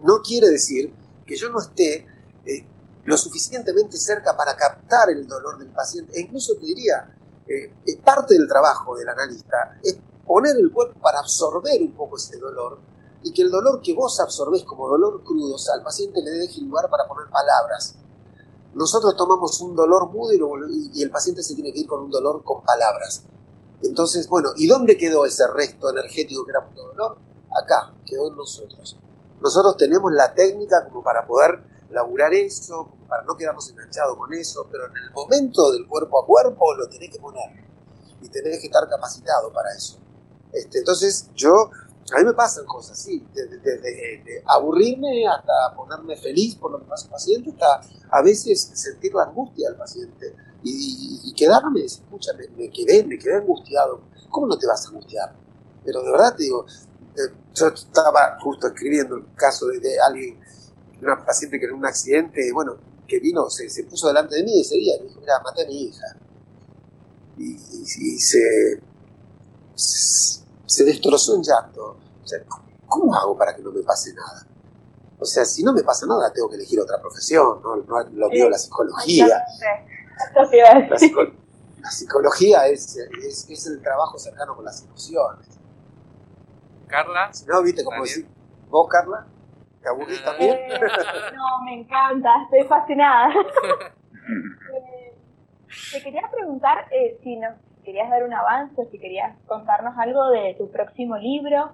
no 0.03 0.21
quiere 0.21 0.49
decir 0.49 0.93
que 1.25 1.35
yo 1.35 1.49
no 1.49 1.59
esté 1.59 2.05
eh, 2.45 2.67
lo 3.05 3.17
suficientemente 3.17 3.97
cerca 3.97 4.35
para 4.35 4.55
captar 4.55 5.09
el 5.09 5.27
dolor 5.27 5.57
del 5.57 5.69
paciente. 5.69 6.13
E 6.17 6.21
incluso 6.21 6.55
te 6.55 6.65
diría, 6.65 7.15
eh, 7.47 7.71
parte 8.03 8.33
del 8.35 8.47
trabajo 8.47 8.95
del 8.95 9.09
analista 9.09 9.79
es 9.83 9.97
poner 10.25 10.55
el 10.57 10.71
cuerpo 10.71 10.99
para 10.99 11.19
absorber 11.19 11.81
un 11.81 11.93
poco 11.93 12.17
ese 12.17 12.37
dolor 12.37 12.79
y 13.25 13.31
que 13.33 13.41
el 13.41 13.49
dolor 13.49 13.81
que 13.81 13.93
vos 13.93 14.19
absorbés 14.19 14.63
como 14.63 14.87
dolor 14.87 15.23
crudo, 15.23 15.55
al 15.73 15.83
paciente 15.83 16.21
le 16.21 16.29
deje 16.31 16.61
lugar 16.61 16.89
para 16.89 17.07
poner 17.07 17.27
palabras. 17.29 17.95
Nosotros 18.75 19.15
tomamos 19.15 19.59
un 19.61 19.75
dolor 19.75 20.11
mudo 20.11 20.33
y, 20.93 21.01
el 21.01 21.09
paciente 21.09 21.41
se 21.41 21.55
tiene 21.55 21.73
que 21.73 21.79
ir 21.79 21.87
con 21.87 22.03
un 22.03 22.11
dolor 22.11 22.43
con 22.43 22.61
palabras. 22.61 23.23
Entonces, 23.81 24.27
bueno, 24.27 24.49
¿y 24.57 24.67
dónde 24.67 24.95
quedó 24.97 25.25
ese 25.25 25.47
resto 25.47 25.89
energético 25.89 26.45
que 26.45 26.51
era 26.51 26.67
puro 26.67 26.87
dolor? 26.89 27.17
Acá, 27.59 27.93
quedó 28.05 28.27
en 28.27 28.35
nosotros. 28.35 28.97
Nosotros 29.41 29.77
tenemos 29.77 30.11
la 30.11 30.33
técnica 30.33 30.85
como 30.85 31.03
para 31.03 31.25
poder 31.25 31.61
laburar 31.91 32.33
eso, 32.33 32.89
para 33.07 33.23
no 33.23 33.35
quedarnos 33.35 33.69
enganchados 33.69 34.17
con 34.17 34.33
eso, 34.33 34.67
pero 34.71 34.87
en 34.87 34.97
el 34.97 35.11
momento 35.11 35.71
del 35.71 35.87
cuerpo 35.87 36.21
a 36.21 36.25
cuerpo 36.25 36.73
lo 36.73 36.89
tenés 36.89 37.11
que 37.11 37.19
poner 37.19 37.65
y 38.21 38.29
tenés 38.29 38.59
que 38.59 38.67
estar 38.67 38.87
capacitado 38.89 39.51
para 39.53 39.71
eso. 39.71 39.99
Este, 40.51 40.79
entonces 40.79 41.29
yo, 41.35 41.69
a 42.13 42.17
mí 42.17 42.23
me 42.23 42.33
pasan 42.33 42.65
cosas, 42.65 42.97
sí, 42.97 43.25
desde, 43.33 44.43
aburrirme 44.45 45.27
hasta 45.27 45.75
ponerme 45.75 46.15
feliz 46.17 46.55
por 46.55 46.71
lo 46.71 46.79
que 46.79 46.85
pasa 46.85 47.05
al 47.05 47.11
paciente, 47.11 47.51
hasta 47.51 47.81
a 48.09 48.21
veces 48.21 48.71
sentir 48.73 49.13
la 49.13 49.23
angustia 49.23 49.69
del 49.69 49.77
paciente 49.77 50.35
y, 50.63 51.33
quedarme, 51.35 51.81
escucha, 51.81 52.31
me, 52.33 52.71
quedé, 52.71 53.03
me 53.03 53.19
quedé 53.19 53.35
angustiado. 53.35 54.01
¿Cómo 54.29 54.47
no 54.47 54.57
te 54.57 54.65
vas 54.65 54.85
a 54.85 54.89
angustiar? 54.89 55.35
Pero 55.83 56.01
de 56.01 56.11
verdad 56.11 56.35
te 56.35 56.43
digo, 56.43 56.65
yo 57.53 57.67
estaba 57.67 58.37
justo 58.41 58.67
escribiendo 58.67 59.15
el 59.15 59.25
caso 59.35 59.67
de, 59.67 59.99
alguien, 59.99 60.39
una 61.01 61.25
paciente 61.25 61.59
que 61.59 61.65
en 61.65 61.73
un 61.73 61.85
accidente, 61.85 62.51
bueno, 62.53 62.77
que 63.07 63.19
vino, 63.19 63.49
se, 63.49 63.69
se 63.69 63.83
puso 63.83 64.07
delante 64.07 64.35
de 64.35 64.43
mí 64.43 64.59
ese 64.59 64.75
día, 64.75 64.95
y 64.97 65.01
me 65.01 65.07
dijo, 65.07 65.19
mira, 65.19 65.39
maté 65.43 65.63
a 65.63 65.67
mi 65.67 65.83
hija. 65.83 66.05
Y, 67.37 67.53
y 67.53 68.19
se, 68.19 68.81
se 69.75 70.83
destrozó 70.83 71.35
en 71.35 71.43
llanto. 71.43 71.97
O 72.23 72.27
sea, 72.27 72.39
¿cómo 72.87 73.13
hago 73.15 73.37
para 73.37 73.55
que 73.55 73.61
no 73.61 73.71
me 73.71 73.81
pase 73.83 74.13
nada? 74.13 74.45
O 75.19 75.25
sea, 75.25 75.45
si 75.45 75.63
no 75.63 75.73
me 75.73 75.83
pasa 75.83 76.05
nada, 76.05 76.31
tengo 76.33 76.49
que 76.49 76.55
elegir 76.55 76.79
otra 76.79 76.99
profesión, 76.99 77.61
¿no? 77.61 77.75
lo 77.75 78.29
mío 78.29 78.49
la 78.49 78.57
psicología. 78.57 79.27
La, 81.81 81.91
psicología 81.91 82.67
es, 82.67 82.97
es, 83.47 83.67
el 83.67 83.81
trabajo 83.81 84.17
cercano 84.17 84.55
con 84.55 84.65
las 84.65 84.81
emociones. 84.81 85.47
Carla. 86.87 87.33
Si 87.33 87.45
no, 87.45 87.61
viste 87.63 87.83
cómo 87.83 88.01
decir, 88.01 88.27
vos, 88.69 88.87
Carla, 88.89 89.25
¿te 89.81 89.89
aburrís 89.89 90.21
ah. 90.21 90.31
también? 90.31 90.55
Eh, 90.55 90.79
no, 91.35 91.63
me 91.63 91.79
encanta, 91.81 92.29
estoy 92.43 92.67
fascinada. 92.67 93.33
Eh, 94.27 95.15
te 95.91 96.01
quería 96.01 96.23
preguntar 96.31 96.87
eh, 96.91 97.19
si 97.21 97.35
nos 97.35 97.53
querías 97.83 98.09
dar 98.09 98.23
un 98.23 98.33
avance, 98.33 98.87
si 98.89 98.97
querías 98.97 99.37
contarnos 99.45 99.95
algo 99.99 100.29
de 100.29 100.55
tu 100.57 100.71
próximo 100.71 101.15
libro. 101.15 101.73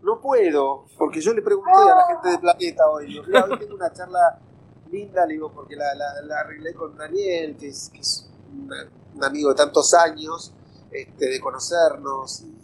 No 0.00 0.18
puedo, 0.18 0.86
porque 0.96 1.20
yo 1.20 1.34
le 1.34 1.42
pregunté 1.42 1.72
a 1.72 1.94
la 1.94 2.06
gente 2.06 2.30
de 2.30 2.38
Planeta 2.38 2.88
hoy, 2.88 3.06
digo, 3.06 3.24
hoy 3.24 3.58
tengo 3.58 3.74
una 3.74 3.92
charla 3.92 4.38
linda, 4.90 5.26
le 5.26 5.34
digo, 5.34 5.52
porque 5.52 5.76
la, 5.76 5.94
la, 5.94 6.40
arreglé 6.40 6.72
con 6.72 6.96
Daniel, 6.96 7.56
que 7.58 7.68
es, 7.68 7.90
que 7.92 8.00
es 8.00 8.30
un 9.14 9.24
amigo 9.24 9.50
de 9.50 9.56
tantos 9.56 9.92
años, 9.94 10.54
este, 10.90 11.28
de 11.28 11.40
conocernos 11.40 12.42
y, 12.42 12.57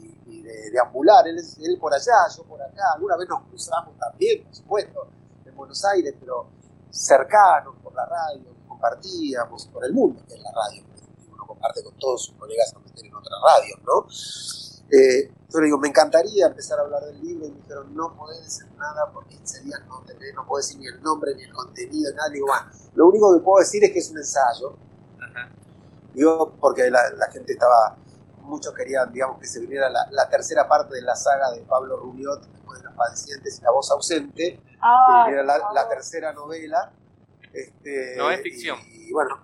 de, 0.70 0.78
ambular, 0.78 1.26
él, 1.28 1.38
él 1.38 1.78
por 1.78 1.92
allá, 1.92 2.28
yo 2.36 2.44
por 2.44 2.60
acá, 2.60 2.92
alguna 2.94 3.16
vez 3.16 3.28
nos 3.28 3.42
cruzamos 3.42 3.96
también, 3.98 4.44
por 4.44 4.54
supuesto, 4.54 5.06
en 5.44 5.54
Buenos 5.54 5.84
Aires, 5.84 6.14
pero 6.18 6.46
cercanos 6.90 7.74
por 7.82 7.94
la 7.94 8.06
radio, 8.06 8.44
compartíamos 8.68 9.66
por 9.66 9.84
el 9.84 9.92
mundo, 9.92 10.22
que 10.26 10.34
es 10.34 10.40
la 10.40 10.50
radio 10.52 10.94
aparte 11.64 11.82
con 11.82 11.94
todos 11.98 12.26
sus 12.26 12.34
colegas 12.36 12.74
a 12.74 12.78
meter 12.78 13.06
en 13.06 13.14
otras 13.14 13.40
radios, 13.42 13.80
¿no? 13.84 14.06
Eh, 14.90 15.32
yo 15.48 15.60
le 15.60 15.66
digo, 15.66 15.78
me 15.78 15.88
encantaría 15.88 16.46
empezar 16.46 16.78
a 16.78 16.82
hablar 16.82 17.04
del 17.04 17.20
libro 17.22 17.46
y 17.46 17.50
me 17.52 17.60
dijeron, 17.60 17.94
no 17.94 18.14
podés 18.14 18.42
decir 18.44 18.66
nada 18.76 19.10
por 19.12 19.26
15 19.26 19.62
días, 19.62 19.80
no, 19.88 20.02
tenés, 20.02 20.34
no 20.34 20.46
podés 20.46 20.66
decir 20.66 20.80
ni 20.80 20.88
el 20.88 21.02
nombre, 21.02 21.34
ni 21.34 21.44
el 21.44 21.52
contenido, 21.52 22.12
nada. 22.14 22.28
Digo, 22.28 22.46
bueno, 22.46 22.66
lo 22.94 23.08
único 23.08 23.32
que 23.32 23.40
puedo 23.40 23.60
decir 23.60 23.82
es 23.84 23.92
que 23.92 23.98
es 23.98 24.10
un 24.10 24.18
ensayo. 24.18 24.76
Digo, 26.12 26.54
porque 26.60 26.90
la, 26.90 27.28
gente 27.32 27.54
estaba, 27.54 27.96
muchos 28.44 28.74
querían, 28.74 29.12
digamos, 29.12 29.38
que 29.40 29.46
se 29.46 29.60
viniera 29.60 29.88
la, 29.90 30.28
tercera 30.28 30.68
parte 30.68 30.94
de 30.94 31.02
la 31.02 31.16
saga 31.16 31.50
de 31.52 31.60
Pablo 31.62 31.96
Rubiot, 31.96 32.42
después 32.46 32.78
de 32.78 32.84
Los 32.84 32.94
Padecientes 32.94 33.58
y 33.58 33.62
La 33.62 33.70
Voz 33.70 33.90
Ausente, 33.90 34.60
que 34.60 35.32
era 35.32 35.42
la, 35.42 35.88
tercera 35.88 36.32
novela. 36.32 36.92
Este, 37.52 38.16
no 38.16 38.30
es 38.30 38.42
ficción. 38.42 38.78
y 38.92 39.12
bueno, 39.12 39.40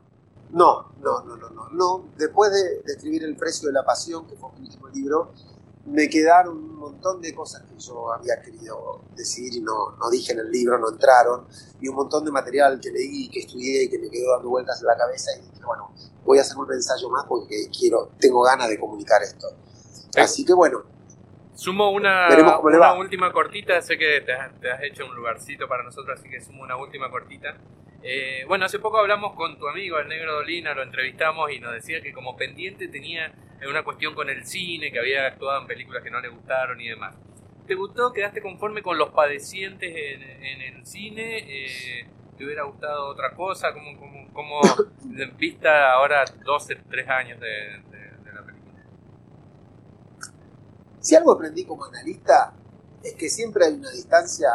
no, 0.50 0.92
no, 1.00 1.22
no, 1.22 1.36
no, 1.36 1.68
no. 1.70 2.04
Después 2.16 2.50
de, 2.52 2.92
escribir 2.92 3.24
El 3.24 3.36
precio 3.36 3.68
de 3.68 3.74
la 3.74 3.84
pasión, 3.84 4.26
que 4.26 4.36
fue 4.36 4.50
mi 4.52 4.66
último 4.66 4.88
libro, 4.88 5.32
me 5.86 6.08
quedaron 6.08 6.56
un 6.56 6.76
montón 6.76 7.20
de 7.20 7.34
cosas 7.34 7.62
que 7.62 7.78
yo 7.78 8.12
había 8.12 8.40
querido 8.40 9.02
decir 9.16 9.52
y 9.54 9.60
no, 9.60 9.96
no 9.98 10.10
dije 10.10 10.32
en 10.32 10.40
el 10.40 10.50
libro, 10.50 10.78
no 10.78 10.90
entraron, 10.90 11.46
y 11.80 11.88
un 11.88 11.96
montón 11.96 12.24
de 12.24 12.30
material 12.30 12.78
que 12.80 12.90
leí, 12.90 13.28
que 13.28 13.40
estudié 13.40 13.84
y 13.84 13.90
que 13.90 13.98
me 13.98 14.10
quedó 14.10 14.32
dando 14.34 14.50
vueltas 14.50 14.80
en 14.80 14.86
la 14.86 14.96
cabeza 14.96 15.30
y 15.38 15.50
dije, 15.50 15.64
bueno, 15.64 15.92
voy 16.24 16.38
a 16.38 16.42
hacer 16.42 16.56
un 16.56 16.72
ensayo 16.72 17.08
más 17.08 17.24
porque 17.26 17.68
quiero, 17.76 18.10
tengo 18.18 18.42
ganas 18.42 18.68
de 18.68 18.78
comunicar 18.78 19.22
esto. 19.22 19.48
Así 20.16 20.44
que 20.44 20.52
bueno. 20.52 20.82
Sumo 21.54 21.90
una, 21.90 22.28
última 22.96 23.32
cortita, 23.32 23.82
sé 23.82 23.98
que 23.98 24.22
te 24.22 24.32
has 24.32 24.82
hecho 24.82 25.04
un 25.04 25.14
lugarcito 25.14 25.68
para 25.68 25.82
nosotros, 25.82 26.18
así 26.18 26.30
que 26.30 26.40
sumo 26.40 26.62
una 26.62 26.76
última 26.76 27.10
cortita. 27.10 27.54
Eh, 28.02 28.44
bueno, 28.48 28.64
hace 28.64 28.78
poco 28.78 28.96
hablamos 28.96 29.34
con 29.34 29.58
tu 29.58 29.68
amigo, 29.68 29.98
el 29.98 30.08
negro 30.08 30.36
Dolina, 30.36 30.74
lo 30.74 30.82
entrevistamos 30.82 31.50
y 31.50 31.60
nos 31.60 31.74
decía 31.74 32.00
que 32.00 32.14
como 32.14 32.34
pendiente 32.34 32.88
tenía 32.88 33.30
una 33.68 33.84
cuestión 33.84 34.14
con 34.14 34.28
el 34.30 34.46
cine, 34.46 34.90
que 34.90 34.98
había 34.98 35.26
actuado 35.26 35.60
en 35.60 35.66
películas 35.66 36.02
que 36.02 36.10
no 36.10 36.20
le 36.20 36.28
gustaron 36.28 36.80
y 36.80 36.88
demás. 36.88 37.14
¿Te 37.66 37.74
gustó? 37.74 38.12
¿Quedaste 38.12 38.42
conforme 38.42 38.82
con 38.82 38.98
los 38.98 39.10
padecientes 39.10 39.92
en, 39.94 40.62
el 40.62 40.86
cine? 40.86 41.38
Eh, 41.38 42.06
¿Te 42.36 42.44
hubiera 42.44 42.64
gustado 42.64 43.08
otra 43.08 43.34
cosa? 43.34 43.72
¿Cómo, 43.72 43.98
cómo, 43.98 44.28
cómo 44.32 44.60
vista 45.38 45.92
ahora 45.92 46.24
12, 46.44 46.76
3 46.88 47.08
años 47.08 47.40
de, 47.40 47.46
de 47.46 48.32
la 48.32 48.42
película? 48.42 48.82
Si 51.00 51.14
algo 51.14 51.32
aprendí 51.32 51.64
como 51.64 51.84
analista 51.84 52.54
es 53.02 53.14
que 53.14 53.28
siempre 53.28 53.66
hay 53.66 53.74
una 53.74 53.90
distancia 53.90 54.48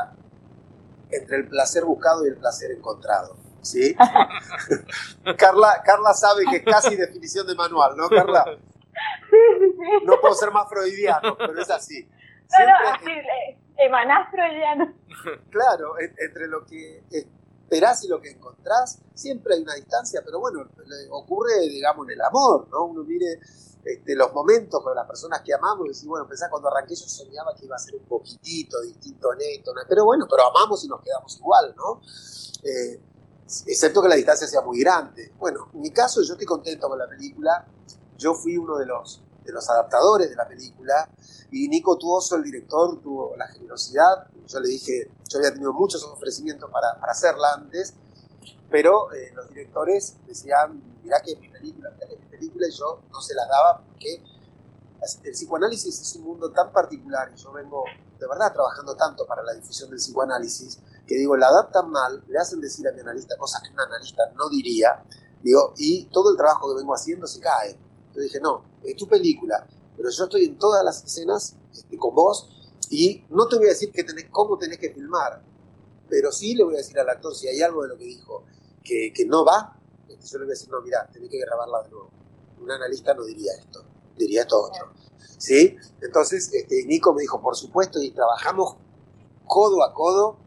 entre 1.12 1.38
el 1.38 1.47
placer 1.47 1.86
buscado 1.86 2.26
y 2.26 2.30
el 2.30 2.38
placer 2.38 2.72
encontrado. 2.72 3.38
¿sí? 3.66 3.95
Carla, 5.38 5.82
Carla 5.84 6.14
sabe 6.14 6.43
que 6.49 6.58
es 6.58 6.64
casi 6.64 6.95
definición 6.95 7.47
de 7.47 7.56
manual, 7.56 7.97
¿no, 7.97 8.08
Carla? 8.10 8.45
Sí, 9.36 9.66
sí, 9.66 9.72
sí. 9.78 10.06
No 10.06 10.20
puedo 10.20 10.34
ser 10.34 10.52
más 10.52 10.68
freudiano, 10.70 11.36
pero 11.38 11.62
es 11.62 11.70
así. 11.70 12.04
No, 12.04 12.10
no, 12.66 12.98
Siempre- 13.04 13.22
así, 13.52 13.60
emanás 13.78 14.30
freudiano. 14.32 14.94
Claro, 15.50 16.00
en- 16.00 16.16
entre 16.20 16.48
lo 16.48 16.66
que 16.66 17.04
esperás 17.10 18.04
y 18.04 18.08
lo 18.08 18.22
que 18.22 18.30
encontrás, 18.32 19.02
siempre 19.16 19.56
hay 19.56 19.62
una 19.64 19.74
distancia, 19.76 20.22
pero 20.24 20.40
bueno, 20.40 20.64
le- 20.86 21.08
ocurre, 21.10 21.60
digamos, 21.68 22.06
en 22.08 22.14
el 22.14 22.22
amor, 22.22 22.68
¿no? 22.70 22.86
Uno 22.86 23.04
mire 23.04 23.40
este, 23.84 24.16
los 24.16 24.34
momentos 24.34 24.82
con 24.84 24.96
las 24.96 25.06
personas 25.08 25.42
que 25.42 25.54
amamos 25.54 26.04
y 26.04 26.08
bueno, 26.08 26.28
pensá 26.28 26.50
cuando 26.50 26.70
arranqué 26.70 26.96
yo 26.96 27.08
soñaba 27.08 27.54
que 27.56 27.66
iba 27.66 27.76
a 27.76 27.80
ser 27.80 27.96
un 27.96 28.06
poquitito 28.06 28.82
distinto 28.82 29.34
neto, 29.36 29.74
¿no? 29.76 29.82
pero 29.88 30.06
bueno, 30.06 30.26
pero 30.30 30.44
amamos 30.48 30.84
y 30.84 30.88
nos 30.88 31.02
quedamos 31.02 31.38
igual, 31.38 31.74
¿no? 31.78 32.02
Eh, 32.64 33.00
excepto 33.68 34.02
que 34.02 34.08
la 34.10 34.16
distancia 34.16 34.48
sea 34.48 34.62
muy 34.62 34.80
grande. 34.80 35.34
Bueno, 35.38 35.70
en 35.74 35.82
mi 35.82 35.92
caso 35.92 36.22
yo 36.24 36.34
estoy 36.34 36.48
contento 36.48 36.88
con 36.90 36.98
la 36.98 37.08
película, 37.08 37.66
yo 38.18 38.34
fui 38.34 38.58
uno 38.58 38.78
de 38.78 38.86
los, 38.88 39.22
de 39.46 39.54
los 39.54 39.70
adaptadores 39.70 40.30
de 40.30 40.36
la 40.36 40.48
película 40.48 41.10
y 41.52 41.68
Nico 41.70 41.98
Tuoso, 41.98 42.36
el 42.36 42.43
director, 42.43 43.00
tuvo 43.02 43.36
la 43.38 43.48
generosidad, 43.48 44.28
yo 44.48 44.60
le 44.60 44.70
dije, 44.70 45.10
yo 45.30 45.38
había 45.38 45.52
tenido 45.52 45.74
muchos 45.74 46.04
ofrecimientos 46.04 46.70
para, 46.72 47.00
para 47.00 47.12
hacerla 47.12 47.54
antes, 47.54 47.93
pero 48.70 49.14
eh, 49.14 49.32
los 49.34 49.48
directores 49.50 50.18
decían, 50.28 50.82
mirá 51.04 51.22
que 51.22 51.34
es 51.34 51.39
mi 51.39 51.50
película, 51.50 51.91
mirá 51.91 52.08
que 52.08 52.16
es 52.16 52.20
mi 52.20 52.28
película, 52.28 52.68
y 52.68 52.72
yo 52.72 53.02
no 53.12 53.22
se 53.22 53.36
las 53.36 53.48
daba 53.48 53.82
porque 53.86 54.22
el 55.24 55.32
psicoanálisis 55.32 56.02
es 56.02 56.16
un 56.16 56.24
mundo 56.24 56.52
tan 56.52 56.72
particular 56.72 57.32
y 57.34 57.39
yo 57.39 57.52
vengo 57.52 57.84
de 58.20 58.28
verdad 58.28 58.52
trabajando 58.52 58.96
tanto 58.96 59.26
para 59.28 59.43
la 59.43 59.54
difusión 59.54 59.89
del 59.89 60.00
psicoanálisis 60.00 60.80
que 61.06 61.16
digo, 61.16 61.38
la 61.38 61.48
adaptan 61.48 61.89
mal, 61.91 62.24
le 62.28 62.39
hacen 62.39 62.60
decir 62.60 62.88
a 62.88 62.91
mi 62.91 63.02
analista 63.02 63.38
cosas 63.38 63.62
que 63.62 63.70
un 63.72 63.80
analista 63.80 64.24
no 64.36 64.50
diría, 64.50 65.04
digo, 65.43 65.74
y 65.78 66.06
todo 66.06 66.32
el 66.32 66.38
trabajo 66.38 66.70
que 66.70 66.80
vengo 66.80 66.96
haciendo 66.96 67.28
se 67.28 67.39
cae. 67.39 67.78
Yo 68.16 68.22
dije, 68.22 68.39
no, 68.39 68.63
es 68.84 68.95
tu 68.95 69.07
película, 69.07 69.68
pero 69.97 70.09
yo 70.09 70.24
estoy 70.24 70.45
en 70.45 70.57
todas 70.57 70.84
las 70.84 71.03
escenas 71.03 71.55
este, 71.74 71.97
con 71.97 72.16
vos 72.16 72.49
y 72.89 73.24
no 73.30 73.47
te 73.47 73.57
voy 73.57 73.66
a 73.66 73.70
decir 73.70 73.91
que 73.91 74.03
tenés, 74.03 74.28
cómo 74.32 74.57
tenés 74.57 74.78
que 74.78 74.91
filmar, 74.93 75.41
pero 76.09 76.32
sí 76.32 76.55
le 76.55 76.63
voy 76.63 76.76
a 76.76 76.78
decir 76.78 76.97
al 76.99 77.09
actor 77.09 77.36
si 77.36 77.47
hay 77.47 77.61
algo 77.61 77.84
de 77.84 77.89
lo 77.89 77.97
que 77.97 78.05
dijo 78.05 78.43
que, 78.84 79.11
que 79.13 79.26
no 79.26 79.43
va, 79.43 79.78
este, 80.07 80.28
yo 80.28 80.38
le 80.39 80.45
voy 80.45 80.51
a 80.51 80.55
decir, 80.55 80.70
no, 80.70 80.82
mira, 80.82 81.09
tenés 81.11 81.30
que 81.30 81.39
grabarla 81.39 81.84
de 81.84 81.89
nuevo. 81.89 82.09
Un 82.61 82.72
analista 82.72 83.13
no 83.13 83.26
diría 83.26 83.51
esto, 83.59 83.84
diría 84.18 84.41
esto 84.41 84.61
otro. 84.61 84.93
¿Sí? 85.38 85.76
Entonces, 86.01 86.51
este, 86.53 86.86
Nico 86.86 87.13
me 87.13 87.22
dijo, 87.22 87.41
por 87.41 87.55
supuesto, 87.55 88.01
y 88.01 88.11
trabajamos 88.11 88.76
codo 89.45 89.84
a 89.84 89.93
codo, 89.93 90.38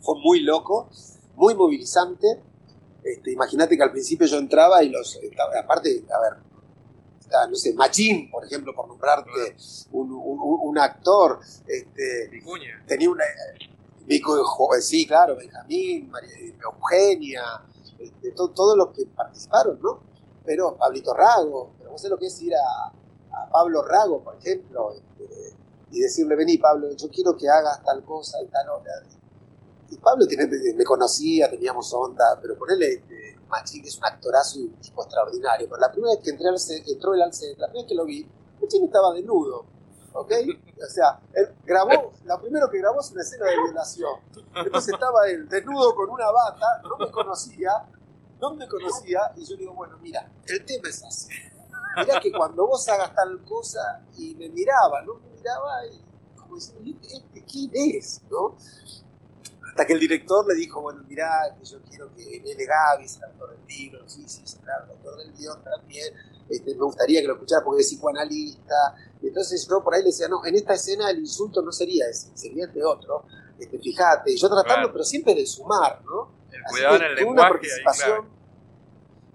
fue 0.00 0.18
muy 0.20 0.40
loco, 0.40 0.88
muy 1.36 1.54
movilizante. 1.54 2.42
Este, 3.04 3.30
Imagínate 3.32 3.76
que 3.76 3.82
al 3.82 3.92
principio 3.92 4.26
yo 4.26 4.38
entraba 4.38 4.82
y 4.82 4.88
los, 4.88 5.16
estaba- 5.16 5.58
aparte, 5.60 6.04
a 6.12 6.20
ver, 6.20 6.42
no 7.48 7.54
sé, 7.56 7.74
Machín, 7.74 8.30
por 8.30 8.44
ejemplo, 8.44 8.74
por 8.74 8.88
nombrarte 8.88 9.56
un, 9.92 10.12
un- 10.12 10.58
un 10.62 10.78
actor, 10.78 11.40
este, 11.66 12.28
Vicuña. 12.30 12.84
tenía 12.86 13.10
una. 13.10 13.24
Jo- 14.22 14.70
sí, 14.80 15.06
claro, 15.06 15.36
Benjamín, 15.36 16.08
María 16.10 16.30
Eugenia, 16.62 17.42
este, 17.98 18.30
to- 18.32 18.50
todos 18.50 18.76
los 18.76 18.88
que 18.92 19.04
participaron, 19.06 19.80
¿no? 19.82 20.00
Pero 20.44 20.76
Pablito 20.76 21.12
Rago, 21.12 21.72
pero 21.78 21.90
vos 21.90 22.00
sabés 22.00 22.12
lo 22.12 22.18
que 22.18 22.26
es 22.26 22.40
ir 22.42 22.52
a, 22.54 22.86
a 23.36 23.50
Pablo 23.50 23.82
Rago, 23.82 24.22
por 24.22 24.36
ejemplo, 24.36 24.92
este, 24.94 25.56
y 25.90 26.00
decirle, 26.00 26.36
vení 26.36 26.56
Pablo, 26.58 26.92
yo 26.92 27.08
quiero 27.10 27.36
que 27.36 27.48
hagas 27.48 27.82
tal 27.84 28.04
cosa 28.04 28.38
y 28.42 28.46
tal 28.46 28.68
otra. 28.70 28.92
Y 29.90 29.96
Pablo 29.98 30.26
tiene- 30.26 30.48
me 30.74 30.84
conocía, 30.84 31.48
teníamos 31.50 31.92
onda, 31.94 32.38
pero 32.40 32.56
ponele, 32.58 32.94
este, 32.94 33.36
Machín 33.48 33.82
que 33.82 33.88
es 33.88 33.98
un 33.98 34.04
actorazo 34.04 34.58
y 34.58 34.64
un 34.64 34.74
tipo 34.80 35.02
extraordinario. 35.02 35.68
Pero 35.68 35.80
la 35.80 35.90
primera 35.92 36.14
vez 36.14 36.22
que 36.24 36.30
entré 36.30 36.48
al 36.48 36.58
set, 36.58 36.82
entró 36.88 37.14
él 37.14 37.22
al 37.22 37.32
set, 37.32 37.56
la 37.58 37.66
primera 37.68 37.82
vez 37.84 37.88
que 37.88 37.94
lo 37.94 38.04
vi, 38.04 38.28
Machín 38.60 38.84
estaba 38.84 39.12
desnudo. 39.14 39.64
¿Ok? 40.14 40.32
O 40.82 40.86
sea, 40.90 41.20
él 41.34 41.54
grabó, 41.64 42.12
lo 42.24 42.40
primero 42.40 42.70
que 42.70 42.78
grabó 42.78 43.00
es 43.00 43.10
una 43.12 43.20
escena 43.20 43.44
de 43.46 43.56
violación. 43.64 44.14
Entonces 44.54 44.94
estaba 44.94 45.28
él 45.28 45.46
desnudo 45.48 45.94
con 45.94 46.08
una 46.08 46.30
bata, 46.30 46.66
no 46.84 46.96
me 46.96 47.10
conocía, 47.12 47.70
no 48.40 48.54
me 48.54 48.66
conocía, 48.66 49.20
y 49.36 49.44
yo 49.44 49.56
digo, 49.56 49.74
bueno, 49.74 49.98
mira, 49.98 50.26
el 50.46 50.64
tema 50.64 50.88
es 50.88 51.04
así. 51.04 51.28
Mirá 51.98 52.18
que 52.20 52.32
cuando 52.32 52.66
vos 52.66 52.88
hagas 52.88 53.14
tal 53.14 53.42
cosa, 53.44 54.02
y 54.16 54.34
me 54.36 54.48
miraba, 54.48 55.02
¿no? 55.02 55.14
Me 55.16 55.28
miraba 55.36 55.86
y 55.86 56.02
como 56.34 56.54
diciendo, 56.54 56.82
¿este, 56.86 57.16
este 57.18 57.44
quién 57.44 57.70
es? 57.74 58.22
¿No? 58.30 58.56
Hasta 59.76 59.86
que 59.88 59.92
el 59.92 60.00
director 60.00 60.46
le 60.48 60.54
dijo, 60.54 60.80
bueno, 60.80 61.02
mirá, 61.06 61.54
que 61.58 61.62
yo 61.66 61.82
quiero 61.82 62.10
que 62.14 62.24
Nene 62.40 62.64
Gaby 62.64 63.04
es 63.04 63.18
el 63.18 63.24
autor 63.24 63.50
del 63.50 63.66
libro, 63.66 64.08
sí, 64.08 64.24
sí, 64.26 64.40
es 64.42 64.54
claro, 64.64 64.86
el 64.86 64.90
autor 64.92 65.18
del 65.18 65.34
guion 65.34 65.62
también, 65.62 66.14
este, 66.48 66.74
me 66.74 66.80
gustaría 66.80 67.20
que 67.20 67.26
lo 67.26 67.34
escuchara 67.34 67.62
porque 67.62 67.82
es 67.82 67.88
psicoanalista, 67.88 68.74
y 69.20 69.28
entonces 69.28 69.68
yo 69.68 69.84
por 69.84 69.94
ahí 69.94 70.00
le 70.00 70.06
decía, 70.06 70.28
no, 70.28 70.42
en 70.46 70.54
esta 70.54 70.72
escena 70.72 71.10
el 71.10 71.18
insulto 71.18 71.60
no 71.60 71.70
sería 71.72 72.08
ese, 72.08 72.34
sería 72.34 72.64
este 72.64 72.82
otro, 72.82 73.24
este, 73.58 73.78
fíjate, 73.78 74.32
y 74.32 74.36
yo 74.38 74.48
tratando, 74.48 74.74
Claro. 74.88 74.92
pero 74.92 75.04
siempre 75.04 75.34
de 75.34 75.44
sumar, 75.44 76.02
¿no? 76.06 76.30
El 76.50 76.64
Así 76.64 76.72
cuidado 76.72 76.96
en 76.96 77.02
el 77.02 77.10
una 77.10 77.18
lenguaje 77.18 77.44
ahí, 77.44 77.50
participación, 77.84 78.28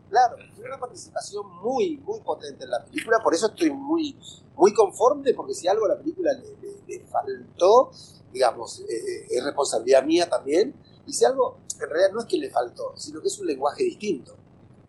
claro. 0.10 0.38
claro, 0.38 0.66
una 0.66 0.80
participación 0.80 1.46
muy, 1.62 1.98
muy 1.98 2.20
potente 2.22 2.64
en 2.64 2.72
la 2.72 2.84
película, 2.84 3.20
por 3.24 3.36
eso 3.36 3.46
estoy 3.46 3.70
muy, 3.70 4.18
muy 4.56 4.74
conforme, 4.74 5.36
porque 5.36 5.54
si 5.54 5.68
algo 5.68 5.86
a 5.86 5.90
la 5.90 5.98
película 6.00 6.32
le, 6.34 6.50
le- 6.68 6.82
le 6.88 7.06
faltó, 7.06 7.92
digamos, 8.32 8.82
eh, 8.82 9.28
es 9.30 9.44
responsabilidad 9.44 10.04
mía 10.04 10.30
también, 10.30 10.74
y 11.06 11.14
si 11.14 11.26
algo 11.26 11.58
en 11.74 11.90
realidad 11.90 12.12
no 12.14 12.22
es 12.22 12.28
que 12.28 12.38
le 12.38 12.50
faltó, 12.50 12.94
sino 12.96 13.22
que 13.22 13.28
es 13.28 13.40
un 13.40 13.48
lenguaje 13.48 13.84
distinto, 13.84 14.36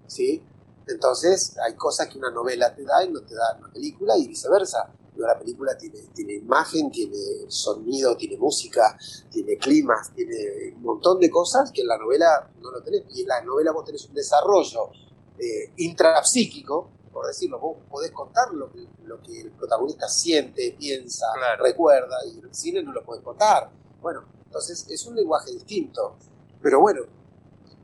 ¿sí? 0.07 0.43
Entonces 0.87 1.57
hay 1.59 1.75
cosas 1.75 2.09
que 2.09 2.19
una 2.19 2.31
novela 2.31 2.75
te 2.75 2.85
da 2.85 3.05
y 3.05 3.11
no 3.11 3.21
te 3.23 3.35
da 3.35 3.57
una 3.59 3.73
película 3.73 4.17
y 4.17 4.27
viceversa. 4.27 4.93
Pero 5.15 5.27
la 5.27 5.39
película 5.39 5.77
tiene, 5.77 6.01
tiene 6.15 6.35
imagen, 6.35 6.91
tiene 6.91 7.45
sonido, 7.49 8.17
tiene 8.17 8.39
música, 8.39 8.97
tiene 9.31 9.59
climas, 9.59 10.11
tiene 10.15 10.73
un 10.75 10.83
montón 10.83 11.21
de 11.21 11.29
cosas 11.29 11.71
que 11.71 11.83
en 11.83 11.89
la 11.89 11.99
novela 11.99 12.51
no 12.63 12.71
lo 12.71 12.83
tenés. 12.83 13.05
Y 13.11 13.23
en 13.23 13.29
la 13.29 13.43
novela 13.43 13.73
vos 13.73 13.85
tenés 13.85 14.07
un 14.07 14.15
desarrollo 14.15 14.91
eh, 15.39 15.73
intrapsíquico, 15.77 16.91
por 17.13 17.27
decirlo, 17.27 17.59
vos 17.61 17.77
podés 17.91 18.11
contar 18.13 18.53
lo 18.53 18.71
que, 18.73 18.87
lo 19.05 19.21
que 19.23 19.41
el 19.43 19.51
protagonista 19.53 20.09
siente, 20.09 20.75
piensa, 20.79 21.27
Claro. 21.35 21.63
recuerda, 21.63 22.17
y 22.27 22.39
en 22.39 22.45
el 22.47 22.55
cine 22.55 22.83
no 22.83 22.93
lo 22.93 23.05
podés 23.05 23.23
contar. 23.23 23.71
Bueno, 24.01 24.25
entonces 24.47 24.87
es 24.89 25.07
un 25.07 25.15
lenguaje 25.17 25.51
distinto. 25.53 26.17
Pero 26.63 26.81
bueno, 26.81 27.03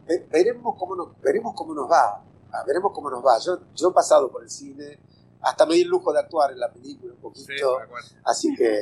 ve- 0.07 0.27
veremos 0.31 0.75
cómo 0.79 0.95
nos, 0.97 1.21
veremos 1.21 1.53
cómo 1.55 1.75
nos 1.75 1.91
va. 1.91 2.23
Ah, 2.53 2.65
veremos 2.67 2.93
cómo 2.95 3.11
nos 3.11 3.25
va. 3.25 3.39
Yo, 3.39 3.59
yo 3.75 3.91
he 3.91 3.93
pasado 3.93 4.31
por 4.31 4.43
el 4.43 4.51
cine, 4.51 4.99
hasta 5.43 5.67
me 5.67 5.75
di 5.75 5.83
el 5.83 5.89
lujo 5.89 6.13
de 6.13 6.21
actuar 6.21 6.53
en 6.53 6.61
la 6.61 6.73
película 6.73 7.13
un 7.13 7.21
poquito, 7.21 7.47
Sí, 7.47 8.15
así 8.25 8.55
que, 8.57 8.81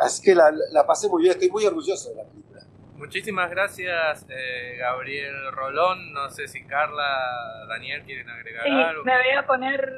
así 0.00 0.22
que 0.22 0.34
la, 0.34 0.50
la 0.70 0.86
pasé 0.86 1.08
muy 1.08 1.22
bien, 1.22 1.32
estoy 1.32 1.50
muy 1.50 1.64
orgulloso 1.64 2.10
de 2.10 2.16
la 2.16 2.24
película. 2.24 2.45
Muchísimas 2.98 3.50
gracias, 3.50 4.26
eh, 4.28 4.76
Gabriel 4.78 5.52
Rolón. 5.52 6.12
No 6.12 6.30
sé 6.30 6.48
si 6.48 6.64
Carla, 6.64 7.66
Daniel 7.68 8.02
quieren 8.04 8.28
agregar 8.28 8.64
Sí, 8.64 8.70
algo. 8.72 9.04
me 9.04 9.12
voy 9.12 9.30
a 9.36 9.46
poner, 9.46 9.92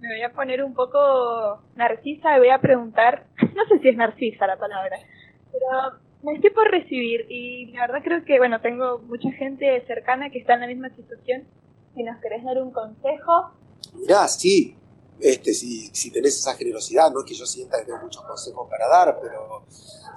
me 0.00 0.08
voy 0.08 0.22
a 0.22 0.32
poner 0.32 0.62
un 0.62 0.74
poco 0.74 1.62
narcisa 1.74 2.36
y 2.36 2.38
voy 2.40 2.50
a 2.50 2.60
preguntar, 2.60 3.26
no 3.54 3.64
sé 3.68 3.78
si 3.80 3.88
es 3.88 3.96
narcisa 3.96 4.46
la 4.46 4.58
palabra, 4.58 4.96
pero 5.52 5.98
me 6.22 6.34
estoy 6.34 6.50
por 6.50 6.70
recibir 6.70 7.26
y 7.30 7.66
la 7.72 7.86
verdad 7.86 8.02
creo 8.04 8.24
que, 8.24 8.38
bueno, 8.38 8.60
tengo 8.60 8.98
mucha 9.00 9.30
gente 9.32 9.82
cercana 9.86 10.30
que 10.30 10.38
está 10.38 10.54
en 10.54 10.60
la 10.60 10.66
misma 10.66 10.90
situación. 10.90 11.44
Si 11.94 12.02
nos 12.02 12.20
querés 12.20 12.42
dar 12.44 12.58
un 12.60 12.72
consejo, 12.72 13.52
Mirá, 13.94 14.26
sí, 14.28 14.76
este, 15.20 15.52
si, 15.54 15.86
si 15.94 16.10
tenés 16.10 16.36
esa 16.38 16.54
generosidad, 16.56 17.10
no 17.12 17.20
es 17.20 17.26
que 17.26 17.34
yo 17.34 17.46
sienta 17.46 17.78
que 17.78 17.84
tengo 17.86 18.00
muchos 18.00 18.22
consejos 18.24 18.68
para 18.68 18.88
dar, 18.88 19.18
pero 19.20 19.64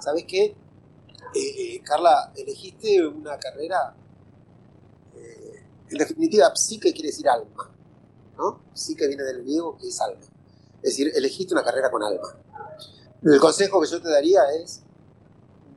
¿sabes 0.00 0.24
qué? 0.26 0.54
Eh, 1.34 1.74
eh, 1.76 1.82
Carla, 1.82 2.32
elegiste 2.36 3.06
una 3.06 3.38
carrera, 3.38 3.94
eh, 5.14 5.62
en 5.90 5.98
definitiva, 5.98 6.54
psique 6.54 6.92
quiere 6.92 7.08
decir 7.08 7.28
alma, 7.28 7.70
¿no? 8.36 8.62
Psique 8.72 9.06
viene 9.06 9.22
del 9.24 9.42
griego 9.42 9.76
que 9.76 9.88
es 9.88 10.00
alma. 10.00 10.24
Es 10.82 10.90
decir, 10.90 11.12
elegiste 11.14 11.54
una 11.54 11.64
carrera 11.64 11.90
con 11.90 12.02
alma. 12.02 12.36
El 13.22 13.38
consejo 13.40 13.80
que 13.80 13.88
yo 13.88 14.00
te 14.00 14.10
daría 14.10 14.40
es, 14.62 14.82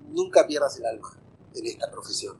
nunca 0.09 0.45
pierdas 0.45 0.77
el 0.77 0.85
alma 0.85 1.09
en 1.55 1.65
esta 1.65 1.89
profesión, 1.91 2.37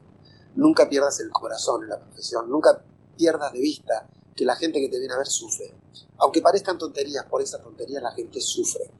nunca 0.54 0.88
pierdas 0.88 1.18
el 1.20 1.30
corazón 1.30 1.82
en 1.82 1.90
la 1.90 1.98
profesión, 1.98 2.48
nunca 2.48 2.82
pierdas 3.16 3.52
de 3.52 3.60
vista 3.60 4.08
que 4.34 4.44
la 4.44 4.56
gente 4.56 4.80
que 4.80 4.88
te 4.88 4.98
viene 4.98 5.12
a 5.14 5.18
ver 5.18 5.26
sufre. 5.26 5.74
Aunque 6.18 6.40
parezcan 6.40 6.78
tonterías, 6.78 7.26
por 7.26 7.42
esa 7.42 7.60
tontería 7.60 8.00
la 8.00 8.12
gente 8.12 8.40
sufre. 8.40 8.90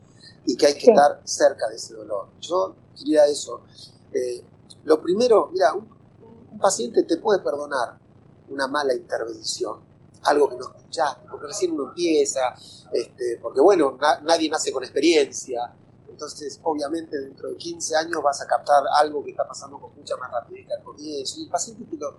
Y 0.44 0.56
que 0.56 0.66
hay 0.66 0.74
que 0.74 0.80
Sí. 0.80 0.90
estar 0.90 1.20
cerca 1.24 1.68
de 1.68 1.76
ese 1.76 1.94
dolor. 1.94 2.28
Yo 2.40 2.74
diría 2.98 3.26
eso. 3.26 3.62
Eh, 4.12 4.42
lo 4.84 5.00
primero, 5.00 5.50
mira, 5.52 5.72
un, 5.74 5.88
paciente 6.60 7.02
te 7.02 7.16
puede 7.16 7.40
perdonar 7.40 7.98
una 8.48 8.68
mala 8.68 8.94
intervención, 8.94 9.80
algo 10.22 10.48
que 10.48 10.56
no 10.56 10.62
escuchaste, 10.62 11.26
porque 11.28 11.46
recién 11.46 11.72
uno 11.72 11.88
empieza, 11.88 12.54
este, 12.92 13.38
porque 13.42 13.60
bueno, 13.60 13.96
na- 14.00 14.20
nadie 14.20 14.48
nace 14.48 14.70
con 14.72 14.84
experiencia. 14.84 15.74
Entonces, 16.08 16.60
obviamente, 16.62 17.18
dentro 17.18 17.48
de 17.48 17.56
15 17.56 17.96
años 17.96 18.22
vas 18.22 18.40
a 18.42 18.46
captar 18.46 18.84
algo 18.94 19.24
que 19.24 19.30
está 19.30 19.48
pasando 19.48 19.80
con 19.80 19.92
mucha 19.96 20.16
más 20.18 20.30
rapidez 20.30 20.66
que 20.68 20.74
al 20.74 20.82
comienzo. 20.84 21.40
Y 21.40 21.44
el 21.44 21.50
paciente 21.50 21.84
te 21.84 21.96
lo, 21.96 22.18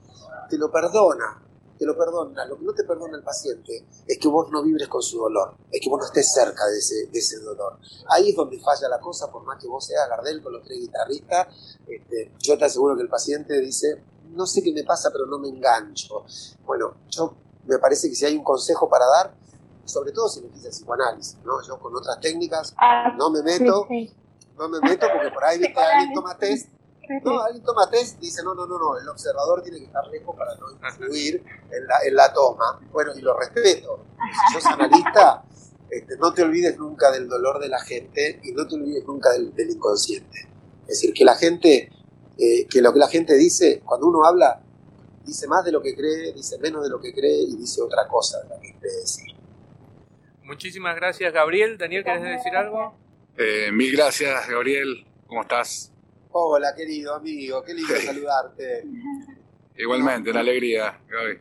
te 0.50 0.58
lo 0.58 0.70
perdona, 0.72 1.41
te 1.78 1.86
lo 1.86 1.97
perdona. 1.97 2.45
Lo 2.45 2.57
que 2.57 2.65
no 2.65 2.74
te 2.74 2.84
perdona 2.84 3.17
el 3.17 3.24
paciente 3.24 3.86
es 4.07 4.17
que 4.17 4.28
vos 4.28 4.49
no 4.51 4.63
vibres 4.63 4.88
con 4.88 5.01
su 5.01 5.17
dolor, 5.19 5.55
es 5.71 5.82
que 5.82 5.89
vos 5.89 5.99
no 5.99 6.05
estés 6.05 6.32
cerca 6.32 6.65
de 6.67 6.78
ese, 6.78 7.07
de 7.07 7.19
ese 7.19 7.39
dolor. 7.39 7.78
Ahí 8.09 8.30
es 8.30 8.36
donde 8.36 8.59
falla 8.59 8.88
la 8.89 8.99
cosa, 8.99 9.32
por 9.32 9.43
más 9.43 9.59
que 9.61 9.67
vos 9.67 9.86
seas 9.86 10.07
Gardel 10.09 10.41
con 10.41 10.53
los 10.53 10.63
tres 10.63 10.80
guitarristas, 10.80 11.47
este, 11.88 12.32
yo 12.39 12.57
te 12.57 12.65
aseguro 12.65 12.95
que 12.95 13.01
el 13.03 13.09
paciente 13.09 13.59
dice, 13.59 14.03
no 14.32 14.45
sé 14.45 14.61
qué 14.63 14.71
me 14.74 14.84
pasa, 14.84 15.09
pero 15.11 15.26
no 15.26 15.38
me 15.39 15.49
engancho. 15.49 16.26
Bueno, 16.65 16.93
yo 17.09 17.36
me 17.65 17.78
parece 17.80 18.09
que 18.09 18.15
si 18.15 18.26
hay 18.26 18.36
un 18.38 18.43
consejo 18.43 18.89
para 18.89 19.05
dar, 19.05 19.36
sobre 19.86 20.11
todo 20.11 20.30
si 20.30 20.39
el 20.39 20.49
psicoanálisis, 20.49 21.38
¿no? 21.43 21.61
Yo 21.67 21.78
con 21.80 21.95
otras 21.95 22.19
técnicas 22.19 22.74
Ah, 22.78 23.13
no 23.17 23.30
me 23.30 23.41
meto, 23.43 23.86
sí, 23.89 24.07
sí. 24.07 24.15
no 24.57 24.69
me 24.69 24.80
meto 24.80 25.05
porque 25.13 25.30
por 25.34 25.43
ahí 25.43 25.59
viste 25.59 25.80
alguien 25.80 26.13
toma 26.13 26.38
test, 26.38 26.69
no, 27.24 27.41
alguien 27.41 27.64
toma 27.64 27.89
test 27.89 28.20
dice 28.20 28.43
no, 28.43 28.54
no, 28.54 28.66
no, 28.66 28.78
no, 28.78 28.97
el 28.97 29.08
observador 29.08 29.62
tiene 29.62 29.80
que 29.80 29.86
estar 29.86 30.06
lejos 30.08 30.36
para 30.36 30.56
no 30.56 30.72
influir 30.72 31.43
en 31.72 31.88
la, 31.88 31.95
en 32.06 32.16
la 32.16 32.34
toma. 32.34 32.80
Bueno, 32.91 33.12
y 33.16 33.22
lo 33.22 33.38
respeto. 33.38 34.06
Si 34.47 34.54
sos 34.54 34.66
analista, 34.68 35.43
este, 35.89 36.18
no 36.18 36.34
te 36.34 36.43
olvides 36.43 36.78
nunca 36.78 37.12
del 37.12 37.28
dolor 37.28 37.60
de 37.60 37.70
la 37.70 37.80
gente 37.82 38.39
y 38.43 38.51
no 38.51 38.68
te 38.68 38.76
olvides 38.76 39.06
nunca 39.06 39.32
del, 39.32 39.54
del 39.54 39.72
inconsciente. 39.72 40.49
Es 40.84 40.99
decir, 40.99 41.14
que 41.14 41.26
la 41.26 41.36
gente, 41.36 41.91
eh, 42.38 42.68
que 42.68 42.82
lo 42.82 42.93
que 42.93 42.99
la 42.99 43.08
gente 43.08 43.36
dice, 43.36 43.82
cuando 43.86 44.08
uno 44.08 44.26
habla, 44.26 44.62
dice 45.26 45.47
más 45.47 45.64
de 45.64 45.72
lo 45.72 45.82
que 45.82 45.95
cree, 45.95 46.34
dice 46.34 46.58
menos 46.60 46.84
de 46.84 46.89
lo 46.89 46.99
que 46.99 47.14
cree 47.14 47.43
y 47.43 47.56
dice 47.56 47.82
otra 47.82 48.08
cosa 48.08 48.41
de 48.41 48.49
lo 48.49 48.62
que 48.62 48.76
cree 48.80 48.95
decir. 48.95 49.34
Muchísimas 50.43 50.95
gracias, 50.95 51.34
Gabriel. 51.34 51.78
Daniel, 51.78 52.04
¿querés 52.04 52.24
decir 52.24 52.56
algo? 52.56 52.95
Eh, 53.38 53.72
mil 53.72 53.95
gracias, 53.95 54.47
Gabriel. 54.47 55.06
¿Cómo 55.28 55.41
estás? 55.41 55.93
Hola, 56.36 56.74
querido 56.76 57.14
amigo, 57.16 57.62
qué 57.64 57.74
lindo 57.74 57.94
saludarte. 58.04 58.86
Igualmente, 59.78 60.32
una 60.32 60.40
alegría, 60.40 61.00
Gaby. 61.08 61.40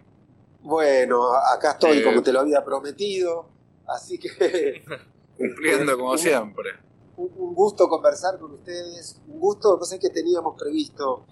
Bueno, 0.60 1.32
acá 1.34 1.72
estoy 1.72 1.98
Eh. 1.98 2.04
como 2.04 2.22
te 2.22 2.32
lo 2.32 2.40
había 2.40 2.62
prometido, 2.64 3.48
así 3.88 4.18
que 4.18 4.28
Cumpliendo 5.38 5.96
como 5.96 6.12
Un- 6.12 6.18
siempre. 6.18 6.70
un, 7.16 7.30
un 7.36 7.54
gusto 7.54 7.88
conversar 7.88 8.38
con 8.38 8.52
ustedes, 8.52 9.20
un 9.28 9.40
gusto, 9.40 9.76
no 9.78 9.84
sé 9.84 9.98
que 9.98 10.10
teníamos 10.10 10.56
previsto 10.60 11.24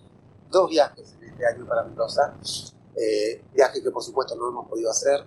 dos 0.50 0.68
viajes 0.70 1.14
en 1.20 1.28
este 1.28 1.46
año 1.46 1.66
para 1.66 1.84
Mendoza, 1.84 2.34
eh, 2.96 3.42
viajes 3.54 3.82
que 3.82 3.90
por 3.90 4.02
supuesto 4.02 4.34
no 4.36 4.48
hemos 4.48 4.68
podido 4.68 4.90
hacer, 4.90 5.20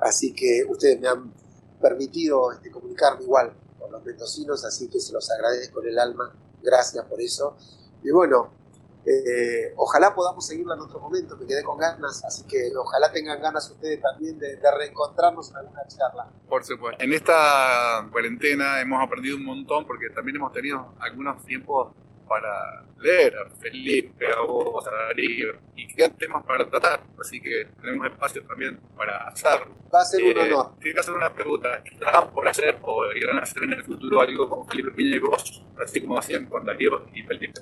así 0.00 0.34
que 0.34 0.64
ustedes 0.68 1.00
me 1.00 1.08
han 1.08 1.32
permitido 1.80 2.52
este, 2.52 2.70
comunicarme 2.70 3.22
igual 3.22 3.52
con 3.78 3.90
los 3.92 4.04
mendocinos, 4.04 4.64
así 4.64 4.88
que 4.88 4.98
se 5.00 5.12
los 5.12 5.30
agradezco 5.30 5.80
en 5.82 5.88
el 5.88 5.98
alma, 5.98 6.34
gracias 6.62 7.04
por 7.04 7.20
eso. 7.20 7.56
Y 8.02 8.10
bueno, 8.10 8.50
eh, 9.04 9.72
ojalá 9.76 10.14
podamos 10.14 10.46
seguirla 10.46 10.74
en 10.74 10.80
otro 10.80 10.98
momento, 10.98 11.36
me 11.36 11.46
quedé 11.46 11.62
con 11.62 11.78
ganas, 11.78 12.24
así 12.24 12.44
que 12.44 12.72
ojalá 12.76 13.12
tengan 13.12 13.40
ganas 13.40 13.70
ustedes 13.70 14.00
también 14.00 14.38
de, 14.38 14.56
de 14.56 14.70
reencontrarnos 14.76 15.50
en 15.50 15.56
alguna 15.58 15.86
charla. 15.86 16.28
Por 16.48 16.64
supuesto. 16.64 17.02
En 17.02 17.12
esta 17.12 18.08
cuarentena 18.10 18.80
hemos 18.80 19.00
aprendido 19.02 19.36
un 19.36 19.44
montón 19.44 19.86
porque 19.86 20.10
también 20.10 20.36
hemos 20.36 20.52
tenido 20.52 20.94
algunos 20.98 21.44
tiempos 21.44 21.92
para 22.28 22.84
leer 22.98 23.34
a 23.36 23.48
Felipe, 23.56 24.26
a 24.32 24.40
vos, 24.40 24.86
a 24.86 24.90
Darío, 25.08 25.48
y 25.76 25.86
quedan 25.88 26.16
temas 26.16 26.44
para 26.44 26.68
tratar, 26.68 27.00
así 27.20 27.40
que 27.40 27.68
tenemos 27.80 28.06
espacio 28.08 28.44
también 28.46 28.80
para 28.96 29.28
hacerlo. 29.28 29.74
Va 29.94 30.00
a 30.00 30.04
ser 30.04 30.22
un 30.22 30.30
Eh, 30.30 30.52
honor. 30.52 30.74
Te 30.76 30.82
quiero 30.82 31.00
hacer 31.00 31.14
una 31.14 31.32
pregunta. 31.32 31.82
¿Están 31.84 32.30
por 32.32 32.48
hacer 32.48 32.78
o 32.82 33.04
irán 33.12 33.38
a 33.38 33.42
hacer 33.42 33.62
en 33.64 33.72
el 33.74 33.84
futuro 33.84 34.20
algo 34.20 34.48
con 34.48 34.66
Felipe 34.66 34.90
Piña 34.90 35.16
y 35.16 35.18
vos? 35.20 35.64
Así 35.82 36.00
como 36.00 36.18
hacían 36.18 36.46
con 36.46 36.64
Darío 36.64 37.06
y 37.14 37.22
Felipe. 37.22 37.60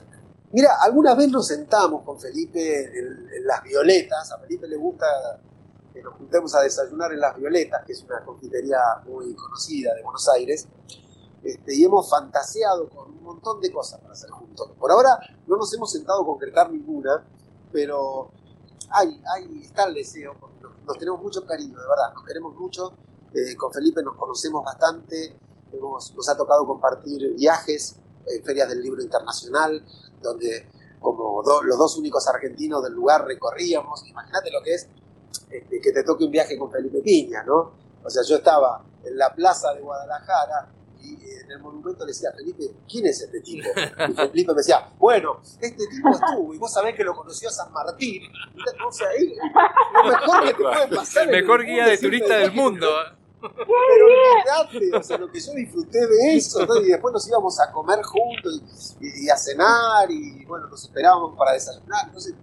Mira, 0.52 0.70
alguna 0.82 1.14
vez 1.14 1.28
nos 1.28 1.48
sentamos 1.48 2.02
con 2.04 2.18
Felipe 2.20 2.60
en, 2.84 3.28
en 3.36 3.46
Las 3.46 3.62
Violetas. 3.64 4.32
A 4.32 4.38
Felipe 4.38 4.66
le 4.68 4.76
gusta 4.76 5.06
que 5.92 6.00
nos 6.02 6.14
juntemos 6.14 6.54
a 6.54 6.62
desayunar 6.62 7.12
en 7.12 7.20
Las 7.20 7.36
Violetas, 7.36 7.84
que 7.84 7.92
es 7.92 8.02
una 8.04 8.20
confitería 8.24 8.78
muy 9.04 9.34
conocida 9.34 9.94
de 9.94 10.02
Buenos 10.02 10.28
Aires. 10.30 10.68
Este, 11.44 11.74
y 11.76 11.84
hemos 11.84 12.08
fantaseado 12.08 12.88
con 12.88 13.10
un 13.10 13.22
montón 13.22 13.60
de 13.60 13.70
cosas 13.70 14.00
para 14.00 14.14
hacer 14.14 14.30
juntos. 14.30 14.70
Por 14.78 14.90
ahora 14.90 15.18
no 15.46 15.56
nos 15.56 15.72
hemos 15.74 15.92
sentado 15.92 16.22
a 16.22 16.26
concretar 16.26 16.70
ninguna, 16.70 17.22
pero 17.70 18.30
hay, 18.90 19.20
hay, 19.34 19.62
está 19.62 19.84
el 19.84 19.94
deseo, 19.94 20.34
nos, 20.86 20.98
tenemos 20.98 21.20
mucho 21.22 21.44
cariño, 21.44 21.78
de 21.78 21.86
verdad, 21.88 22.14
nos 22.14 22.24
queremos 22.24 22.54
mucho. 22.56 22.92
Eh, 23.34 23.56
con 23.56 23.72
Felipe 23.72 24.02
nos 24.02 24.16
conocemos 24.16 24.64
bastante, 24.64 25.36
hemos- 25.72 26.14
nos 26.14 26.28
ha 26.28 26.36
tocado 26.36 26.66
compartir 26.66 27.34
viajes, 27.34 27.96
en 28.26 28.42
ferias 28.42 28.68
del 28.70 28.80
libro 28.80 29.02
internacional, 29.02 29.84
donde 30.22 30.70
como 31.00 31.42
los 31.62 31.76
dos 31.76 31.98
únicos 31.98 32.26
argentinos 32.28 32.82
del 32.82 32.94
lugar 32.94 33.26
recorríamos. 33.26 34.06
Imagínate 34.06 34.50
lo 34.50 34.62
que 34.62 34.74
es 34.74 34.88
este, 35.50 35.78
que 35.80 35.92
te 35.92 36.02
toque 36.04 36.24
un 36.24 36.30
viaje 36.30 36.56
con 36.56 36.70
Felipe 36.70 37.02
Piña, 37.02 37.42
¿no? 37.42 37.72
O 38.02 38.08
sea, 38.08 38.22
yo 38.22 38.36
estaba 38.36 38.82
en 39.04 39.18
la 39.18 39.34
plaza 39.34 39.74
de 39.74 39.82
Guadalajara 39.82 40.70
en 41.12 41.50
el 41.50 41.58
monumento 41.60 42.04
le 42.04 42.12
decía, 42.12 42.30
Felipe, 42.36 42.70
¿quién 42.88 43.06
es 43.06 43.20
este 43.22 43.40
tipo? 43.40 43.68
Y 44.08 44.12
Felipe 44.14 44.52
me 44.52 44.58
decía, 44.58 44.88
bueno, 44.98 45.40
este 45.60 45.86
tipo 45.86 46.10
estuvo 46.10 46.54
y 46.54 46.58
vos 46.58 46.72
sabés 46.72 46.94
que 46.94 47.04
lo 47.04 47.14
conoció 47.14 47.48
a 47.48 47.52
San 47.52 47.72
Martín. 47.72 48.22
O 48.86 48.92
sea, 48.92 49.08
ahí, 49.08 49.34
lo 49.94 50.10
mejor 50.10 50.42
que 50.44 50.54
te 50.54 50.62
puede 50.62 50.96
pasar. 50.96 51.24
El 51.24 51.42
mejor 51.42 51.60
mundo 51.60 51.72
guía 51.72 51.86
de 51.86 51.94
es 51.94 52.00
turista 52.00 52.36
del 52.36 52.52
mundo. 52.52 52.88
pero 53.40 54.06
olvidate, 54.06 54.96
o 54.96 55.02
sea, 55.02 55.18
lo 55.18 55.30
que 55.30 55.40
yo 55.40 55.52
disfruté 55.52 56.06
de 56.06 56.36
eso, 56.36 56.64
¿no? 56.64 56.76
y 56.80 56.88
después 56.88 57.12
nos 57.12 57.28
íbamos 57.28 57.60
a 57.60 57.70
comer 57.72 58.02
juntos 58.02 58.96
y, 59.00 59.26
y 59.26 59.28
a 59.28 59.36
cenar, 59.36 60.10
y 60.10 60.44
bueno, 60.46 60.66
nos 60.68 60.82
esperábamos 60.82 61.36
para 61.36 61.52
desayunar, 61.52 62.06
entonces 62.06 62.34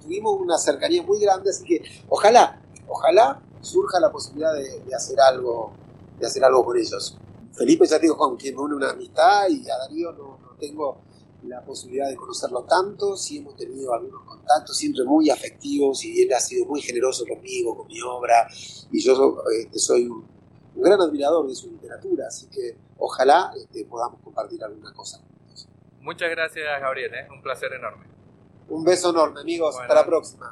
tuvimos 0.00 0.40
una 0.40 0.56
cercanía 0.56 1.02
muy 1.02 1.20
grande, 1.20 1.50
así 1.50 1.64
que 1.64 1.82
ojalá, 2.08 2.62
ojalá 2.86 3.42
surja 3.60 4.00
la 4.00 4.10
posibilidad 4.10 4.54
de, 4.54 4.80
de 4.80 4.94
hacer 4.94 5.20
algo, 5.20 5.72
de 6.18 6.26
hacer 6.26 6.42
algo 6.44 6.64
con 6.64 6.78
ellos. 6.78 7.18
Felipe 7.58 7.86
ya 7.86 7.98
digo 7.98 8.16
con 8.16 8.36
quien 8.36 8.54
me 8.54 8.62
une 8.62 8.76
una 8.76 8.90
amistad 8.90 9.48
y 9.48 9.68
a 9.68 9.76
Darío 9.78 10.12
no, 10.12 10.38
no 10.38 10.56
tengo 10.58 11.02
la 11.44 11.62
posibilidad 11.64 12.08
de 12.08 12.16
conocerlo 12.16 12.64
tanto, 12.64 13.16
sí 13.16 13.38
hemos 13.38 13.56
tenido 13.56 13.94
algunos 13.94 14.22
contactos 14.22 14.76
siempre 14.76 15.04
muy 15.04 15.30
afectivos 15.30 16.04
y 16.04 16.22
él 16.22 16.32
ha 16.32 16.40
sido 16.40 16.66
muy 16.66 16.80
generoso 16.80 17.24
conmigo, 17.26 17.76
con 17.76 17.86
mi 17.86 18.00
obra, 18.02 18.48
y 18.90 19.00
yo 19.00 19.42
este, 19.56 19.78
soy 19.78 20.06
un, 20.06 20.24
un 20.74 20.82
gran 20.82 21.00
admirador 21.00 21.46
de 21.46 21.54
su 21.54 21.70
literatura, 21.70 22.26
así 22.28 22.46
que 22.48 22.76
ojalá 22.98 23.52
este, 23.56 23.84
podamos 23.84 24.20
compartir 24.22 24.62
alguna 24.62 24.92
cosa 24.92 25.18
juntos. 25.18 25.68
Muchas 26.00 26.30
gracias, 26.30 26.80
Gabriel. 26.80 27.12
¿eh? 27.14 27.28
Un 27.30 27.42
placer 27.42 27.72
enorme. 27.72 28.06
Un 28.68 28.84
beso 28.84 29.10
enorme, 29.10 29.40
amigos. 29.40 29.74
Bueno. 29.74 29.82
Hasta 29.82 29.94
la 29.94 30.06
próxima. 30.06 30.46